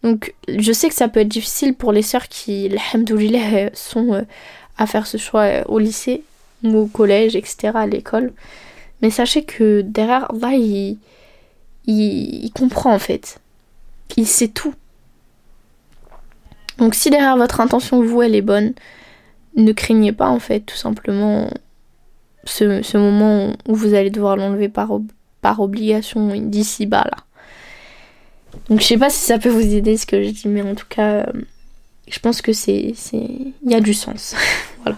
Donc 0.02 0.34
je 0.46 0.72
sais 0.72 0.90
que 0.90 0.94
ça 0.94 1.08
peut 1.08 1.20
être 1.20 1.28
difficile 1.28 1.74
pour 1.74 1.92
les 1.92 2.02
sœurs 2.02 2.28
qui, 2.28 2.70
alhamdoulilah, 2.92 3.70
sont 3.72 4.12
euh, 4.12 4.22
à 4.79 4.87
faire 4.87 5.07
ce 5.07 5.17
choix 5.17 5.43
euh, 5.43 5.64
au 5.67 5.79
lycée 5.79 6.23
ou 6.62 6.77
au 6.77 6.87
collège, 6.87 7.37
etc., 7.37 7.73
à 7.75 7.87
l'école. 7.87 8.33
Mais 9.03 9.11
sachez 9.11 9.45
que 9.45 9.83
derrière 9.83 10.31
Allah, 10.31 10.55
il, 10.55 10.99
il, 11.87 12.51
comprend 12.53 12.95
en 12.95 12.99
fait. 12.99 13.41
Il 14.17 14.27
sait 14.27 14.49
tout. 14.49 14.75
Donc 16.79 16.95
si 16.95 17.11
derrière 17.11 17.37
votre 17.37 17.61
intention, 17.61 18.03
vous, 18.03 18.23
elle 18.23 18.35
est 18.35 18.43
bonne, 18.43 18.73
ne 19.57 19.73
craignez 19.73 20.12
pas 20.12 20.29
en 20.29 20.38
fait, 20.38 20.61
tout 20.61 20.77
simplement, 20.77 21.51
ce, 22.45 22.83
ce 22.83 22.97
moment 22.97 23.53
où 23.67 23.75
vous 23.75 23.95
allez 23.95 24.11
devoir 24.11 24.37
l'enlever 24.37 24.69
par, 24.69 24.91
par 25.41 25.61
obligation 25.61 26.37
d'ici 26.37 26.87
bas 26.87 27.05
là. 27.05 27.19
Donc 28.69 28.81
je 28.81 28.87
sais 28.87 28.99
pas 28.99 29.11
si 29.11 29.25
ça 29.25 29.38
peut 29.38 29.49
vous 29.49 29.75
aider 29.75 29.97
ce 29.97 30.07
que 30.07 30.23
je 30.23 30.31
dis, 30.31 30.49
mais 30.49 30.62
en 30.62 30.75
tout 30.75 30.87
cas, 30.88 31.27
euh, 31.27 31.33
je 32.11 32.18
pense 32.21 32.42
que 32.42 32.53
c'est. 32.53 32.94
Il 33.12 33.53
y 33.64 33.75
a 33.75 33.81
du 33.81 33.94
sens. 33.94 34.35
voilà. 34.83 34.97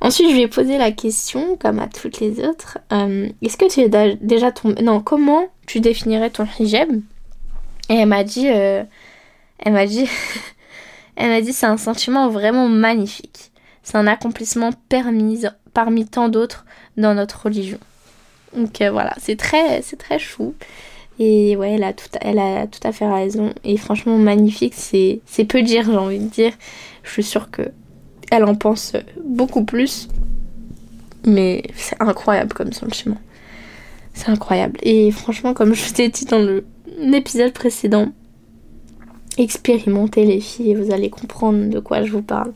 Ensuite, 0.00 0.28
je 0.30 0.34
lui 0.34 0.42
ai 0.42 0.48
posé 0.48 0.78
la 0.78 0.92
question, 0.92 1.56
comme 1.56 1.78
à 1.78 1.86
toutes 1.86 2.20
les 2.20 2.40
autres. 2.40 2.78
Euh, 2.92 3.28
est-ce 3.42 3.56
que 3.56 3.68
tu 3.68 3.80
es 3.80 4.16
déjà 4.16 4.52
tombé. 4.52 4.82
Non, 4.82 5.00
comment 5.00 5.46
tu 5.66 5.80
définirais 5.80 6.30
ton 6.30 6.46
hijab? 6.58 6.90
Et 7.88 7.94
elle 7.94 8.08
m'a 8.08 8.24
dit. 8.24 8.48
Euh, 8.48 8.84
elle 9.58 9.72
m'a 9.72 9.86
dit. 9.86 10.06
elle 11.16 11.30
m'a 11.30 11.40
dit 11.40 11.52
c'est 11.52 11.66
un 11.66 11.76
sentiment 11.76 12.28
vraiment 12.28 12.68
magnifique. 12.68 13.50
C'est 13.82 13.96
un 13.96 14.06
accomplissement 14.06 14.70
permis 14.88 15.44
parmi 15.74 16.06
tant 16.06 16.28
d'autres 16.28 16.64
dans 16.96 17.14
notre 17.14 17.44
religion. 17.44 17.78
Donc 18.56 18.80
euh, 18.80 18.90
voilà, 18.90 19.14
c'est 19.18 19.36
très, 19.36 19.82
c'est 19.82 19.96
très 19.96 20.18
chou. 20.18 20.54
Et 21.18 21.56
ouais, 21.56 21.72
elle 21.72 21.84
a 21.84 21.92
tout, 21.92 22.80
à 22.82 22.92
fait 22.92 23.08
raison. 23.08 23.52
Et 23.62 23.76
franchement, 23.76 24.18
magnifique, 24.18 24.74
c'est, 24.74 25.20
peu 25.48 25.62
dire, 25.62 25.84
j'ai 25.84 25.96
envie 25.96 26.18
de 26.18 26.28
dire. 26.28 26.52
Je 27.02 27.10
suis 27.10 27.22
sûre 27.22 27.50
que 27.50 27.62
elle 28.30 28.44
en 28.44 28.54
pense 28.54 28.94
beaucoup 29.24 29.64
plus. 29.64 30.08
Mais 31.26 31.62
c'est 31.76 31.96
incroyable 32.00 32.52
comme 32.52 32.72
sentiment. 32.72 33.18
C'est 34.12 34.28
incroyable. 34.28 34.78
Et 34.82 35.10
franchement, 35.10 35.54
comme 35.54 35.74
je 35.74 35.84
vous 35.84 36.00
ai 36.00 36.08
dit 36.08 36.24
dans 36.24 36.60
l'épisode 36.98 37.52
précédent, 37.52 38.08
expérimentez 39.38 40.24
les 40.24 40.40
filles 40.40 40.72
et 40.72 40.74
vous 40.74 40.92
allez 40.92 41.10
comprendre 41.10 41.70
de 41.70 41.78
quoi 41.78 42.02
je 42.04 42.12
vous 42.12 42.22
parle. 42.22 42.52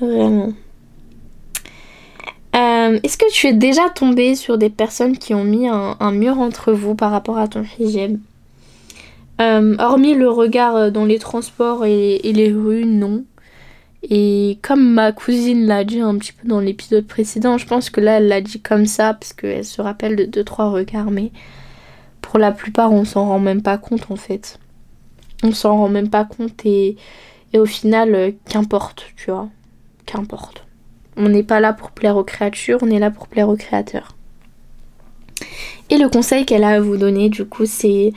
Vraiment. 0.00 0.52
Euh, 2.90 3.00
est-ce 3.02 3.16
que 3.16 3.30
tu 3.32 3.46
es 3.46 3.52
déjà 3.52 3.88
tombé 3.90 4.34
sur 4.34 4.58
des 4.58 4.70
personnes 4.70 5.18
qui 5.18 5.34
ont 5.34 5.44
mis 5.44 5.68
un, 5.68 6.12
mur 6.12 6.38
entre 6.38 6.72
vous 6.72 6.94
par 6.94 7.10
rapport 7.10 7.38
à 7.38 7.48
ton 7.48 7.64
hijab 7.78 8.18
euh, 9.40 9.76
Hormis 9.78 10.14
le 10.14 10.28
regard 10.30 10.76
euh, 10.76 10.90
dans 10.90 11.04
les 11.04 11.18
transports 11.18 11.84
et, 11.84 12.18
les 12.24 12.52
rues, 12.52 12.84
non. 12.84 13.24
Et 14.02 14.58
comme 14.62 14.94
ma 14.94 15.12
cousine 15.12 15.66
l'a 15.66 15.84
dit 15.84 16.00
un 16.00 16.16
petit 16.16 16.32
peu 16.32 16.48
dans 16.48 16.60
l'épisode 16.60 17.06
précédent, 17.06 17.58
je 17.58 17.66
pense 17.66 17.90
que 17.90 18.00
là 18.00 18.16
elle 18.16 18.28
l'a 18.28 18.40
dit 18.40 18.60
comme 18.60 18.86
ça 18.86 19.12
parce 19.12 19.34
qu'elle 19.34 19.64
se 19.64 19.82
rappelle 19.82 20.16
de 20.16 20.24
deux 20.24 20.42
trois 20.42 20.70
regards, 20.70 21.10
mais 21.10 21.30
pour 22.22 22.38
la 22.38 22.50
plupart 22.50 22.92
on 22.92 23.04
s'en 23.04 23.26
rend 23.26 23.40
même 23.40 23.60
pas 23.60 23.76
compte 23.76 24.10
en 24.10 24.16
fait. 24.16 24.58
On 25.42 25.52
s'en 25.52 25.76
rend 25.76 25.90
même 25.90 26.08
pas 26.08 26.24
compte 26.24 26.64
et, 26.64 26.96
et 27.52 27.58
au 27.58 27.66
final, 27.66 28.34
qu'importe, 28.48 29.04
tu 29.16 29.30
vois. 29.30 29.48
Qu'importe. 30.06 30.64
On 31.16 31.28
n'est 31.28 31.42
pas 31.42 31.60
là 31.60 31.72
pour 31.72 31.90
plaire 31.90 32.16
aux 32.16 32.24
créatures, 32.24 32.78
on 32.82 32.90
est 32.90 32.98
là 32.98 33.10
pour 33.10 33.28
plaire 33.28 33.48
aux 33.48 33.56
créateurs. 33.56 34.16
Et 35.90 35.98
le 35.98 36.08
conseil 36.08 36.46
qu'elle 36.46 36.64
a 36.64 36.70
à 36.70 36.80
vous 36.80 36.96
donner, 36.96 37.28
du 37.28 37.44
coup, 37.44 37.66
c'est 37.66 38.12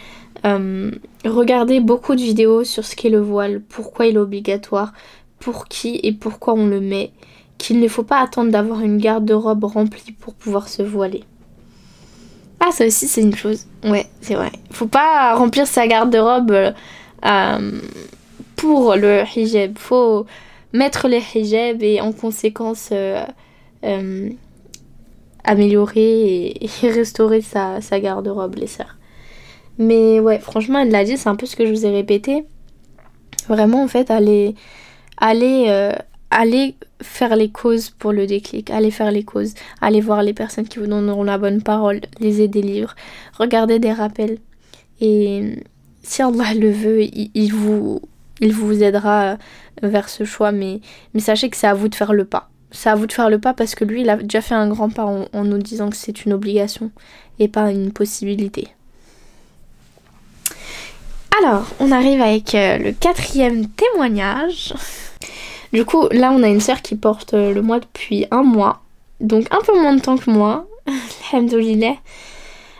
euh, 0.45 0.91
regarder 1.25 1.79
beaucoup 1.79 2.15
de 2.15 2.21
vidéos 2.21 2.63
sur 2.63 2.85
ce 2.85 2.95
qu'est 2.95 3.09
le 3.09 3.19
voile, 3.19 3.61
pourquoi 3.61 4.05
il 4.05 4.15
est 4.15 4.19
obligatoire, 4.19 4.93
pour 5.39 5.67
qui 5.67 5.99
et 6.03 6.13
pourquoi 6.13 6.53
on 6.53 6.67
le 6.67 6.79
met, 6.79 7.11
qu'il 7.57 7.79
ne 7.79 7.87
faut 7.87 8.03
pas 8.03 8.19
attendre 8.19 8.51
d'avoir 8.51 8.81
une 8.81 8.97
garde-robe 8.97 9.63
remplie 9.63 10.11
pour 10.11 10.33
pouvoir 10.33 10.67
se 10.67 10.81
voiler. 10.81 11.23
Ah, 12.59 12.71
ça 12.71 12.85
aussi, 12.85 13.07
c'est 13.07 13.21
une 13.21 13.35
chose. 13.35 13.65
Ouais, 13.83 14.05
c'est 14.21 14.35
vrai. 14.35 14.51
Faut 14.71 14.87
pas 14.87 15.33
remplir 15.35 15.67
sa 15.67 15.87
garde-robe 15.87 16.73
euh, 17.25 17.71
pour 18.55 18.95
le 18.95 19.23
hijab. 19.35 19.77
Faut 19.77 20.25
mettre 20.73 21.07
les 21.07 21.21
hijabs 21.35 21.83
et 21.83 22.01
en 22.01 22.11
conséquence 22.11 22.89
euh, 22.91 23.23
euh, 23.85 24.29
améliorer 25.43 26.47
et, 26.59 26.89
restaurer 26.89 27.41
sa, 27.41 27.79
garde-robe, 27.99 28.55
les 28.55 28.67
sœurs. 28.67 28.97
Mais 29.77 30.19
ouais, 30.19 30.39
franchement, 30.39 30.79
elle 30.79 30.91
l'a 30.91 31.03
dit, 31.03 31.17
c'est 31.17 31.29
un 31.29 31.35
peu 31.35 31.45
ce 31.45 31.55
que 31.55 31.65
je 31.65 31.71
vous 31.71 31.85
ai 31.85 31.91
répété. 31.91 32.45
Vraiment, 33.47 33.83
en 33.83 33.87
fait, 33.87 34.11
aller, 34.11 34.55
euh, 35.21 35.91
faire 37.01 37.35
les 37.35 37.49
causes 37.49 37.89
pour 37.89 38.11
le 38.11 38.25
déclic, 38.25 38.69
aller 38.69 38.91
faire 38.91 39.11
les 39.11 39.23
causes, 39.23 39.53
aller 39.81 40.01
voir 40.01 40.23
les 40.23 40.33
personnes 40.33 40.67
qui 40.67 40.79
vous 40.79 40.87
donneront 40.87 41.23
la 41.23 41.37
bonne 41.37 41.61
parole, 41.61 42.01
lisez 42.19 42.47
des 42.47 42.61
livres, 42.61 42.95
regardez 43.37 43.79
des 43.79 43.91
rappels. 43.91 44.37
Et 45.01 45.57
si 46.01 46.21
Allah 46.21 46.53
le 46.53 46.71
veut, 46.71 47.01
il 47.03 47.53
vous, 47.53 48.01
il 48.43 48.53
vous 48.53 48.83
aidera 48.83 49.37
vers 49.81 50.09
ce 50.09 50.23
choix, 50.23 50.51
mais, 50.51 50.81
mais 51.13 51.19
sachez 51.19 51.49
que 51.49 51.57
c'est 51.57 51.67
à 51.67 51.73
vous 51.73 51.87
de 51.87 51.95
faire 51.95 52.13
le 52.13 52.25
pas. 52.25 52.49
C'est 52.71 52.89
à 52.89 52.95
vous 52.95 53.05
de 53.05 53.13
faire 53.13 53.29
le 53.29 53.39
pas 53.39 53.53
parce 53.53 53.75
que 53.75 53.85
lui, 53.85 54.01
il 54.01 54.09
a 54.09 54.17
déjà 54.17 54.41
fait 54.41 54.55
un 54.55 54.67
grand 54.67 54.89
pas 54.89 55.05
en, 55.05 55.43
nous 55.43 55.57
disant 55.59 55.89
que 55.89 55.95
c'est 55.95 56.25
une 56.25 56.33
obligation 56.33 56.91
et 57.39 57.47
pas 57.47 57.71
une 57.71 57.91
possibilité. 57.91 58.67
Alors, 61.39 61.65
on 61.79 61.91
arrive 61.91 62.21
avec 62.21 62.53
euh, 62.55 62.77
le 62.77 62.91
quatrième 62.91 63.67
témoignage. 63.67 64.73
Du 65.71 65.85
coup, 65.85 66.07
là, 66.11 66.31
on 66.31 66.43
a 66.43 66.47
une 66.47 66.61
sœur 66.61 66.81
qui 66.81 66.95
porte 66.95 67.33
euh, 67.33 67.53
le 67.53 67.61
mois 67.61 67.79
depuis 67.79 68.27
un 68.29 68.43
mois. 68.43 68.81
Donc, 69.19 69.47
un 69.51 69.61
peu 69.65 69.79
moins 69.79 69.95
de 69.95 70.01
temps 70.01 70.17
que 70.17 70.29
moi. 70.29 70.67
Alhamdoulilah. 71.31 71.95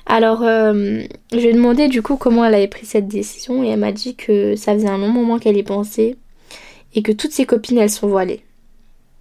Alors, 0.06 0.44
euh, 0.44 1.02
je 1.32 1.38
lui 1.38 1.48
ai 1.48 1.54
demandé 1.54 1.88
du 1.88 2.02
coup 2.02 2.18
comment 2.18 2.44
elle 2.46 2.56
avait 2.56 2.68
pris 2.68 2.86
cette 2.86 3.08
décision 3.08 3.64
et 3.64 3.70
elle 3.70 3.80
m'a 3.80 3.92
dit 3.92 4.16
que 4.16 4.56
ça 4.56 4.74
faisait 4.74 4.90
un 4.90 4.98
long 4.98 5.10
moment 5.10 5.40
qu'elle 5.40 5.58
y 5.58 5.64
pensait 5.64 6.18
et 6.94 7.02
que 7.02 7.12
toutes 7.12 7.32
ses 7.32 7.46
copines 7.46 7.78
elles 7.78 7.90
sont 7.90 8.08
voilées. 8.08 8.44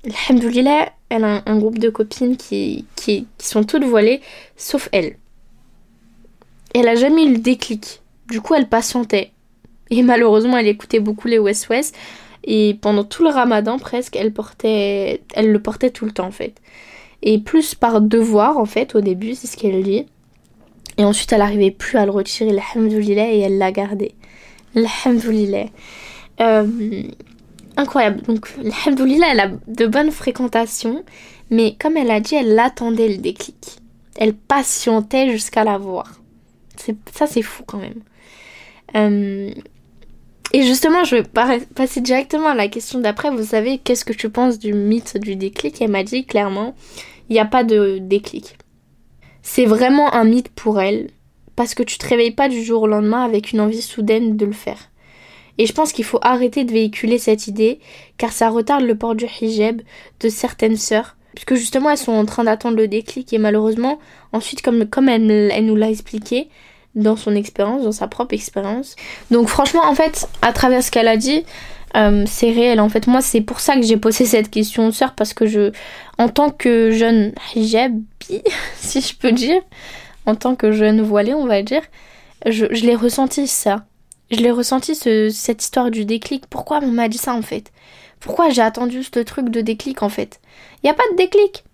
Alhamdoulilah, 0.05 0.93
elle 1.09 1.25
a 1.25 1.43
un, 1.47 1.59
groupe 1.59 1.79
de 1.79 1.89
copines 1.89 2.37
qui, 2.37 2.87
qui, 2.97 3.27
sont 3.39 3.63
toutes 3.63 3.85
voilées 3.85 4.21
sauf 4.57 4.89
elle. 4.93 5.17
Elle 6.75 6.89
a 6.89 6.97
jamais 6.97 7.25
eu 7.25 7.35
le 7.35 7.39
déclic. 7.39 8.03
Du 8.29 8.41
coup, 8.41 8.55
elle 8.55 8.69
patientait. 8.69 9.31
Et 9.91 10.03
malheureusement, 10.03 10.57
elle 10.57 10.67
écoutait 10.67 11.01
beaucoup 11.01 11.29
les 11.29 11.39
West 11.39 11.69
West. 11.69 11.95
Et 12.45 12.79
pendant 12.81 13.05
tout 13.05 13.23
le 13.23 13.29
ramadan, 13.29 13.79
presque, 13.79 14.17
elle, 14.17 14.33
portait, 14.33 15.23
elle 15.35 15.53
le 15.53 15.63
portait 15.63 15.91
tout 15.91 16.07
le 16.07 16.13
temps, 16.13 16.27
en 16.27 16.33
fait. 16.33 16.61
Et 17.23 17.39
plus 17.39 17.75
par 17.75 18.01
devoir, 18.01 18.59
en 18.59 18.65
fait, 18.65 18.95
au 18.97 19.01
début, 19.01 19.35
c'est 19.35 19.47
ce 19.47 19.57
qu'elle 19.57 19.83
dit. 19.83 20.07
Et 20.99 21.05
ensuite, 21.05 21.33
elle 21.33 21.39
n'arrivait 21.39 21.71
plus 21.71 21.99
à 21.99 22.05
le 22.05 22.11
retirer, 22.11 22.51
alhamdoulilah, 22.51 23.33
et 23.33 23.41
elle 23.41 23.59
l'a 23.59 23.73
gardé. 23.73 24.15
Alhamdoulilah. 24.77 25.67
Euh, 26.41 27.03
incroyable. 27.77 28.23
Donc, 28.23 28.53
alhamdoulilah, 28.59 29.29
elle 29.33 29.41
a 29.41 29.51
de 29.67 29.87
bonnes 29.87 30.11
fréquentations. 30.11 31.05
Mais 31.51 31.77
comme 31.79 31.97
elle 31.97 32.11
a 32.11 32.21
dit, 32.21 32.35
elle 32.35 32.59
attendait 32.59 33.09
le 33.09 33.19
déclic. 33.19 33.79
Elle 34.17 34.35
patientait 34.35 35.31
jusqu'à 35.31 35.65
l'avoir. 35.65 36.21
Ça, 37.13 37.27
c'est 37.27 37.43
fou 37.43 37.63
quand 37.67 37.79
même. 37.79 38.01
Euh, 38.95 39.53
et 40.53 40.63
justement, 40.63 41.05
je 41.05 41.17
vais 41.17 41.23
passer 41.23 42.01
directement 42.01 42.49
à 42.49 42.55
la 42.55 42.69
question 42.69 43.01
d'après. 43.01 43.31
Vous 43.31 43.45
savez, 43.45 43.79
qu'est-ce 43.79 44.05
que 44.05 44.13
tu 44.13 44.29
penses 44.29 44.59
du 44.59 44.75
mythe 44.75 45.17
du 45.17 45.37
déclic? 45.37 45.81
Elle 45.81 45.91
m'a 45.91 46.05
dit 46.05 46.27
clairement, 46.27 46.75
il 47.29 47.35
n'y 47.35 47.39
a 47.41 47.47
pas 47.47 47.65
de 47.65 47.99
déclic. 47.99 48.59
C'est 49.43 49.67
vraiment 49.67 50.15
un 50.15 50.25
mythe 50.25 50.49
pour 50.49 50.81
elle, 50.81 51.11
parce 51.57 51.75
que 51.75 51.83
tu 51.83 51.99
te 51.99 52.07
réveilles 52.07 52.31
pas 52.31 52.49
du 52.49 52.63
jour 52.63 52.83
au 52.83 52.87
lendemain 52.87 53.25
avec 53.25 53.53
une 53.53 53.61
envie 53.61 53.83
soudaine 53.83 54.37
de 54.37 54.47
le 54.47 54.53
faire. 54.53 54.89
Et 55.59 55.67
je 55.67 55.73
pense 55.73 55.93
qu'il 55.93 56.05
faut 56.05 56.21
arrêter 56.23 56.65
de 56.65 56.73
véhiculer 56.73 57.19
cette 57.19 57.47
idée, 57.47 57.79
car 58.17 58.33
ça 58.33 58.49
retarde 58.49 58.85
le 58.85 58.97
port 58.97 59.15
du 59.15 59.27
hijab 59.41 59.83
de 60.21 60.29
certaines 60.29 60.77
sœurs, 60.77 61.17
puisque 61.35 61.55
justement 61.55 61.91
elles 61.91 61.99
sont 61.99 62.13
en 62.13 62.25
train 62.25 62.45
d'attendre 62.45 62.77
le 62.77 62.89
déclic, 62.89 63.33
et 63.33 63.39
malheureusement, 63.39 63.99
ensuite, 64.33 64.63
comme, 64.63 64.87
comme 64.87 65.09
elle, 65.09 65.27
nous 65.65 65.77
l'a 65.77 65.91
expliqué, 65.91 66.49
dans 66.95 67.17
son 67.17 67.35
expérience, 67.35 67.85
dans 67.85 67.93
sa 67.93 68.07
propre 68.07 68.35
expérience. 68.35 68.97
Donc 69.31 69.49
franchement, 69.49 69.83
en 69.87 69.95
fait, 69.95 70.29
à 70.43 70.53
travers 70.53 70.83
ce 70.83 70.91
qu'elle 70.91 71.09
a 71.09 71.17
dit, 71.17 71.45
euh, 71.97 72.25
c'est 72.27 72.51
réel. 72.51 72.81
En 72.81 72.89
fait, 72.89 73.07
moi, 73.07 73.21
c'est 73.23 73.41
pour 73.41 73.61
ça 73.61 73.77
que 73.77 73.83
j'ai 73.83 73.97
posé 73.97 74.25
cette 74.25 74.51
question 74.51 74.89
aux 74.89 74.93
sœurs, 74.93 75.15
parce 75.15 75.35
que 75.35 75.47
je, 75.47 75.73
en 76.19 76.29
tant 76.29 76.51
que 76.51 76.91
jeune 76.91 77.33
si 78.77 79.01
je 79.01 79.17
peux 79.17 79.33
dire, 79.33 79.63
en 80.27 80.35
tant 80.35 80.55
que 80.55 80.73
jeune 80.73 81.03
voilée, 81.03 81.35
on 81.35 81.47
va 81.47 81.63
dire, 81.63 81.83
je, 82.47 82.67
l'ai 82.67 82.95
ressenti 82.95 83.47
ça. 83.47 83.85
Je 84.31 84.37
l'ai 84.39 84.51
ressenti 84.51 84.95
ce, 84.95 85.29
cette 85.31 85.63
histoire 85.63 85.91
du 85.91 86.05
déclic. 86.05 86.47
Pourquoi 86.47 86.81
on 86.83 86.91
m'a 86.91 87.09
dit 87.09 87.19
ça 87.19 87.35
en 87.35 87.43
fait? 87.43 87.71
Pourquoi 88.21 88.51
j'ai 88.51 88.63
attendu 88.63 89.03
ce 89.03 89.21
truc 89.21 89.49
de 89.49 89.61
déclic 89.61 90.03
en 90.03 90.09
fait? 90.09 90.41
Il 90.83 90.87
n'y 90.87 90.91
a 90.91 90.95
pas 90.95 91.09
de 91.13 91.17
déclic. 91.17 91.65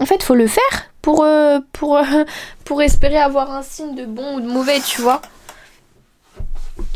En 0.00 0.06
fait, 0.06 0.22
faut 0.22 0.34
le 0.34 0.46
faire 0.46 0.92
pour, 1.02 1.24
euh, 1.24 1.58
pour, 1.72 1.98
pour 2.64 2.82
espérer 2.82 3.18
avoir 3.18 3.50
un 3.50 3.62
signe 3.62 3.94
de 3.94 4.04
bon 4.04 4.36
ou 4.36 4.40
de 4.40 4.46
mauvais, 4.46 4.80
tu 4.80 5.00
vois. 5.00 5.20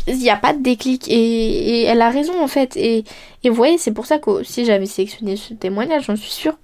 Il 0.07 0.17
n'y 0.17 0.29
a 0.29 0.37
pas 0.37 0.53
de 0.53 0.61
déclic 0.61 1.07
et, 1.09 1.83
elle 1.83 2.01
a 2.01 2.09
raison 2.09 2.41
en 2.41 2.47
fait. 2.47 2.77
Et, 2.77 3.03
et 3.43 3.49
vous 3.49 3.55
voyez, 3.55 3.77
c'est 3.77 3.91
pour 3.91 4.05
ça 4.05 4.19
que 4.19 4.43
si 4.43 4.65
j'avais 4.65 4.85
sélectionné 4.85 5.35
ce 5.35 5.53
témoignage, 5.53 6.05
j'en 6.05 6.15
suis 6.15 6.31
sûre. 6.31 6.57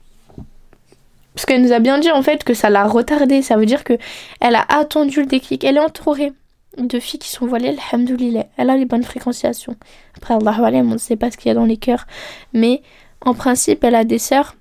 Parce 1.34 1.46
qu'elle 1.46 1.62
nous 1.62 1.72
a 1.72 1.80
bien 1.80 2.00
dit 2.00 2.12
en 2.12 2.22
fait 2.22 2.44
que 2.44 2.54
ça 2.54 2.70
l'a 2.70 2.86
retardé. 2.86 3.42
Ça 3.42 3.58
veut 3.58 3.66
dire 3.66 3.84
que 3.84 3.98
elle 4.42 4.56
a 4.56 4.66
attendu 4.70 5.22
le 5.22 5.26
déclic. 5.26 5.64
Elle 5.64 5.78
est 5.78 5.82
entourée 5.82 6.34
de 6.78 7.00
filles 7.00 7.20
qui 7.20 7.30
sont 7.30 7.46
voilées, 7.46 7.78
alhamdoulilah. 7.92 8.46
Elle 8.58 8.70
a 8.70 8.78
les 8.78 8.86
bonnes 8.86 9.04
fréquentations. 9.04 9.76
Après, 10.18 10.34
Allah 10.34 10.58
on 10.60 10.84
ne 10.84 10.98
sait 10.98 11.16
pas 11.16 11.32
ce 11.32 11.38
qu'il 11.38 11.50
y 11.50 11.52
a 11.52 11.56
dans 11.56 11.66
les 11.66 11.78
cœurs. 11.78 12.06
Mais 12.54 12.82
en 13.22 13.34
principe, 13.34 13.84
elle 13.84 13.96
a 13.96 14.04
des 14.04 14.20
sœurs, 14.20 14.56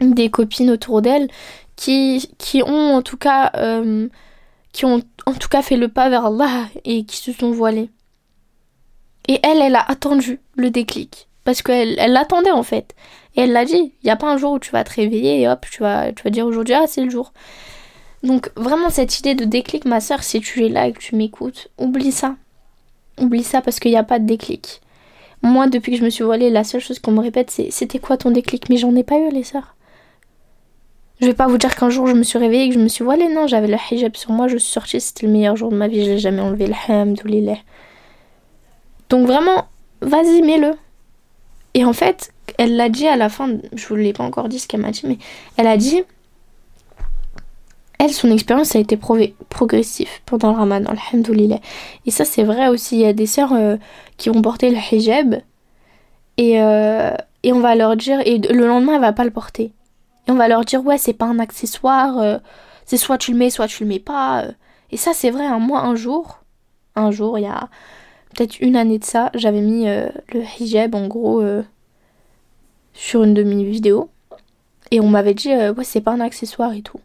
des 0.00 0.30
copines 0.30 0.70
autour 0.70 1.02
d'elle 1.02 1.28
qui, 1.76 2.30
qui 2.38 2.62
ont 2.62 2.94
en 2.94 3.02
tout 3.02 3.16
cas 3.16 3.50
euh, 3.56 4.08
qui 4.72 4.84
ont 4.84 5.02
en 5.26 5.34
tout 5.34 5.48
cas 5.48 5.62
fait 5.62 5.76
le 5.76 5.88
pas 5.88 6.08
vers 6.08 6.26
Allah 6.26 6.66
et 6.84 7.04
qui 7.04 7.16
se 7.16 7.32
sont 7.32 7.52
voilées. 7.52 7.90
Et 9.28 9.38
elle, 9.42 9.62
elle 9.62 9.76
a 9.76 9.84
attendu 9.88 10.40
le 10.56 10.70
déclic. 10.70 11.28
Parce 11.44 11.62
qu'elle 11.62 11.96
elle 11.98 12.12
l'attendait 12.12 12.50
en 12.50 12.62
fait. 12.62 12.94
Et 13.36 13.42
elle 13.42 13.52
l'a 13.52 13.64
dit, 13.64 13.92
il 14.02 14.04
n'y 14.04 14.10
a 14.10 14.16
pas 14.16 14.30
un 14.30 14.36
jour 14.36 14.52
où 14.52 14.58
tu 14.58 14.70
vas 14.70 14.84
te 14.84 14.94
réveiller 14.94 15.40
et 15.40 15.48
hop, 15.48 15.66
tu 15.70 15.80
vas, 15.80 16.12
tu 16.12 16.22
vas 16.22 16.30
dire 16.30 16.46
aujourd'hui, 16.46 16.74
ah 16.74 16.84
c'est 16.86 17.02
le 17.02 17.10
jour. 17.10 17.32
Donc 18.22 18.50
vraiment 18.56 18.90
cette 18.90 19.18
idée 19.18 19.34
de 19.34 19.44
déclic, 19.44 19.84
ma 19.84 20.00
soeur, 20.00 20.22
si 20.22 20.40
tu 20.40 20.64
es 20.64 20.68
là 20.68 20.86
et 20.86 20.92
que 20.92 20.98
tu 20.98 21.16
m'écoutes, 21.16 21.68
oublie 21.78 22.12
ça. 22.12 22.36
Oublie 23.20 23.42
ça 23.42 23.60
parce 23.60 23.80
qu'il 23.80 23.90
n'y 23.90 23.96
a 23.96 24.04
pas 24.04 24.18
de 24.18 24.26
déclic. 24.26 24.80
Moi, 25.42 25.66
depuis 25.66 25.92
que 25.92 25.98
je 25.98 26.04
me 26.04 26.10
suis 26.10 26.22
voilée, 26.22 26.50
la 26.50 26.62
seule 26.62 26.80
chose 26.80 27.00
qu'on 27.00 27.10
me 27.10 27.20
répète, 27.20 27.50
c'est 27.50 27.70
c'était 27.72 27.98
quoi 27.98 28.16
ton 28.16 28.30
déclic? 28.30 28.68
Mais 28.68 28.76
j'en 28.76 28.94
ai 28.94 29.02
pas 29.02 29.18
eu, 29.18 29.30
les 29.30 29.42
sœurs. 29.42 29.74
Je 31.20 31.26
vais 31.26 31.34
pas 31.34 31.46
vous 31.46 31.58
dire 31.58 31.74
qu'un 31.76 31.90
jour 31.90 32.06
je 32.06 32.14
me 32.14 32.22
suis 32.22 32.38
réveillée 32.38 32.64
et 32.64 32.68
que 32.68 32.74
je 32.74 32.80
me 32.80 32.88
suis 32.88 33.04
voilée. 33.04 33.28
Non, 33.28 33.46
j'avais 33.46 33.68
le 33.68 33.76
hijab 33.90 34.16
sur 34.16 34.30
moi, 34.30 34.48
je 34.48 34.56
suis 34.56 34.72
sortie, 34.72 35.00
c'était 35.00 35.26
le 35.26 35.32
meilleur 35.32 35.56
jour 35.56 35.70
de 35.70 35.76
ma 35.76 35.88
vie, 35.88 36.04
je 36.04 36.10
l'ai 36.10 36.18
jamais 36.18 36.42
enlevé, 36.42 36.68
alhamdoulilah. 36.88 37.58
Donc 39.08 39.26
vraiment, 39.26 39.66
vas-y, 40.00 40.42
mets-le. 40.42 40.74
Et 41.74 41.84
en 41.84 41.92
fait, 41.92 42.32
elle 42.58 42.76
l'a 42.76 42.88
dit 42.88 43.06
à 43.06 43.16
la 43.16 43.28
fin, 43.28 43.56
je 43.72 43.86
vous 43.86 43.96
l'ai 43.96 44.12
pas 44.12 44.24
encore 44.24 44.48
dit 44.48 44.58
ce 44.58 44.68
qu'elle 44.68 44.80
m'a 44.80 44.90
dit, 44.90 45.02
mais 45.04 45.18
elle 45.56 45.66
a 45.66 45.76
dit, 45.76 46.02
elle, 47.98 48.12
son 48.12 48.30
expérience 48.30 48.74
a 48.74 48.78
été 48.78 48.96
progressive 48.96 50.08
pendant 50.26 50.50
le 50.50 50.58
ramadan, 50.58 50.90
alhamdoulilah. 50.90 51.60
Et 52.04 52.10
ça, 52.10 52.24
c'est 52.24 52.42
vrai 52.42 52.68
aussi, 52.68 52.96
il 52.96 53.02
y 53.02 53.06
a 53.06 53.12
des 53.12 53.26
sœurs 53.26 53.52
euh, 53.52 53.76
qui 54.16 54.28
vont 54.28 54.42
porter 54.42 54.70
le 54.70 54.76
hijab 54.76 55.40
et, 56.36 56.60
euh, 56.60 57.14
et 57.42 57.52
on 57.52 57.60
va 57.60 57.74
leur 57.74 57.96
dire, 57.96 58.20
et 58.26 58.38
le 58.38 58.66
lendemain, 58.66 58.96
elle 58.96 59.00
va 59.00 59.12
pas 59.12 59.24
le 59.24 59.30
porter. 59.30 59.72
Et 60.26 60.30
on 60.30 60.34
va 60.34 60.48
leur 60.48 60.64
dire, 60.64 60.84
ouais, 60.84 60.98
c'est 60.98 61.12
pas 61.12 61.26
un 61.26 61.38
accessoire, 61.38 62.18
euh, 62.18 62.38
c'est 62.84 62.96
soit 62.96 63.18
tu 63.18 63.32
le 63.32 63.38
mets, 63.38 63.50
soit 63.50 63.68
tu 63.68 63.84
le 63.84 63.88
mets 63.88 63.98
pas. 63.98 64.46
Et 64.90 64.96
ça, 64.96 65.12
c'est 65.14 65.30
vrai, 65.30 65.46
hein. 65.46 65.58
moi, 65.58 65.80
un 65.80 65.94
jour, 65.94 66.40
un 66.96 67.10
jour, 67.10 67.38
il 67.38 67.42
y 67.42 67.46
a 67.46 67.68
peut-être 68.34 68.60
une 68.60 68.76
année 68.76 68.98
de 68.98 69.04
ça, 69.04 69.30
j'avais 69.34 69.60
mis 69.60 69.88
euh, 69.88 70.08
le 70.32 70.42
hijab, 70.58 70.94
en 70.94 71.06
gros, 71.06 71.42
sur 72.92 73.22
une 73.24 73.34
de 73.34 73.42
mes 73.42 73.64
vidéos. 73.64 74.10
Et 74.90 75.00
on 75.00 75.08
m'avait 75.08 75.34
dit, 75.34 75.48
ouais, 75.48 75.84
c'est 75.84 76.00
pas 76.00 76.12
un 76.12 76.20
accessoire 76.20 76.72
et 76.74 76.82
tout. 76.82 77.00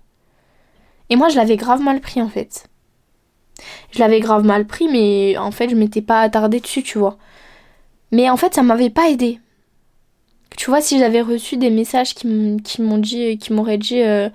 Et 1.09 1.15
moi, 1.15 1.30
je 1.30 1.38
l'avais 1.38 1.55
grave 1.55 1.82
mal 1.82 2.01
pris, 2.01 2.21
en 2.21 2.28
fait. 2.28 2.67
Je 3.91 3.99
l'avais 3.99 4.19
grave 4.19 4.43
mal 4.43 4.65
pris, 4.65 4.88
mais 4.88 5.38
en 5.38 5.51
fait, 5.51 5.69
je 5.69 5.75
m'étais 5.75 6.01
pas 6.01 6.21
attardée 6.21 6.59
dessus, 6.59 6.84
tu 6.84 6.97
vois. 6.97 7.17
Mais 8.11 8.30
en 8.30 8.38
fait, 8.38 8.53
ça 8.53 8.63
m'avait 8.63 8.89
pas 8.89 9.09
aidé. 9.09 9.39
Tu 10.57 10.69
vois, 10.69 10.82
si 10.82 10.99
j'avais 10.99 11.21
reçu 11.21 11.57
des 11.57 11.69
messages 11.69 12.13
qui 12.15 12.28
m'ont 12.28 12.97
dit, 12.97 13.38
qui 13.38 13.53
m'auraient 13.53 13.78
dit 13.78 14.01
euh, 14.01 14.30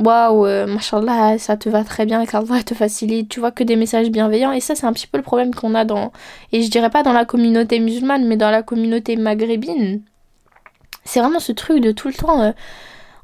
Waouh, 0.00 0.46
euh, 0.46 0.66
machallah, 0.66 1.36
ça 1.36 1.58
te 1.58 1.68
va 1.68 1.84
très 1.84 2.06
bien, 2.06 2.24
qu'Allah 2.24 2.62
te 2.62 2.72
facilite, 2.72 3.28
tu 3.28 3.38
vois, 3.38 3.50
que 3.50 3.62
des 3.62 3.76
messages 3.76 4.08
bienveillants. 4.08 4.52
Et 4.52 4.60
ça, 4.60 4.74
c'est 4.74 4.86
un 4.86 4.94
petit 4.94 5.06
peu 5.06 5.18
le 5.18 5.22
problème 5.22 5.54
qu'on 5.54 5.74
a 5.74 5.84
dans. 5.84 6.10
Et 6.52 6.62
je 6.62 6.70
dirais 6.70 6.88
pas 6.88 7.02
dans 7.02 7.12
la 7.12 7.26
communauté 7.26 7.80
musulmane, 7.80 8.26
mais 8.26 8.38
dans 8.38 8.50
la 8.50 8.62
communauté 8.62 9.16
maghrébine. 9.16 10.00
C'est 11.04 11.20
vraiment 11.20 11.38
ce 11.38 11.52
truc 11.52 11.82
de 11.82 11.92
tout 11.92 12.08
le 12.08 12.14
temps. 12.14 12.40
Euh, 12.40 12.52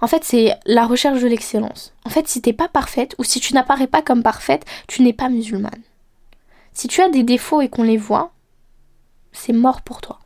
en 0.03 0.07
fait, 0.07 0.23
c'est 0.23 0.55
la 0.67 0.87
recherche 0.87 1.23
de 1.23 1.29
l'excellence. 1.29 1.95
En 2.05 2.11
fait, 2.11 2.29
si 2.29 2.43
t'es 2.43 2.53
pas 2.53 2.69
parfaite, 2.69 3.15
ou 3.19 3.25
si 3.25 3.41
tu 3.41 3.55
n'apparais 3.55 3.87
pas 3.87 4.03
comme 4.03 4.23
parfaite, 4.23 4.67
tu 4.87 5.03
n'es 5.03 5.15
pas 5.15 5.31
musulmane. 5.31 5.83
Si 6.75 6.89
tu 6.89 7.01
as 7.01 7.09
des 7.09 7.23
défauts 7.23 7.63
et 7.63 7.71
qu'on 7.71 7.85
les 7.85 7.97
voit, 7.97 8.33
c'est 9.33 9.55
mort 9.55 9.81
pour 9.81 10.03
toi. 10.03 10.19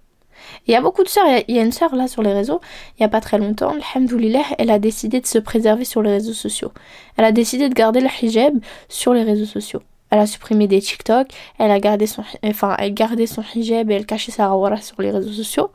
Il 0.66 0.72
y 0.72 0.76
a 0.76 0.80
beaucoup 0.80 1.02
de 1.02 1.08
sœurs, 1.08 1.26
il 1.48 1.54
y, 1.54 1.58
a 1.58 1.62
une 1.62 1.72
sœur 1.72 1.96
là 1.96 2.06
sur 2.06 2.22
les 2.22 2.32
réseaux, 2.32 2.60
il 2.92 3.02
n'y 3.02 3.06
a 3.06 3.08
pas 3.08 3.20
très 3.20 3.38
longtemps, 3.38 3.74
alhamdoulilah, 3.94 4.44
elle 4.58 4.70
a 4.70 4.78
décidé 4.78 5.20
de 5.20 5.26
se 5.26 5.38
préserver 5.38 5.84
sur 5.84 6.02
les 6.02 6.10
réseaux 6.10 6.32
sociaux. 6.32 6.72
Elle 7.16 7.24
a 7.24 7.32
décidé 7.32 7.68
de 7.68 7.74
garder 7.74 8.00
le 8.00 8.08
hijab 8.22 8.54
sur 8.88 9.14
les 9.14 9.22
réseaux 9.22 9.46
sociaux. 9.46 9.82
Elle 10.10 10.18
a 10.18 10.26
supprimé 10.26 10.66
des 10.66 10.80
TikTok, 10.80 11.28
elle 11.58 11.70
a 11.70 11.80
gardé 11.80 12.06
son, 12.06 12.24
enfin, 12.44 12.76
elle 12.78 12.94
gardait 12.94 13.26
son 13.26 13.42
hijab 13.54 13.90
et 13.90 13.94
elle 13.94 14.06
cachait 14.06 14.32
sa 14.32 14.48
rawara 14.48 14.76
sur 14.78 15.00
les 15.00 15.10
réseaux 15.10 15.32
sociaux. 15.32 15.70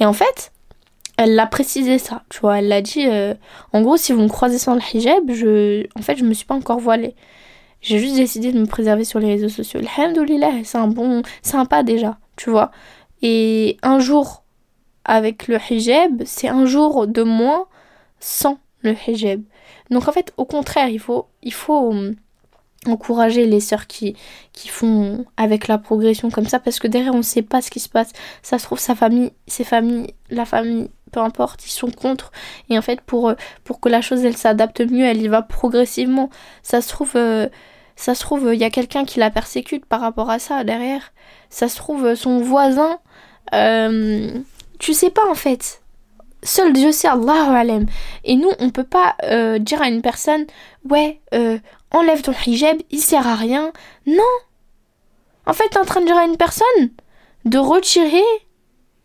Et 0.00 0.04
en 0.04 0.12
fait, 0.12 0.52
elle 1.16 1.34
l'a 1.34 1.46
précisé 1.46 1.98
ça, 1.98 2.22
tu 2.28 2.40
vois, 2.40 2.58
elle 2.58 2.68
l'a 2.68 2.82
dit, 2.82 3.06
euh, 3.06 3.34
en 3.72 3.82
gros, 3.82 3.96
si 3.96 4.12
vous 4.12 4.22
me 4.22 4.28
croisez 4.28 4.58
sans 4.58 4.74
le 4.74 4.80
hijab, 4.92 5.30
je, 5.32 5.86
en 5.96 6.02
fait, 6.02 6.16
je 6.16 6.24
me 6.24 6.34
suis 6.34 6.46
pas 6.46 6.54
encore 6.54 6.80
voilée. 6.80 7.14
J'ai 7.80 7.98
juste 7.98 8.16
décidé 8.16 8.52
de 8.52 8.58
me 8.58 8.66
préserver 8.66 9.04
sur 9.04 9.20
les 9.20 9.28
réseaux 9.28 9.48
sociaux. 9.48 9.80
Alhamdoulilah, 9.96 10.64
c'est 10.64 10.78
un 10.78 10.88
bon, 10.88 11.22
sympa 11.42 11.82
déjà, 11.82 12.18
tu 12.36 12.50
vois. 12.50 12.70
Et 13.22 13.76
un 13.82 13.98
jour 13.98 14.42
avec 15.04 15.48
le 15.48 15.58
hijab, 15.70 16.22
c'est 16.24 16.48
un 16.48 16.66
jour 16.66 17.06
de 17.06 17.22
moins 17.22 17.66
sans 18.20 18.58
le 18.82 18.94
hijab. 19.06 19.42
Donc 19.90 20.08
en 20.08 20.12
fait, 20.12 20.32
au 20.36 20.44
contraire, 20.44 20.88
il 20.88 21.00
faut, 21.00 21.26
il 21.42 21.52
faut 21.52 21.90
hum, 21.90 22.14
encourager 22.86 23.46
les 23.46 23.60
sœurs 23.60 23.86
qui, 23.86 24.14
qui 24.52 24.68
font 24.68 25.24
avec 25.36 25.68
la 25.68 25.78
progression 25.78 26.30
comme 26.30 26.46
ça 26.46 26.60
parce 26.60 26.78
que 26.78 26.86
derrière 26.86 27.14
on 27.14 27.18
ne 27.18 27.22
sait 27.22 27.42
pas 27.42 27.62
ce 27.62 27.70
qui 27.70 27.80
se 27.80 27.88
passe. 27.88 28.12
Ça 28.42 28.58
se 28.58 28.64
trouve 28.64 28.78
sa 28.78 28.94
famille, 28.94 29.32
ses 29.46 29.64
familles, 29.64 30.14
la 30.30 30.44
famille 30.44 30.90
peu 31.10 31.20
importe, 31.20 31.66
ils 31.66 31.70
sont 31.70 31.90
contre. 31.90 32.32
Et 32.68 32.78
en 32.78 32.82
fait, 32.82 33.00
pour, 33.00 33.32
pour 33.64 33.80
que 33.80 33.88
la 33.88 34.00
chose 34.02 34.24
elle 34.24 34.36
s'adapte 34.36 34.80
mieux, 34.80 35.04
elle 35.04 35.22
y 35.22 35.28
va 35.28 35.42
progressivement. 35.42 36.30
Ça 36.62 36.80
se 36.80 36.88
trouve, 36.88 37.16
ça 37.98 38.14
se 38.14 38.20
trouve, 38.20 38.50
il 38.52 38.60
y 38.60 38.64
a 38.64 38.70
quelqu'un 38.70 39.04
qui 39.04 39.18
la 39.18 39.30
persécute 39.30 39.84
par 39.84 40.00
rapport 40.00 40.30
à 40.30 40.38
ça 40.38 40.62
derrière. 40.62 41.12
Ça 41.50 41.68
se 41.68 41.76
trouve, 41.76 42.14
son 42.14 42.38
voisin, 42.38 43.00
tu 44.78 44.94
sais 44.94 45.10
pas 45.10 45.28
en 45.28 45.34
fait. 45.34 45.82
Seul 46.42 46.72
Dieu 46.72 46.92
sait, 46.92 47.08
Allahu 47.08 47.54
alam. 47.54 47.86
Et 48.24 48.36
nous, 48.36 48.50
on 48.60 48.70
peut 48.70 48.84
pas 48.84 49.16
euh, 49.24 49.58
dire 49.58 49.82
à 49.82 49.88
une 49.88 50.02
personne, 50.02 50.46
ouais, 50.88 51.20
euh, 51.34 51.58
enlève 51.90 52.22
ton 52.22 52.32
hijab, 52.46 52.78
il 52.90 53.00
sert 53.00 53.26
à 53.26 53.34
rien. 53.34 53.72
Non. 54.06 54.22
En 55.46 55.52
fait, 55.52 55.68
t'es 55.68 55.78
en 55.78 55.84
train 55.84 56.00
de 56.00 56.06
dire 56.06 56.16
à 56.16 56.24
une 56.24 56.36
personne 56.36 56.90
de 57.44 57.58
retirer 57.58 58.22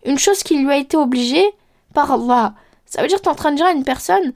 une 0.06 0.20
chose 0.20 0.44
qui 0.44 0.58
lui 0.58 0.72
a 0.72 0.78
été 0.78 0.98
obligée 0.98 1.46
par 1.94 2.12
Allah. 2.12 2.54
Ça 2.86 3.02
veut 3.02 3.08
dire 3.08 3.18
que 3.18 3.24
t'es 3.24 3.30
en 3.30 3.36
train 3.36 3.52
de 3.52 3.58
dire 3.58 3.66
à 3.66 3.72
une 3.72 3.86
personne. 3.86 4.34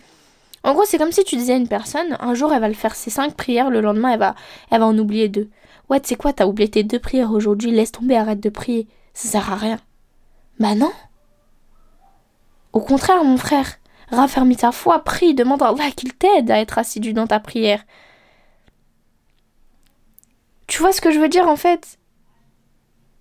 En 0.67 0.73
gros, 0.73 0.83
c'est 0.83 0.97
comme 0.97 1.13
si 1.13 1.23
tu 1.23 1.37
disais 1.37 1.53
à 1.53 1.55
une 1.55 1.69
personne, 1.69 2.17
un 2.19 2.33
jour 2.33 2.53
elle 2.53 2.59
va 2.59 2.67
le 2.67 2.73
faire 2.73 2.93
ses 2.93 3.09
cinq 3.09 3.35
prières, 3.35 3.69
le 3.69 3.79
lendemain 3.79 4.11
elle 4.11 4.19
va, 4.19 4.35
elle 4.69 4.81
va 4.81 4.85
en 4.87 4.97
oublier 4.97 5.29
deux. 5.29 5.49
Ouais, 5.89 6.01
tu 6.01 6.09
sais 6.09 6.17
quoi, 6.17 6.33
t'as 6.33 6.45
oublié 6.45 6.69
tes 6.69 6.83
deux 6.83 6.99
prières 6.99 7.31
aujourd'hui, 7.31 7.71
laisse 7.71 7.93
tomber, 7.93 8.17
arrête 8.17 8.41
de 8.41 8.49
prier. 8.49 8.85
Ça 9.13 9.29
sert 9.29 9.49
à 9.49 9.55
rien. 9.55 9.79
Bah 10.59 10.75
non. 10.75 10.91
Au 12.73 12.81
contraire, 12.81 13.23
mon 13.23 13.37
frère, 13.37 13.79
raffermis 14.11 14.57
ta 14.57 14.73
foi, 14.73 15.01
prie, 15.05 15.33
demande 15.33 15.63
à 15.63 15.69
Allah 15.69 15.89
qu'il 15.95 16.13
t'aide 16.13 16.51
à 16.51 16.59
être 16.59 16.77
assidu 16.77 17.13
dans 17.13 17.27
ta 17.27 17.39
prière. 17.39 17.85
Tu 20.67 20.79
vois 20.79 20.91
ce 20.91 20.99
que 20.99 21.11
je 21.11 21.19
veux 21.19 21.29
dire 21.29 21.47
en 21.47 21.55
fait? 21.55 21.97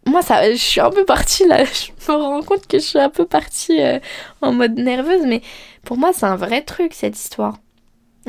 Moi, 0.06 0.22
ça, 0.22 0.50
je 0.50 0.56
suis 0.56 0.80
un 0.80 0.90
peu 0.90 1.04
partie 1.04 1.46
là, 1.46 1.64
je 1.64 2.12
me 2.12 2.16
rends 2.16 2.42
compte 2.42 2.66
que 2.66 2.78
je 2.78 2.84
suis 2.84 2.98
un 2.98 3.10
peu 3.10 3.24
partie 3.24 3.82
euh, 3.82 3.98
en 4.40 4.52
mode 4.52 4.78
nerveuse, 4.78 5.22
mais 5.26 5.42
pour 5.84 5.98
moi, 5.98 6.12
c'est 6.12 6.26
un 6.26 6.36
vrai 6.36 6.62
truc 6.62 6.94
cette 6.94 7.16
histoire. 7.16 7.58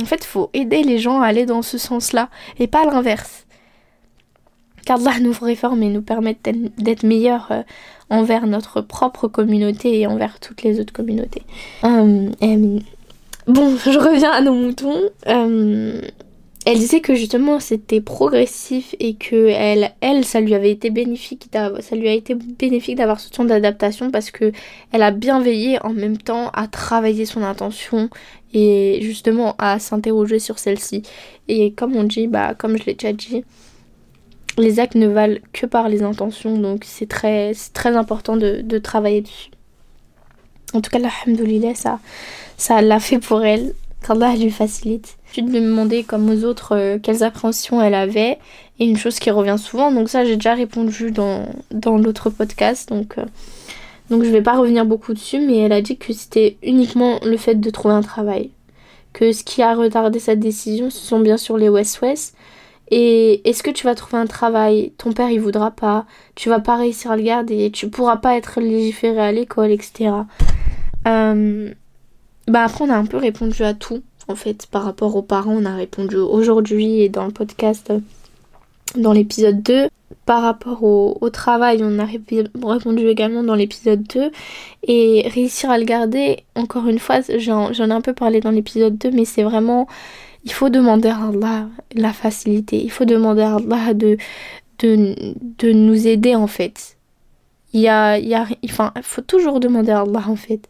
En 0.01 0.05
fait, 0.05 0.23
faut 0.23 0.49
aider 0.53 0.83
les 0.83 0.99
gens 0.99 1.21
à 1.21 1.27
aller 1.27 1.45
dans 1.45 1.61
ce 1.61 1.77
sens-là 1.77 2.29
et 2.59 2.67
pas 2.67 2.85
l'inverse 2.85 3.45
qu'Allah 4.85 5.19
nous 5.19 5.33
réforme 5.39 5.83
et 5.83 5.89
nous 5.89 6.01
permette 6.01 6.47
d'être 6.77 7.03
meilleurs 7.03 7.47
euh, 7.51 7.61
envers 8.09 8.47
notre 8.47 8.81
propre 8.81 9.27
communauté 9.27 9.99
et 9.99 10.07
envers 10.07 10.39
toutes 10.39 10.63
les 10.63 10.79
autres 10.79 10.93
communautés. 10.93 11.43
Euh, 11.83 12.29
bon, 13.47 13.77
je 13.77 13.99
reviens 13.99 14.31
à 14.31 14.41
nos 14.41 14.53
moutons. 14.53 15.01
Elle 16.69 16.79
disait 16.79 16.99
que 16.99 17.15
justement 17.15 17.61
c'était 17.61 18.01
progressif 18.01 18.93
et 18.99 19.15
que 19.15 19.47
elle, 19.47 19.93
elle, 20.01 20.25
ça 20.25 20.41
lui 20.41 20.53
avait 20.53 20.69
été 20.69 20.89
bénéfique, 20.89 21.47
a 21.53 21.71
été 22.11 22.35
bénéfique 22.35 22.97
d'avoir 22.97 23.21
ce 23.21 23.29
temps 23.29 23.45
d'adaptation 23.45 24.11
parce 24.11 24.31
que 24.31 24.51
elle 24.91 25.01
a 25.01 25.11
bien 25.11 25.39
veillé 25.39 25.81
en 25.85 25.91
même 25.93 26.17
temps 26.17 26.49
à 26.49 26.67
travailler 26.67 27.25
son 27.25 27.41
intention 27.41 28.09
et 28.53 28.99
justement 29.01 29.55
à 29.59 29.79
s'interroger 29.79 30.39
sur 30.39 30.59
celle-ci. 30.59 31.03
Et 31.47 31.71
comme 31.71 31.95
on 31.95 32.03
dit, 32.03 32.27
bah 32.27 32.53
comme 32.53 32.77
je 32.77 32.83
l'ai 32.83 32.95
déjà 32.95 33.13
dit, 33.13 33.45
les 34.57 34.81
actes 34.81 34.95
ne 34.95 35.07
valent 35.07 35.39
que 35.53 35.67
par 35.67 35.87
les 35.87 36.03
intentions, 36.03 36.57
donc 36.57 36.83
c'est 36.83 37.07
très, 37.07 37.53
très 37.73 37.95
important 37.95 38.35
de, 38.35 38.77
travailler 38.79 39.21
dessus. 39.21 39.51
En 40.73 40.81
tout 40.81 40.91
cas, 40.91 40.99
alhamdoulilah, 40.99 41.75
ça, 41.75 42.01
ça 42.57 42.81
l'a 42.81 42.99
fait 42.99 43.19
pour 43.19 43.45
elle, 43.45 43.73
qu'Allah 44.05 44.35
lui 44.35 44.51
facilite. 44.51 45.17
Je 45.33 45.41
lui 45.41 45.49
demander, 45.49 46.03
comme 46.03 46.29
aux 46.29 46.43
autres, 46.43 46.75
euh, 46.75 46.97
quelles 47.01 47.23
appréhensions 47.23 47.81
elle 47.81 47.93
avait, 47.93 48.37
et 48.79 48.85
une 48.85 48.97
chose 48.97 49.19
qui 49.19 49.31
revient 49.31 49.57
souvent, 49.57 49.91
donc 49.91 50.09
ça 50.09 50.25
j'ai 50.25 50.35
déjà 50.35 50.53
répondu 50.53 51.11
dans, 51.11 51.45
dans 51.71 51.97
l'autre 51.97 52.29
podcast, 52.29 52.89
donc, 52.89 53.17
euh, 53.17 53.25
donc 54.09 54.23
je 54.23 54.29
vais 54.29 54.41
pas 54.41 54.57
revenir 54.57 54.85
beaucoup 54.85 55.13
dessus, 55.13 55.39
mais 55.39 55.57
elle 55.57 55.73
a 55.73 55.81
dit 55.81 55.97
que 55.97 56.13
c'était 56.13 56.57
uniquement 56.63 57.19
le 57.23 57.37
fait 57.37 57.55
de 57.55 57.69
trouver 57.69 57.95
un 57.95 58.01
travail. 58.01 58.51
Que 59.13 59.31
ce 59.31 59.43
qui 59.43 59.61
a 59.61 59.73
retardé 59.73 60.19
sa 60.19 60.35
décision, 60.35 60.89
ce 60.89 60.99
sont 60.99 61.19
bien 61.19 61.37
sûr 61.37 61.57
les 61.57 61.69
West-West, 61.69 62.35
et 62.89 63.47
est-ce 63.47 63.63
que 63.63 63.71
tu 63.71 63.85
vas 63.85 63.95
trouver 63.95 64.21
un 64.21 64.27
travail? 64.27 64.93
Ton 64.97 65.11
père 65.11 65.29
il 65.29 65.41
voudra 65.41 65.71
pas. 65.71 66.05
Tu 66.35 66.49
vas 66.49 66.59
pas 66.59 66.77
réussir 66.77 67.11
à 67.11 67.17
le 67.17 67.23
garder. 67.23 67.69
Tu 67.71 67.89
pourras 67.89 68.17
pas 68.17 68.37
être 68.37 68.61
légiféré 68.61 69.19
à 69.19 69.31
l'école, 69.31 69.71
etc. 69.71 70.11
Euh, 71.05 71.73
bah 72.47 72.63
après 72.63 72.85
on 72.85 72.89
a 72.89 72.95
un 72.95 73.05
peu 73.05 73.17
répondu 73.17 73.63
à 73.63 73.73
tout 73.73 74.01
en 74.27 74.35
fait 74.35 74.67
par 74.67 74.83
rapport 74.83 75.15
aux 75.15 75.21
parents. 75.21 75.55
On 75.55 75.65
a 75.65 75.75
répondu 75.75 76.17
aujourd'hui 76.17 77.01
et 77.01 77.09
dans 77.09 77.25
le 77.25 77.31
podcast 77.31 77.91
dans 78.95 79.13
l'épisode 79.13 79.61
2. 79.61 79.87
Par 80.25 80.41
rapport 80.41 80.83
au, 80.83 81.17
au, 81.19 81.29
travail, 81.29 81.81
on 81.83 81.99
a 81.99 82.05
répondu 82.05 83.07
également 83.07 83.43
dans 83.43 83.55
l'épisode 83.55 84.03
2. 84.03 84.31
Et 84.83 85.27
réussir 85.33 85.69
à 85.69 85.77
le 85.77 85.83
garder, 85.83 86.43
encore 86.55 86.87
une 86.87 86.99
fois, 86.99 87.19
j'en 87.37 87.71
ai 87.71 87.91
un 87.91 88.01
peu 88.01 88.13
parlé 88.13 88.39
dans 88.39 88.51
l'épisode 88.51 88.97
2, 88.97 89.11
mais 89.11 89.25
c'est 89.25 89.43
vraiment 89.43 89.87
il 90.47 90.53
faut 90.53 90.69
demander 90.69 91.09
à 91.09 91.27
Allah 91.27 91.67
la 91.93 92.13
facilité. 92.13 92.81
Il 92.81 92.89
faut 92.89 93.03
demander 93.05 93.41
à 93.41 93.55
Allah 93.55 93.93
de, 93.93 94.17
de, 94.79 95.71
nous 95.71 96.07
aider 96.07 96.35
en 96.35 96.47
fait. 96.47 96.97
Il 97.73 97.81
y 97.81 97.89
a, 97.89 98.17
il 98.17 98.27
y 98.27 98.33
a, 98.33 98.47
enfin, 98.63 98.93
il 98.95 99.03
faut 99.03 99.21
toujours 99.21 99.59
demander 99.59 99.91
à 99.91 100.01
Allah 100.01 100.23
en 100.27 100.37
fait. 100.37 100.69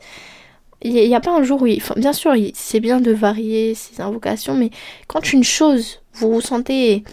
Il 0.84 0.94
n'y 0.94 1.16
a, 1.16 1.20
pas 1.20 1.36
un 1.36 1.42
jour 1.42 1.64
où, 1.64 1.68
bien 1.96 2.14
sûr, 2.14 2.34
c'est 2.54 2.80
bien 2.80 3.02
de 3.02 3.12
varier 3.12 3.74
ses 3.74 4.00
invocations, 4.00 4.54
mais 4.54 4.70
quand 5.08 5.34
une 5.34 5.44
chose, 5.44 6.02
vous 6.14 6.32
vous 6.34 6.42
sentez 6.42 7.04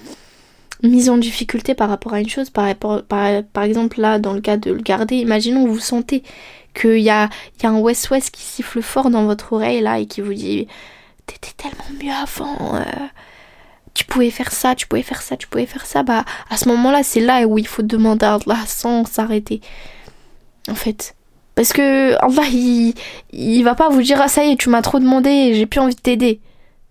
mise 0.83 1.09
en 1.09 1.17
difficulté 1.17 1.75
par 1.75 1.89
rapport 1.89 2.13
à 2.13 2.21
une 2.21 2.29
chose, 2.29 2.51
par, 2.51 2.69
exemple 3.65 4.01
là, 4.01 4.19
dans 4.19 4.35
le 4.35 4.41
cas 4.41 4.57
de 4.57 4.71
le 4.71 4.83
garder, 4.83 5.17
imaginons 5.17 5.67
vous 5.67 5.79
sentez 5.79 6.23
qu'il 6.75 6.99
y 6.99 7.11
a, 7.11 7.31
y 7.63 7.67
a 7.67 7.71
un 7.71 7.79
West-West 7.79 8.31
qui 8.33 8.43
siffle 8.43 8.83
fort 8.83 9.09
dans 9.09 9.25
votre 9.25 9.53
oreille 9.53 9.81
là 9.81 9.99
et 9.99 10.07
qui 10.07 10.21
vous 10.21 10.35
dit 10.35 10.67
t'étais 11.27 11.53
tellement 11.57 11.85
mieux 12.03 12.13
avant. 12.13 12.77
Euh. 12.77 12.85
tu 13.95 14.05
pouvais 14.05 14.31
faire 14.31 14.53
ça, 14.53 14.75
tu 14.75 14.87
pouvais 14.87 15.03
faire 15.03 15.23
ça, 15.23 15.37
tu 15.37 15.47
pouvais 15.47 15.67
faire 15.67 15.87
ça. 15.87 16.03
Bah, 16.03 16.25
à 16.51 16.57
ce 16.57 16.69
moment-là, 16.69 17.03
c'est 17.03 17.21
là 17.21 17.47
où 17.47 17.59
il 17.59 17.67
faut 17.67 17.83
demander 17.83 18.27
à 18.27 18.39
sans 18.67 19.05
s'arrêter. 19.05 19.61
En 20.69 20.75
fait. 20.75 21.15
Parce 21.55 21.73
que 21.73 22.15
Allah, 22.15 22.95
il, 23.33 23.63
va 23.63 23.75
pas 23.75 23.89
vous 23.89 24.03
dire 24.03 24.21
Ah, 24.21 24.29
ça 24.29 24.45
y 24.45 24.53
est, 24.53 24.57
tu 24.57 24.69
m'as 24.69 24.83
trop 24.83 24.99
demandé, 24.99 25.55
j'ai 25.55 25.67
plus 25.67 25.81
envie 25.81 25.95
de 25.95 26.01
t'aider. 26.01 26.41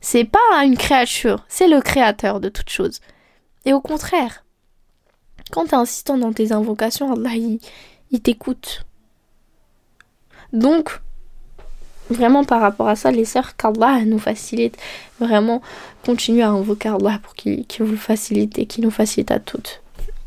C'est 0.02 0.26
pas 0.26 0.64
une 0.64 0.78
créature, 0.78 1.46
c'est 1.48 1.68
le 1.68 1.82
créateur 1.82 2.40
de 2.40 2.50
toute 2.50 2.70
chose. 2.70 3.00
Et 3.66 3.74
au 3.74 3.82
contraire, 3.82 4.44
quand 5.52 5.66
t'es 5.66 5.76
insistant 5.76 6.18
dans 6.18 6.34
tes 6.34 6.52
invocations, 6.52 7.14
Allah, 7.14 7.36
il, 7.36 7.60
il 8.12 8.22
t'écoute. 8.22 8.86
Donc, 10.52 11.00
Vraiment 12.10 12.44
par 12.44 12.62
rapport 12.62 12.88
à 12.90 12.96
ça, 12.96 13.12
les 13.12 13.26
sœurs, 13.26 13.56
qu'Allah 13.56 14.04
nous 14.06 14.20
facilite. 14.20 14.78
Vraiment, 15.20 15.62
continuez 16.06 16.44
à 16.44 16.50
invoquer 16.50 16.90
Allah 16.90 17.20
pour 17.24 17.34
qu'il 17.34 17.66
vous 17.80 17.98
facilite 17.98 18.60
et 18.60 18.66
qu'il 18.66 18.84
nous 18.84 18.92
facilite 18.92 19.32
à 19.32 19.40
toutes. 19.40 19.82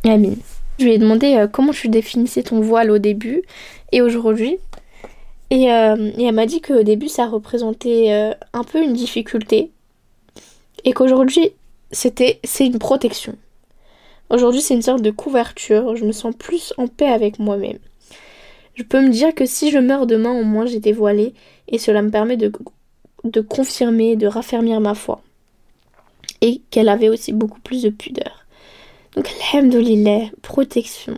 Amin. 0.05 0.35
Je 0.79 0.85
lui 0.85 0.93
ai 0.93 0.99
demandé 0.99 1.37
euh, 1.37 1.47
comment 1.47 1.73
tu 1.73 1.89
définissais 1.89 2.43
ton 2.43 2.61
voile 2.61 2.91
au 2.91 2.99
début? 2.99 3.43
Et 3.93 4.03
aujourd'hui. 4.03 4.59
Et, 5.51 5.71
euh, 5.71 6.11
elle 6.19 6.35
m'a 6.35 6.47
dit 6.47 6.61
qu'au 6.61 6.83
début 6.83 7.09
ça 7.09 7.27
représentait 7.27 8.13
euh, 8.13 8.35
un 8.53 8.65
peu 8.65 8.83
une 8.83 8.95
difficulté 8.95 9.71
et 10.85 10.93
qu'aujourd'hui 10.93 11.53
c'était 11.93 12.41
c'est 12.43 12.67
une 12.67 12.79
protection. 12.79 13.37
Aujourd'hui 14.29 14.61
c'est 14.61 14.75
une 14.75 14.83
sorte 14.83 15.03
de 15.03 15.11
couverture, 15.11 15.95
je 15.95 16.05
me 16.05 16.13
sens 16.13 16.35
plus 16.37 16.75
en 16.79 16.89
paix 16.89 17.09
avec 17.09 17.39
moi-même. 17.39 17.79
Je 18.75 18.83
peux 18.83 19.01
me 19.01 19.11
dire 19.11 19.35
que 19.35 19.47
si 19.47 19.71
je 19.71 19.79
meurs 19.79 20.07
demain, 20.07 20.33
au 20.33 20.45
moins 20.45 20.67
j'ai 20.67 20.81
dévoilé 20.81 21.33
et 21.69 21.79
cela 21.79 22.03
me 22.03 22.11
permet 22.11 22.37
de, 22.37 22.53
de 23.25 23.41
confirmer, 23.41 24.17
de 24.17 24.27
raffermir 24.27 24.81
ma 24.81 24.95
foi. 24.95 25.23
Et 26.43 26.61
qu'elle 26.71 26.89
avait 26.89 27.09
aussi 27.09 27.33
beaucoup 27.33 27.61
plus 27.61 27.83
de 27.83 27.89
pudeur. 27.89 28.45
Donc, 29.15 29.31
alhamdoulilah, 29.53 30.31
protection. 30.43 31.17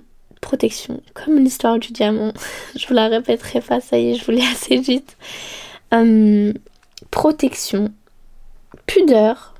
Protection, 0.48 1.02
comme 1.12 1.38
l'histoire 1.38 1.78
du 1.78 1.92
diamant. 1.92 2.32
je 2.74 2.86
vous 2.86 2.94
la 2.94 3.08
répéterai 3.08 3.60
pas, 3.60 3.82
ça 3.82 3.98
y 3.98 4.12
est, 4.12 4.14
je 4.14 4.24
vous 4.24 4.32
l'ai 4.32 4.46
assez 4.52 4.78
vite. 4.78 5.18
Hum, 5.92 6.54
protection, 7.10 7.92
pudeur. 8.86 9.54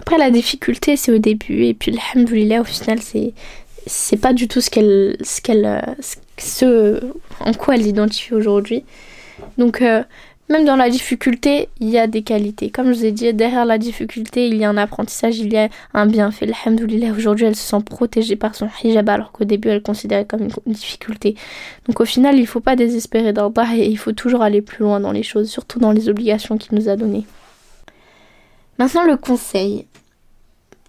Après, 0.00 0.18
la 0.18 0.32
difficulté, 0.32 0.96
c'est 0.96 1.12
au 1.12 1.18
début, 1.18 1.64
et 1.64 1.74
puis, 1.74 1.96
alhamdoulilah, 2.12 2.62
au 2.62 2.64
final, 2.64 3.00
c'est 3.00 3.34
c'est 3.86 4.16
pas 4.16 4.32
du 4.32 4.48
tout 4.48 4.60
ce 4.60 4.68
qu'elle 4.68 5.16
ce 5.20 5.40
qu'elle 5.40 5.96
ce 6.38 7.00
en 7.38 7.52
quoi 7.52 7.76
elle 7.76 7.84
s'identifie 7.84 8.34
aujourd'hui 8.34 8.84
donc 9.58 9.82
euh, 9.82 10.02
même 10.48 10.64
dans 10.66 10.76
la 10.76 10.90
difficulté 10.90 11.68
il 11.80 11.88
y 11.88 11.98
a 11.98 12.06
des 12.06 12.22
qualités. 12.22 12.70
Comme 12.70 12.92
je 12.92 12.98
vous 12.98 13.04
ai 13.06 13.12
dit 13.12 13.32
derrière 13.32 13.64
la 13.64 13.78
difficulté 13.78 14.48
il 14.48 14.56
y 14.56 14.64
a 14.64 14.68
un 14.68 14.76
apprentissage 14.76 15.38
il 15.38 15.52
y 15.52 15.56
a 15.56 15.68
un 15.94 16.06
bienfait. 16.06 16.46
Alhamdoulilah 16.64 17.12
aujourd'hui 17.12 17.46
elle 17.46 17.56
se 17.56 17.62
sent 17.62 17.82
protégée 17.84 18.36
par 18.36 18.54
son 18.54 18.68
hijab 18.82 19.08
alors 19.08 19.32
qu'au 19.32 19.44
début 19.44 19.68
elle 19.68 19.82
considérait 19.82 20.26
comme 20.26 20.42
une 20.42 20.72
difficulté. 20.72 21.34
Donc 21.86 22.00
au 22.00 22.04
final 22.04 22.38
il 22.38 22.46
faut 22.46 22.60
pas 22.60 22.76
désespérer 22.76 23.32
d'Allah 23.32 23.76
et 23.76 23.86
il 23.86 23.96
faut 23.96 24.12
toujours 24.12 24.42
aller 24.42 24.60
plus 24.60 24.84
loin 24.84 25.00
dans 25.00 25.12
les 25.12 25.22
choses 25.22 25.48
surtout 25.48 25.78
dans 25.78 25.92
les 25.92 26.08
obligations 26.08 26.58
qu'il 26.58 26.76
nous 26.76 26.88
a 26.88 26.96
données. 26.96 27.24
Maintenant 28.78 29.04
le 29.04 29.16
conseil. 29.16 29.86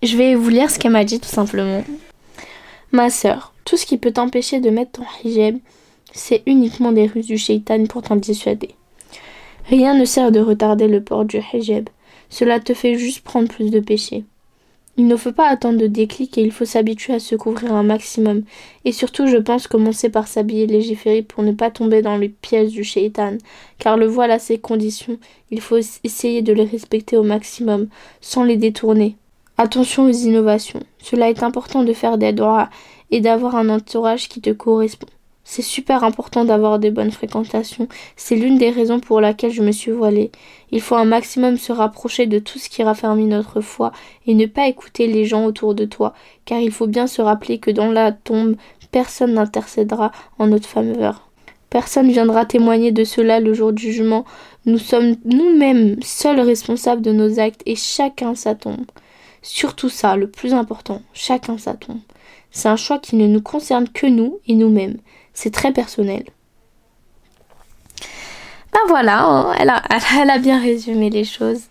Je 0.03 0.17
vais 0.17 0.35
vous 0.35 0.49
lire 0.49 0.69
ce 0.69 0.77
qu'elle 0.77 0.91
m'a 0.91 1.05
dit 1.05 1.19
tout 1.19 1.29
simplement. 1.29 1.83
Ma 2.91 3.09
sœur, 3.09 3.53
tout 3.63 3.77
ce 3.77 3.85
qui 3.85 3.97
peut 3.97 4.11
t'empêcher 4.11 4.59
de 4.59 4.69
mettre 4.69 4.91
ton 4.91 5.05
hijab, 5.23 5.57
c'est 6.11 6.43
uniquement 6.45 6.91
des 6.91 7.07
ruses 7.07 7.27
du 7.27 7.37
shaitan 7.37 7.85
pour 7.85 8.01
t'en 8.03 8.15
dissuader. 8.17 8.75
Rien 9.67 9.97
ne 9.97 10.05
sert 10.05 10.31
de 10.31 10.39
retarder 10.39 10.87
le 10.87 11.03
port 11.03 11.25
du 11.25 11.39
hijab. 11.53 11.89
Cela 12.29 12.59
te 12.59 12.73
fait 12.73 12.95
juste 12.95 13.21
prendre 13.21 13.47
plus 13.47 13.71
de 13.71 13.79
péché. 13.79 14.23
Il 14.97 15.07
ne 15.07 15.15
faut 15.17 15.31
pas 15.33 15.49
attendre 15.49 15.79
de 15.79 15.87
déclic 15.87 16.37
et 16.37 16.41
il 16.41 16.51
faut 16.51 16.65
s'habituer 16.65 17.13
à 17.13 17.19
se 17.19 17.35
couvrir 17.35 17.73
un 17.73 17.83
maximum. 17.83 18.43
Et 18.85 18.91
surtout, 18.91 19.27
je 19.27 19.37
pense 19.37 19.67
commencer 19.67 20.09
par 20.09 20.27
s'habiller 20.27 20.67
légiférer 20.67 21.21
pour 21.21 21.43
ne 21.43 21.51
pas 21.51 21.71
tomber 21.71 22.01
dans 22.01 22.15
les 22.15 22.29
pièges 22.29 22.71
du 22.71 22.83
shaitan. 22.83 23.37
Car 23.77 23.97
le 23.97 24.05
voile 24.05 24.31
a 24.31 24.39
ses 24.39 24.57
conditions. 24.57 25.17
Il 25.51 25.59
faut 25.59 25.79
essayer 26.03 26.41
de 26.41 26.53
les 26.53 26.63
respecter 26.63 27.17
au 27.17 27.23
maximum, 27.23 27.87
sans 28.21 28.43
les 28.43 28.57
détourner. 28.57 29.17
Attention 29.57 30.05
aux 30.05 30.11
innovations. 30.11 30.83
Cela 30.99 31.29
est 31.29 31.43
important 31.43 31.83
de 31.83 31.93
faire 31.93 32.17
des 32.17 32.33
droits 32.33 32.69
et 33.11 33.19
d'avoir 33.19 33.55
un 33.55 33.69
entourage 33.69 34.29
qui 34.29 34.41
te 34.41 34.51
correspond. 34.51 35.07
C'est 35.47 35.61
super 35.61 36.03
important 36.03 36.43
d'avoir 36.43 36.79
des 36.79 36.89
bonnes 36.89 37.11
fréquentations. 37.11 37.87
C'est 38.15 38.35
l'une 38.35 38.57
des 38.57 38.71
raisons 38.71 38.99
pour 38.99 39.21
laquelle 39.21 39.51
je 39.51 39.61
me 39.61 39.71
suis 39.71 39.91
voilée. 39.91 40.31
Il 40.71 40.81
faut 40.81 40.95
un 40.95 41.05
maximum 41.05 41.57
se 41.57 41.71
rapprocher 41.71 42.25
de 42.25 42.39
tout 42.39 42.57
ce 42.57 42.67
qui 42.67 42.81
raffermit 42.81 43.27
notre 43.27 43.61
foi 43.61 43.91
et 44.25 44.33
ne 44.33 44.47
pas 44.47 44.67
écouter 44.67 45.05
les 45.05 45.23
gens 45.23 45.45
autour 45.45 45.75
de 45.75 45.85
toi, 45.85 46.13
car 46.45 46.59
il 46.59 46.71
faut 46.71 46.87
bien 46.87 47.05
se 47.05 47.21
rappeler 47.21 47.59
que 47.59 47.69
dans 47.69 47.91
la 47.91 48.11
tombe, 48.11 48.55
personne 48.91 49.35
n'intercédera 49.35 50.11
en 50.39 50.47
notre 50.47 50.67
faveur. 50.67 51.29
Personne 51.69 52.09
viendra 52.09 52.45
témoigner 52.45 52.91
de 52.91 53.03
cela 53.03 53.39
le 53.39 53.53
jour 53.53 53.71
du 53.71 53.83
jugement. 53.83 54.25
Nous 54.65 54.79
sommes 54.79 55.15
nous-mêmes 55.25 56.01
seuls 56.01 56.39
responsables 56.39 57.03
de 57.03 57.11
nos 57.11 57.39
actes 57.39 57.61
et 57.67 57.75
chacun 57.75 58.33
sa 58.33 58.55
tombe. 58.55 58.85
Surtout 59.43 59.89
ça, 59.89 60.15
le 60.15 60.27
plus 60.27 60.55
important, 60.55 61.03
chacun 61.13 61.59
sa 61.59 61.75
tombe. 61.75 61.99
C'est 62.49 62.69
un 62.69 62.77
choix 62.77 62.97
qui 62.97 63.15
ne 63.15 63.27
nous 63.27 63.41
concerne 63.41 63.87
que 63.87 64.07
nous 64.07 64.39
et 64.47 64.55
nous-mêmes. 64.55 64.97
C'est 65.35 65.51
très 65.51 65.71
personnel. 65.71 66.23
Ben 68.73 68.79
voilà, 68.87 69.23
hein, 69.23 69.53
elle, 69.59 69.69
a, 69.69 69.83
elle, 70.19 70.29
a, 70.29 70.39
bien 70.39 70.59
résumé 70.59 71.09
les 71.09 71.25
choses. 71.25 71.61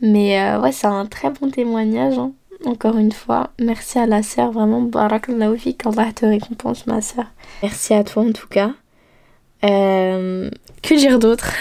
Mais 0.00 0.40
euh, 0.40 0.60
ouais, 0.60 0.70
c'est 0.70 0.86
un 0.86 1.06
très 1.06 1.30
bon 1.30 1.50
témoignage. 1.50 2.18
Hein. 2.18 2.32
Encore 2.66 2.98
une 2.98 3.12
fois, 3.12 3.50
merci 3.58 3.98
à 3.98 4.06
la 4.06 4.22
sœur, 4.22 4.52
vraiment, 4.52 4.82
barakallahu 4.82 5.58
fik, 5.58 5.86
Allah 5.86 6.12
te 6.14 6.26
récompense 6.26 6.86
ma 6.86 7.00
sœur. 7.00 7.24
Merci 7.62 7.94
à 7.94 8.04
toi 8.04 8.22
en 8.22 8.32
tout 8.32 8.48
cas. 8.48 8.72
Euh, 9.64 10.50
que 10.82 10.94
dire 10.94 11.18
d'autre 11.18 11.52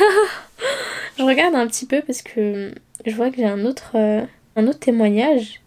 Je 1.17 1.23
regarde 1.23 1.55
un 1.55 1.67
petit 1.67 1.85
peu 1.85 2.01
parce 2.01 2.21
que 2.21 2.73
je 3.05 3.15
vois 3.15 3.29
que 3.29 3.37
j'ai 3.37 3.45
un 3.45 3.65
autre, 3.65 3.91
euh, 3.95 4.21
un 4.57 4.67
autre 4.67 4.79
témoignage. 4.79 5.61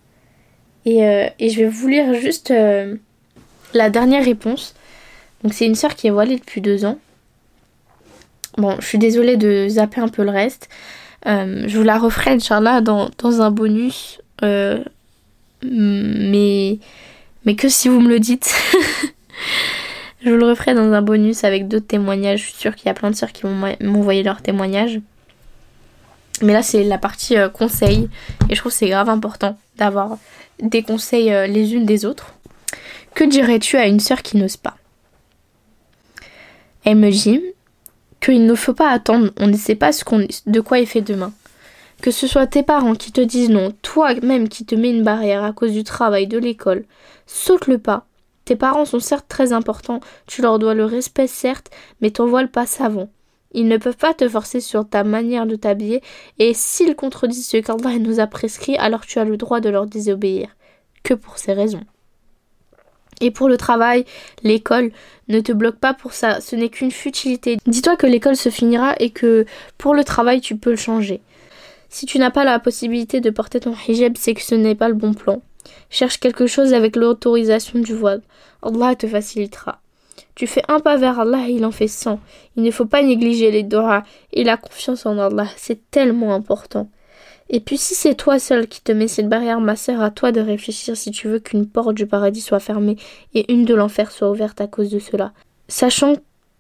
Et, 0.84 1.00
et, 1.38 1.48
je 1.48 1.60
vais 1.60 1.68
vous 1.68 1.86
lire 1.86 2.12
juste 2.14 2.52
la 3.72 3.90
dernière 3.90 4.24
réponse. 4.24 4.74
Donc 5.42 5.54
c'est 5.54 5.66
une 5.66 5.74
sœur 5.74 5.94
qui 5.94 6.06
est 6.06 6.10
voilée 6.10 6.38
depuis 6.38 6.60
deux 6.60 6.84
ans. 6.84 6.98
Bon, 8.58 8.76
je 8.80 8.86
suis 8.86 8.98
désolée 8.98 9.36
de 9.36 9.66
zapper 9.68 10.00
un 10.00 10.08
peu 10.08 10.24
le 10.24 10.30
reste. 10.30 10.68
Euh, 11.26 11.64
je 11.66 11.78
vous 11.78 11.84
la 11.84 11.98
referai, 11.98 12.32
Inch'Allah, 12.32 12.80
dans, 12.80 13.10
dans 13.18 13.40
un 13.40 13.50
bonus. 13.50 14.20
Euh, 14.42 14.82
mais, 15.62 16.78
mais 17.44 17.54
que 17.54 17.68
si 17.68 17.88
vous 17.88 18.00
me 18.00 18.08
le 18.08 18.20
dites. 18.20 18.54
je 20.24 20.30
vous 20.30 20.36
le 20.36 20.46
referai 20.46 20.74
dans 20.74 20.92
un 20.92 21.02
bonus 21.02 21.44
avec 21.44 21.68
d'autres 21.68 21.86
témoignages. 21.86 22.40
Je 22.40 22.44
suis 22.46 22.54
sûre 22.54 22.76
qu'il 22.76 22.86
y 22.86 22.90
a 22.90 22.94
plein 22.94 23.10
de 23.10 23.16
sœurs 23.16 23.32
qui 23.32 23.42
vont 23.42 23.74
m'envoyer 23.80 24.22
leurs 24.22 24.42
témoignages. 24.42 25.00
Mais 26.42 26.52
là, 26.52 26.62
c'est 26.62 26.84
la 26.84 26.98
partie 26.98 27.36
euh, 27.36 27.48
conseil. 27.48 28.10
Et 28.50 28.54
je 28.54 28.60
trouve 28.60 28.72
que 28.72 28.78
c'est 28.78 28.88
grave 28.88 29.08
important 29.08 29.56
d'avoir 29.76 30.18
des 30.60 30.82
conseils 30.82 31.30
les 31.48 31.74
unes 31.74 31.86
des 31.86 32.04
autres. 32.04 32.34
Que 33.14 33.24
dirais-tu 33.24 33.76
à 33.76 33.86
une 33.86 34.00
sœur 34.00 34.22
qui 34.22 34.36
n'ose 34.36 34.56
pas? 34.56 34.76
Elle 36.84 36.96
me 36.96 37.10
dit 37.10 37.40
qu'il 38.20 38.46
ne 38.46 38.54
faut 38.54 38.74
pas 38.74 38.90
attendre, 38.90 39.30
on 39.38 39.46
ne 39.46 39.56
sait 39.56 39.74
pas 39.74 39.92
ce 39.92 40.04
qu'on, 40.04 40.26
de 40.46 40.60
quoi 40.60 40.78
il 40.78 40.86
fait 40.86 41.00
demain. 41.00 41.32
Que 42.00 42.10
ce 42.10 42.26
soit 42.26 42.46
tes 42.46 42.62
parents 42.62 42.94
qui 42.94 43.12
te 43.12 43.20
disent 43.20 43.50
non, 43.50 43.72
toi-même 43.82 44.48
qui 44.48 44.64
te 44.64 44.74
mets 44.74 44.90
une 44.90 45.04
barrière 45.04 45.44
à 45.44 45.52
cause 45.52 45.72
du 45.72 45.84
travail, 45.84 46.26
de 46.26 46.38
l'école, 46.38 46.84
saute 47.26 47.66
le 47.66 47.78
pas. 47.78 48.06
Tes 48.44 48.56
parents 48.56 48.84
sont 48.84 48.98
certes 48.98 49.26
très 49.28 49.52
importants, 49.52 50.00
tu 50.26 50.42
leur 50.42 50.58
dois 50.58 50.74
le 50.74 50.84
respect 50.84 51.28
certes, 51.28 51.70
mais 52.00 52.10
ton 52.10 52.26
voile 52.26 52.50
pas 52.50 52.66
savant. 52.66 53.08
Ils 53.52 53.68
ne 53.68 53.76
peuvent 53.76 53.96
pas 53.96 54.14
te 54.14 54.28
forcer 54.28 54.60
sur 54.60 54.88
ta 54.88 55.04
manière 55.04 55.46
de 55.46 55.56
t'habiller, 55.56 56.02
et 56.38 56.54
s'ils 56.54 56.96
contredisent 56.96 57.46
ce 57.46 57.58
qu'Allah 57.58 57.98
nous 57.98 58.18
a 58.18 58.26
prescrit, 58.26 58.76
alors 58.76 59.06
tu 59.06 59.18
as 59.18 59.24
le 59.24 59.36
droit 59.36 59.60
de 59.60 59.68
leur 59.68 59.86
désobéir. 59.86 60.48
Que 61.04 61.14
pour 61.14 61.38
ces 61.38 61.52
raisons. 61.52 61.84
Et 63.22 63.30
pour 63.30 63.48
le 63.48 63.56
travail, 63.56 64.04
l'école, 64.42 64.90
ne 65.28 65.40
te 65.40 65.52
bloque 65.52 65.76
pas 65.78 65.94
pour 65.94 66.12
ça, 66.12 66.40
ce 66.40 66.56
n'est 66.56 66.68
qu'une 66.68 66.90
futilité. 66.90 67.56
Dis-toi 67.66 67.96
que 67.96 68.06
l'école 68.06 68.36
se 68.36 68.50
finira 68.50 68.94
et 68.98 69.10
que 69.10 69.46
pour 69.78 69.94
le 69.94 70.04
travail, 70.04 70.40
tu 70.40 70.56
peux 70.56 70.70
le 70.70 70.76
changer. 70.76 71.22
Si 71.88 72.04
tu 72.04 72.18
n'as 72.18 72.30
pas 72.30 72.44
la 72.44 72.58
possibilité 72.58 73.20
de 73.20 73.30
porter 73.30 73.60
ton 73.60 73.74
hijab, 73.86 74.16
c'est 74.18 74.34
que 74.34 74.42
ce 74.42 74.56
n'est 74.56 74.74
pas 74.74 74.88
le 74.88 74.94
bon 74.94 75.14
plan. 75.14 75.40
Cherche 75.88 76.18
quelque 76.18 76.46
chose 76.46 76.74
avec 76.74 76.96
l'autorisation 76.96 77.78
du 77.78 77.94
voile. 77.94 78.22
Allah 78.62 78.96
te 78.96 79.06
facilitera. 79.06 79.80
Tu 80.34 80.46
fais 80.46 80.62
un 80.68 80.80
pas 80.80 80.96
vers 80.96 81.20
Allah 81.20 81.44
et 81.48 81.52
il 81.52 81.64
en 81.64 81.70
fait 81.70 81.88
cent. 81.88 82.18
Il 82.56 82.64
ne 82.64 82.70
faut 82.70 82.86
pas 82.86 83.02
négliger 83.02 83.50
les 83.50 83.62
doigts 83.62 84.02
et 84.32 84.42
la 84.42 84.56
confiance 84.56 85.06
en 85.06 85.18
Allah. 85.18 85.46
C'est 85.56 85.90
tellement 85.90 86.34
important. 86.34 86.88
Et 87.54 87.60
puis 87.60 87.76
si 87.76 87.94
c'est 87.94 88.14
toi 88.14 88.38
seul 88.38 88.66
qui 88.66 88.80
te 88.80 88.92
mets 88.92 89.08
cette 89.08 89.28
barrière, 89.28 89.60
ma 89.60 89.76
sœur, 89.76 90.00
à 90.00 90.10
toi 90.10 90.32
de 90.32 90.40
réfléchir 90.40 90.96
si 90.96 91.10
tu 91.10 91.28
veux 91.28 91.38
qu'une 91.38 91.68
porte 91.68 91.94
du 91.94 92.06
paradis 92.06 92.40
soit 92.40 92.60
fermée 92.60 92.96
et 93.34 93.52
une 93.52 93.66
de 93.66 93.74
l'enfer 93.74 94.10
soit 94.10 94.30
ouverte 94.30 94.62
à 94.62 94.66
cause 94.66 94.90
de 94.90 94.98
cela. 94.98 95.32
Sachant 95.68 96.14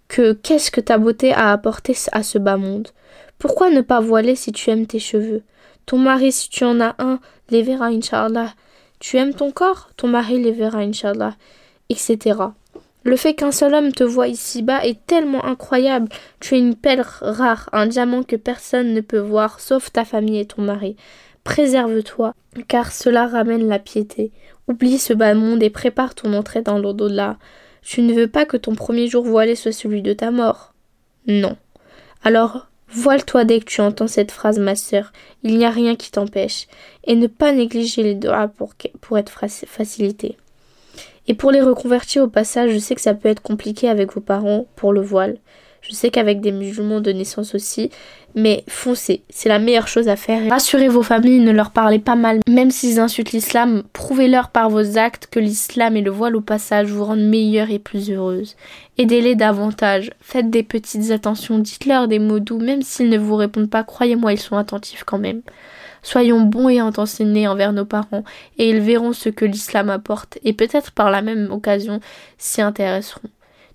que 0.08 0.34
qu'est-ce 0.34 0.70
que 0.70 0.82
ta 0.82 0.98
beauté 0.98 1.32
a 1.32 1.50
apporté 1.50 1.96
à 2.12 2.22
ce 2.22 2.36
bas 2.36 2.58
monde? 2.58 2.88
Pourquoi 3.38 3.70
ne 3.70 3.80
pas 3.80 4.00
voiler 4.00 4.36
si 4.36 4.52
tu 4.52 4.68
aimes 4.68 4.86
tes 4.86 4.98
cheveux? 4.98 5.42
Ton 5.86 5.96
mari, 5.96 6.30
si 6.30 6.50
tu 6.50 6.64
en 6.64 6.78
as 6.80 6.94
un, 6.98 7.18
les 7.48 7.62
verra, 7.62 7.86
Inch'Allah. 7.86 8.52
Tu 9.00 9.16
aimes 9.16 9.34
ton 9.34 9.50
corps? 9.50 9.88
Ton 9.96 10.08
mari 10.08 10.40
les 10.40 10.52
verra, 10.52 10.80
Inch'Allah. 10.80 11.34
Etc. 11.88 12.36
Le 13.04 13.16
fait 13.16 13.34
qu'un 13.34 13.50
seul 13.50 13.74
homme 13.74 13.92
te 13.92 14.04
voie 14.04 14.28
ici-bas 14.28 14.84
est 14.84 15.04
tellement 15.06 15.44
incroyable. 15.44 16.08
Tu 16.40 16.54
es 16.54 16.58
une 16.58 16.76
perle 16.76 17.04
rare, 17.20 17.68
un 17.72 17.86
diamant 17.86 18.22
que 18.22 18.36
personne 18.36 18.94
ne 18.94 19.00
peut 19.00 19.18
voir, 19.18 19.58
sauf 19.58 19.90
ta 19.90 20.04
famille 20.04 20.38
et 20.38 20.46
ton 20.46 20.62
mari. 20.62 20.96
Préserve-toi, 21.42 22.34
car 22.68 22.92
cela 22.92 23.26
ramène 23.26 23.66
la 23.66 23.80
piété. 23.80 24.30
Oublie 24.68 24.98
ce 24.98 25.12
bas 25.12 25.34
monde 25.34 25.62
et 25.62 25.70
prépare 25.70 26.14
ton 26.14 26.32
entrée 26.34 26.62
dans 26.62 26.78
l'au-delà. 26.78 27.38
Tu 27.82 28.02
ne 28.02 28.14
veux 28.14 28.28
pas 28.28 28.46
que 28.46 28.56
ton 28.56 28.76
premier 28.76 29.08
jour 29.08 29.24
voilé 29.24 29.56
soit 29.56 29.72
celui 29.72 30.02
de 30.02 30.12
ta 30.12 30.30
mort. 30.30 30.72
Non. 31.26 31.56
Alors, 32.22 32.68
voile-toi 32.88 33.44
dès 33.44 33.58
que 33.58 33.64
tu 33.64 33.80
entends 33.80 34.06
cette 34.06 34.30
phrase, 34.30 34.60
ma 34.60 34.76
sœur. 34.76 35.12
Il 35.42 35.58
n'y 35.58 35.64
a 35.64 35.70
rien 35.70 35.96
qui 35.96 36.12
t'empêche. 36.12 36.68
Et 37.04 37.16
ne 37.16 37.26
pas 37.26 37.50
négliger 37.50 38.04
les 38.04 38.14
doigts 38.14 38.46
pour, 38.46 38.74
pour 39.00 39.18
être 39.18 39.32
facilité. 39.66 40.36
Et 41.28 41.34
pour 41.34 41.50
les 41.50 41.60
reconvertir 41.60 42.24
au 42.24 42.28
passage, 42.28 42.72
je 42.72 42.78
sais 42.78 42.94
que 42.94 43.00
ça 43.00 43.14
peut 43.14 43.28
être 43.28 43.42
compliqué 43.42 43.88
avec 43.88 44.12
vos 44.12 44.20
parents 44.20 44.66
pour 44.76 44.92
le 44.92 45.00
voile. 45.00 45.38
Je 45.82 45.94
sais 45.94 46.10
qu'avec 46.10 46.40
des 46.40 46.52
musulmans 46.52 47.00
de 47.00 47.10
naissance 47.10 47.56
aussi, 47.56 47.90
mais 48.36 48.62
foncez, 48.68 49.22
c'est 49.28 49.48
la 49.48 49.58
meilleure 49.58 49.88
chose 49.88 50.08
à 50.08 50.14
faire. 50.14 50.48
Rassurez 50.48 50.86
vos 50.86 51.02
familles, 51.02 51.40
ne 51.40 51.50
leur 51.50 51.72
parlez 51.72 51.98
pas 51.98 52.14
mal, 52.14 52.38
même 52.48 52.70
s'ils 52.70 53.00
insultent 53.00 53.32
l'islam, 53.32 53.82
prouvez-leur 53.92 54.50
par 54.50 54.70
vos 54.70 54.96
actes 54.96 55.26
que 55.28 55.40
l'islam 55.40 55.96
et 55.96 56.02
le 56.02 56.12
voile 56.12 56.36
au 56.36 56.40
passage 56.40 56.86
vous 56.86 57.04
rendent 57.04 57.28
meilleure 57.28 57.70
et 57.70 57.80
plus 57.80 58.12
heureuse. 58.12 58.54
Aidez-les 58.96 59.34
davantage, 59.34 60.12
faites 60.20 60.50
des 60.50 60.62
petites 60.62 61.10
attentions, 61.10 61.58
dites-leur 61.58 62.06
des 62.06 62.20
mots 62.20 62.38
doux, 62.38 62.58
même 62.58 62.82
s'ils 62.82 63.10
ne 63.10 63.18
vous 63.18 63.36
répondent 63.36 63.70
pas, 63.70 63.82
croyez-moi, 63.82 64.32
ils 64.32 64.40
sont 64.40 64.56
attentifs 64.56 65.02
quand 65.04 65.18
même. 65.18 65.42
Soyons 66.02 66.40
bons 66.40 66.68
et 66.68 66.80
intentionnés 66.80 67.46
envers 67.46 67.72
nos 67.72 67.84
parents, 67.84 68.24
et 68.58 68.70
ils 68.70 68.80
verront 68.80 69.12
ce 69.12 69.28
que 69.28 69.44
l'islam 69.44 69.88
apporte, 69.88 70.38
et 70.42 70.52
peut-être 70.52 70.90
par 70.90 71.10
la 71.10 71.22
même 71.22 71.50
occasion 71.50 72.00
s'y 72.38 72.60
intéresseront. 72.60 73.30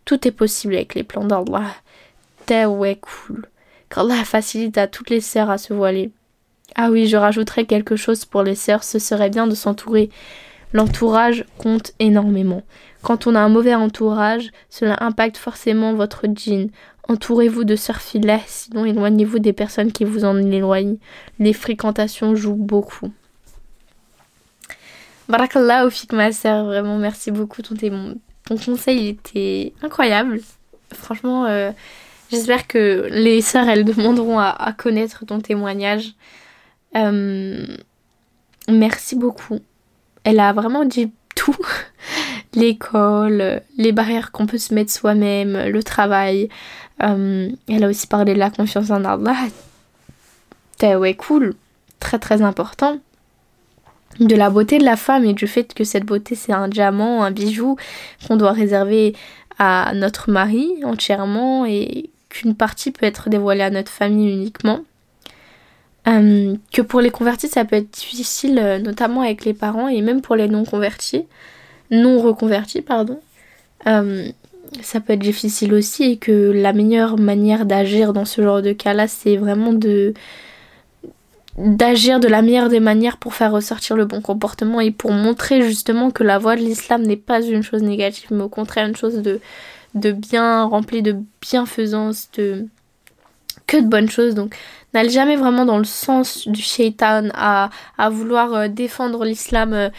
Tout 0.05 0.27
est 0.27 0.31
possible 0.31 0.75
avec 0.75 0.95
les 0.95 1.03
plans 1.03 1.25
d'Allah. 1.25 1.73
Cool. 2.47 3.45
Qu'Allah 3.89 4.23
facilite 4.23 4.77
à 4.77 4.87
toutes 4.87 5.09
les 5.09 5.21
sœurs 5.21 5.49
à 5.49 5.57
se 5.57 5.73
voiler. 5.73 6.11
Ah 6.75 6.89
oui, 6.91 7.07
je 7.07 7.17
rajouterais 7.17 7.65
quelque 7.65 7.95
chose 7.95 8.25
pour 8.25 8.43
les 8.43 8.55
sœurs, 8.55 8.83
ce 8.83 8.99
serait 8.99 9.29
bien 9.29 9.47
de 9.47 9.55
s'entourer. 9.55 10.09
L'entourage 10.73 11.45
compte 11.57 11.93
énormément. 11.99 12.61
Quand 13.01 13.25
on 13.25 13.35
a 13.35 13.39
un 13.39 13.49
mauvais 13.49 13.75
entourage, 13.75 14.51
cela 14.69 14.97
impacte 15.01 15.37
forcément 15.37 15.93
votre 15.93 16.25
djinn. 16.27 16.69
Entourez-vous 17.09 17.63
de 17.63 17.75
sœurs 17.77 18.01
filets, 18.01 18.43
sinon 18.47 18.83
éloignez-vous 18.83 19.39
des 19.39 19.53
personnes 19.53 19.93
qui 19.93 20.03
vous 20.03 20.25
en 20.25 20.37
éloignent. 20.37 20.97
Les 21.39 21.53
fréquentations 21.53 22.35
jouent 22.35 22.55
beaucoup. 22.55 23.11
Barakallah 25.29 25.89
fik 25.89 26.11
ma 26.13 26.31
sœur, 26.31 26.65
vraiment 26.65 26.97
merci 26.97 27.31
beaucoup. 27.31 27.61
Ton, 27.61 27.75
conseil 28.45 29.07
était 29.07 29.73
incroyable. 29.81 30.41
Franchement, 30.93 31.45
euh, 31.45 31.71
j'espère 32.29 32.67
que 32.67 33.07
les 33.09 33.41
sœurs, 33.41 33.67
elles 33.69 33.85
demanderont 33.85 34.39
à, 34.39 34.73
connaître 34.77 35.25
ton 35.25 35.39
témoignage. 35.39 36.13
Euh, 36.95 37.65
merci 38.69 39.15
beaucoup. 39.15 39.59
Elle 40.23 40.39
a 40.39 40.51
vraiment 40.51 40.83
dit 40.83 41.11
tout. 41.35 41.55
l'école, 42.53 43.61
les 43.77 43.91
barrières 43.91 44.31
qu'on 44.31 44.45
peut 44.45 44.57
se 44.57 44.73
mettre 44.73 44.91
soi-même, 44.91 45.67
le 45.67 45.83
travail. 45.83 46.49
Euh, 47.03 47.49
elle 47.67 47.83
a 47.83 47.87
aussi 47.87 48.07
parlé 48.07 48.33
de 48.33 48.39
la 48.39 48.49
confiance 48.49 48.89
en 48.89 49.03
Allah. 49.05 49.35
Ouais, 50.81 51.13
cool, 51.15 51.55
très 51.99 52.19
très 52.19 52.41
important. 52.41 52.99
De 54.19 54.35
la 54.35 54.49
beauté 54.49 54.79
de 54.79 54.83
la 54.83 54.95
femme 54.95 55.25
et 55.25 55.33
du 55.33 55.47
fait 55.47 55.73
que 55.73 55.83
cette 55.83 56.05
beauté 56.05 56.35
c'est 56.35 56.53
un 56.53 56.67
diamant, 56.67 57.23
un 57.23 57.31
bijou 57.31 57.77
qu'on 58.27 58.35
doit 58.35 58.51
réserver 58.51 59.15
à 59.59 59.91
notre 59.93 60.31
mari 60.31 60.69
entièrement 60.83 61.65
et 61.65 62.09
qu'une 62.29 62.55
partie 62.55 62.91
peut 62.91 63.05
être 63.05 63.29
dévoilée 63.29 63.63
à 63.63 63.69
notre 63.69 63.91
famille 63.91 64.31
uniquement. 64.31 64.81
Euh, 66.07 66.55
que 66.71 66.81
pour 66.81 67.01
les 67.01 67.09
convertis, 67.09 67.49
ça 67.49 67.65
peut 67.65 67.75
être 67.75 67.91
difficile, 67.91 68.59
euh, 68.59 68.79
notamment 68.79 69.21
avec 69.21 69.43
les 69.43 69.53
parents 69.53 69.89
et 69.89 70.01
même 70.01 70.21
pour 70.21 70.35
les 70.35 70.47
non 70.47 70.63
convertis, 70.63 71.25
non 71.91 72.21
reconvertis, 72.21 72.81
pardon. 72.81 73.19
Ça 74.81 74.99
peut 74.99 75.13
être 75.13 75.19
difficile 75.19 75.73
aussi 75.73 76.03
et 76.03 76.17
que 76.17 76.51
la 76.51 76.73
meilleure 76.73 77.17
manière 77.17 77.65
d'agir 77.65 78.13
dans 78.13 78.25
ce 78.25 78.41
genre 78.41 78.61
de 78.61 78.73
cas-là, 78.73 79.07
c'est 79.07 79.37
vraiment 79.37 79.73
de 79.73 80.13
d'agir 81.57 82.19
de 82.19 82.27
la 82.27 82.43
meilleure 82.43 82.69
des 82.69 82.79
manières 82.79 83.17
pour 83.17 83.33
faire 83.33 83.51
ressortir 83.51 83.95
le 83.95 84.05
bon 84.05 84.21
comportement 84.21 84.79
et 84.79 84.91
pour 84.91 85.11
montrer 85.11 85.63
justement 85.63 86.11
que 86.11 86.23
la 86.23 86.37
voie 86.37 86.55
de 86.55 86.61
l'islam 86.61 87.01
n'est 87.01 87.17
pas 87.17 87.41
une 87.41 87.63
chose 87.63 87.81
négative, 87.81 88.29
mais 88.31 88.43
au 88.43 88.49
contraire 88.49 88.87
une 88.87 88.95
chose 88.95 89.15
de, 89.15 89.39
de 89.95 90.11
bien 90.11 90.65
remplie 90.65 91.01
de 91.01 91.15
bienfaisance, 91.41 92.29
de 92.37 92.67
que 93.65 93.77
de 93.77 93.87
bonnes 93.87 94.09
choses. 94.09 94.35
Donc 94.35 94.55
n'allez 94.93 95.09
jamais 95.09 95.35
vraiment 95.35 95.65
dans 95.65 95.79
le 95.79 95.83
sens 95.83 96.47
du 96.47 96.61
shaitan 96.61 97.29
à, 97.33 97.69
à 97.97 98.09
vouloir 98.09 98.53
euh, 98.53 98.67
défendre 98.67 99.25
l'islam 99.25 99.73
euh, 99.73 99.89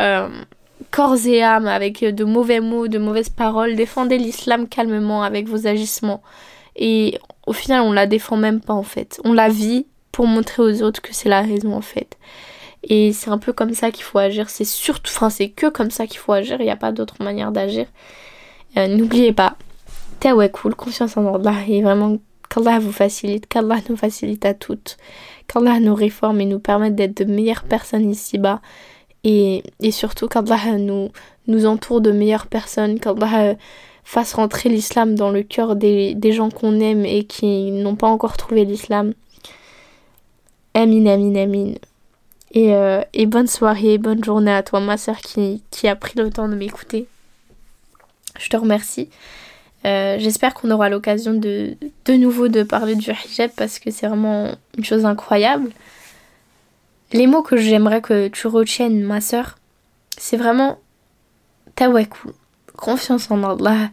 euh, 0.00 0.28
corps 0.90 1.26
et 1.26 1.42
âme 1.42 1.66
avec 1.66 2.04
de 2.04 2.24
mauvais 2.24 2.60
mots, 2.60 2.88
de 2.88 2.98
mauvaises 2.98 3.28
paroles. 3.28 3.76
Défendez 3.76 4.18
l'islam 4.18 4.68
calmement 4.68 5.22
avec 5.22 5.48
vos 5.48 5.66
agissements. 5.66 6.22
Et 6.76 7.18
au 7.46 7.52
final, 7.52 7.82
on 7.82 7.92
la 7.92 8.06
défend 8.06 8.36
même 8.36 8.60
pas 8.60 8.74
en 8.74 8.82
fait. 8.82 9.20
On 9.24 9.32
la 9.32 9.48
vit 9.48 9.86
pour 10.12 10.26
montrer 10.26 10.62
aux 10.62 10.82
autres 10.82 11.02
que 11.02 11.14
c'est 11.14 11.28
la 11.28 11.42
raison 11.42 11.74
en 11.74 11.80
fait. 11.80 12.16
Et 12.84 13.12
c'est 13.12 13.30
un 13.30 13.38
peu 13.38 13.52
comme 13.52 13.74
ça 13.74 13.90
qu'il 13.90 14.04
faut 14.04 14.18
agir. 14.18 14.48
C'est 14.48 14.64
surtout, 14.64 15.10
enfin, 15.14 15.30
c'est 15.30 15.48
que 15.48 15.66
comme 15.66 15.90
ça 15.90 16.06
qu'il 16.06 16.18
faut 16.18 16.32
agir. 16.32 16.60
Il 16.60 16.64
n'y 16.64 16.70
a 16.70 16.76
pas 16.76 16.92
d'autre 16.92 17.22
manière 17.22 17.52
d'agir. 17.52 17.86
N'oubliez 18.76 19.32
pas, 19.32 19.56
cool, 20.52 20.74
confiance 20.74 21.16
en 21.16 21.34
Allah 21.34 21.56
et 21.66 21.82
vraiment 21.82 22.18
qu'Allah 22.48 22.78
vous 22.78 22.92
facilite, 22.92 23.46
qu'Allah 23.46 23.78
nous 23.88 23.96
facilite 23.96 24.44
à 24.44 24.54
toutes, 24.54 24.96
qu'Allah 25.46 25.80
nous 25.80 25.94
réforme 25.94 26.40
et 26.40 26.44
nous 26.44 26.60
permette 26.60 26.94
d'être 26.94 27.16
de 27.16 27.32
meilleures 27.32 27.64
personnes 27.64 28.08
ici-bas 28.08 28.60
et, 29.24 29.62
surtout 29.90 30.28
qu'Allah 30.28 30.78
nous, 30.78 31.10
nous 31.46 31.66
entoure 31.66 32.00
de 32.00 32.10
meilleures 32.10 32.46
personnes, 32.46 33.00
qu'Allah 33.00 33.50
euh, 33.50 33.54
fasse 34.04 34.34
rentrer 34.34 34.68
l'islam 34.68 35.14
dans 35.14 35.30
le 35.30 35.42
cœur 35.42 35.76
des, 35.76 36.14
des 36.14 36.32
gens 36.32 36.50
qu'on 36.50 36.80
aime 36.80 37.04
et 37.04 37.24
qui 37.24 37.70
n'ont 37.70 37.96
pas 37.96 38.06
encore 38.06 38.36
trouvé 38.36 38.64
l'islam. 38.64 39.12
Amin, 40.74 41.06
amin, 41.06 41.34
amin. 41.34 41.74
Et, 42.52 42.74
euh, 42.74 43.02
et 43.12 43.26
bonne 43.26 43.46
soirée, 43.46 43.98
bonne 43.98 44.24
journée 44.24 44.52
à 44.52 44.62
toi, 44.62 44.80
ma 44.80 44.96
soeur 44.96 45.18
qui, 45.18 45.62
qui 45.70 45.88
a 45.88 45.96
pris 45.96 46.14
le 46.16 46.30
temps 46.30 46.48
de 46.48 46.54
m'écouter. 46.54 47.06
Je 48.38 48.48
te 48.48 48.56
remercie. 48.56 49.10
Euh, 49.84 50.16
j'espère 50.18 50.54
qu'on 50.54 50.70
aura 50.70 50.88
l'occasion 50.88 51.34
de, 51.34 51.76
de 52.04 52.12
nouveau 52.14 52.48
de 52.48 52.62
parler 52.62 52.94
du 52.94 53.10
hijab 53.10 53.50
parce 53.56 53.78
que 53.78 53.90
c'est 53.90 54.06
vraiment 54.06 54.52
une 54.76 54.84
chose 54.84 55.04
incroyable. 55.04 55.70
Les 57.12 57.26
mots 57.26 57.42
que 57.42 57.56
j'aimerais 57.56 58.02
que 58.02 58.28
tu 58.28 58.46
retiennes, 58.46 59.02
ma 59.02 59.20
soeur, 59.20 59.56
c'est 60.18 60.36
vraiment 60.36 60.78
tawakkul, 61.74 62.32
confiance 62.76 63.30
en 63.30 63.42
Allah. 63.44 63.90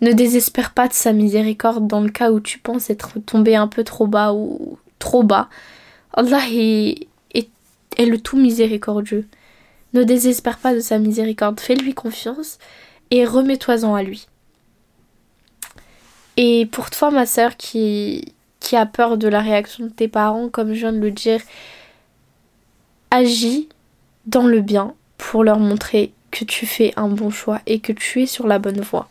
Ne 0.00 0.12
désespère 0.12 0.72
pas 0.72 0.88
de 0.88 0.92
sa 0.92 1.12
miséricorde 1.12 1.86
dans 1.86 2.00
le 2.00 2.10
cas 2.10 2.30
où 2.30 2.40
tu 2.40 2.58
penses 2.58 2.90
être 2.90 3.18
tombé 3.20 3.54
un 3.54 3.68
peu 3.68 3.84
trop 3.84 4.06
bas 4.06 4.32
ou 4.32 4.78
trop 4.98 5.22
bas. 5.22 5.48
Allah 6.12 6.42
est, 6.50 7.06
est, 7.34 8.06
le 8.06 8.18
tout 8.18 8.36
miséricordieux. 8.36 9.26
Ne 9.94 10.04
désespère 10.04 10.58
pas 10.58 10.74
de 10.74 10.80
sa 10.80 10.98
miséricorde, 10.98 11.60
fais-lui 11.60 11.94
confiance 11.94 12.58
et 13.10 13.24
remets-toi-en 13.24 13.94
à 13.94 14.02
lui. 14.02 14.26
Et 16.36 16.66
pour 16.66 16.90
toi, 16.90 17.10
ma 17.10 17.26
soeur, 17.26 17.56
qui, 17.56 18.34
qui 18.60 18.76
a 18.76 18.86
peur 18.86 19.16
de 19.16 19.26
la 19.26 19.40
réaction 19.40 19.86
de 19.86 19.90
tes 19.90 20.08
parents, 20.08 20.48
comme 20.48 20.72
je 20.72 20.80
viens 20.80 20.92
de 20.92 21.00
le 21.00 21.10
dire, 21.10 21.40
agis 23.10 23.68
dans 24.26 24.46
le 24.46 24.60
bien 24.60 24.94
pour 25.16 25.44
leur 25.44 25.58
montrer 25.58 26.12
que 26.30 26.44
tu 26.44 26.66
fais 26.66 26.92
un 26.96 27.08
bon 27.08 27.30
choix 27.30 27.60
et 27.66 27.80
que 27.80 27.92
tu 27.92 28.22
es 28.22 28.26
sur 28.26 28.46
la 28.46 28.58
bonne 28.58 28.80
voie. 28.80 29.08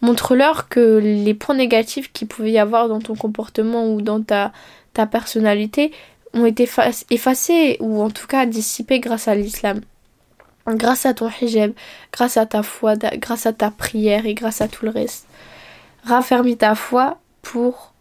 Montre-leur 0.00 0.68
que 0.68 0.98
les 0.98 1.34
points 1.34 1.54
négatifs 1.54 2.12
qu'il 2.12 2.28
pouvait 2.28 2.52
y 2.52 2.58
avoir 2.58 2.88
dans 2.88 3.00
ton 3.00 3.14
comportement 3.14 3.88
ou 3.92 4.02
dans 4.02 4.22
ta, 4.22 4.52
personnalité 5.06 5.92
ont 6.34 6.46
été 6.46 6.68
effacés 7.10 7.76
ou 7.80 8.02
en 8.02 8.10
tout 8.10 8.26
cas 8.26 8.46
dissipés 8.46 9.00
grâce 9.00 9.28
à 9.28 9.34
l'islam. 9.34 9.80
Grâce 10.66 11.04
à 11.04 11.14
ton 11.14 11.28
hijab, 11.40 11.72
grâce 12.12 12.36
à 12.36 12.46
ta 12.46 12.62
foi, 12.62 12.96
grâce 12.96 13.46
à 13.46 13.52
ta 13.52 13.70
prière 13.70 14.24
et 14.26 14.34
grâce 14.34 14.60
à 14.60 14.68
tout 14.68 14.84
le 14.84 14.90
reste 14.90 15.26
raffermis 16.04 16.56
ta 16.56 16.74
foi 16.74 17.18
pour 17.42 17.92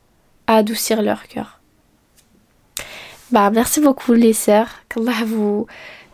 adoucir 0.47 1.01
leur 1.01 1.27
cœur. 1.27 1.59
Bah, 3.34 3.49
merci 3.49 3.81
beaucoup 3.81 4.13
les 4.13 4.31
sœurs. 4.31 4.69
Qu'Allah 4.89 5.25
vous, 5.25 5.65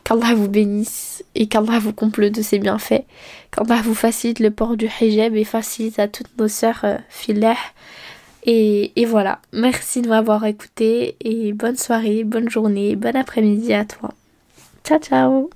vous 0.10 0.48
bénisse 0.48 1.22
et 1.36 1.48
qu'Allah 1.50 1.78
vous 1.78 1.92
comble 1.92 2.32
de 2.32 2.42
ses 2.42 2.60
bienfaits. 2.60 3.04
Qu'Allah 3.52 3.82
vous 3.84 3.94
facilite 3.94 4.40
le 4.40 4.52
port 4.52 4.78
du 4.78 4.90
hijab 5.02 5.36
et 5.36 5.44
facilite 5.44 6.00
à 6.00 6.08
toutes 6.08 6.32
nos 6.40 6.48
sœurs 6.48 6.86
euh. 6.86 6.98
Et, 8.46 8.94
et 8.96 9.06
voilà. 9.06 9.40
Merci 9.52 10.02
de 10.02 10.08
m'avoir 10.08 10.46
écouté 10.46 11.18
et 11.20 11.52
bonne 11.52 11.76
soirée, 11.76 12.24
bonne 12.24 12.50
journée, 12.50 12.96
bon 12.96 13.14
après-midi 13.14 13.74
à 13.74 13.84
toi. 13.84 14.12
Ciao 14.86 15.00
ciao 15.00 15.50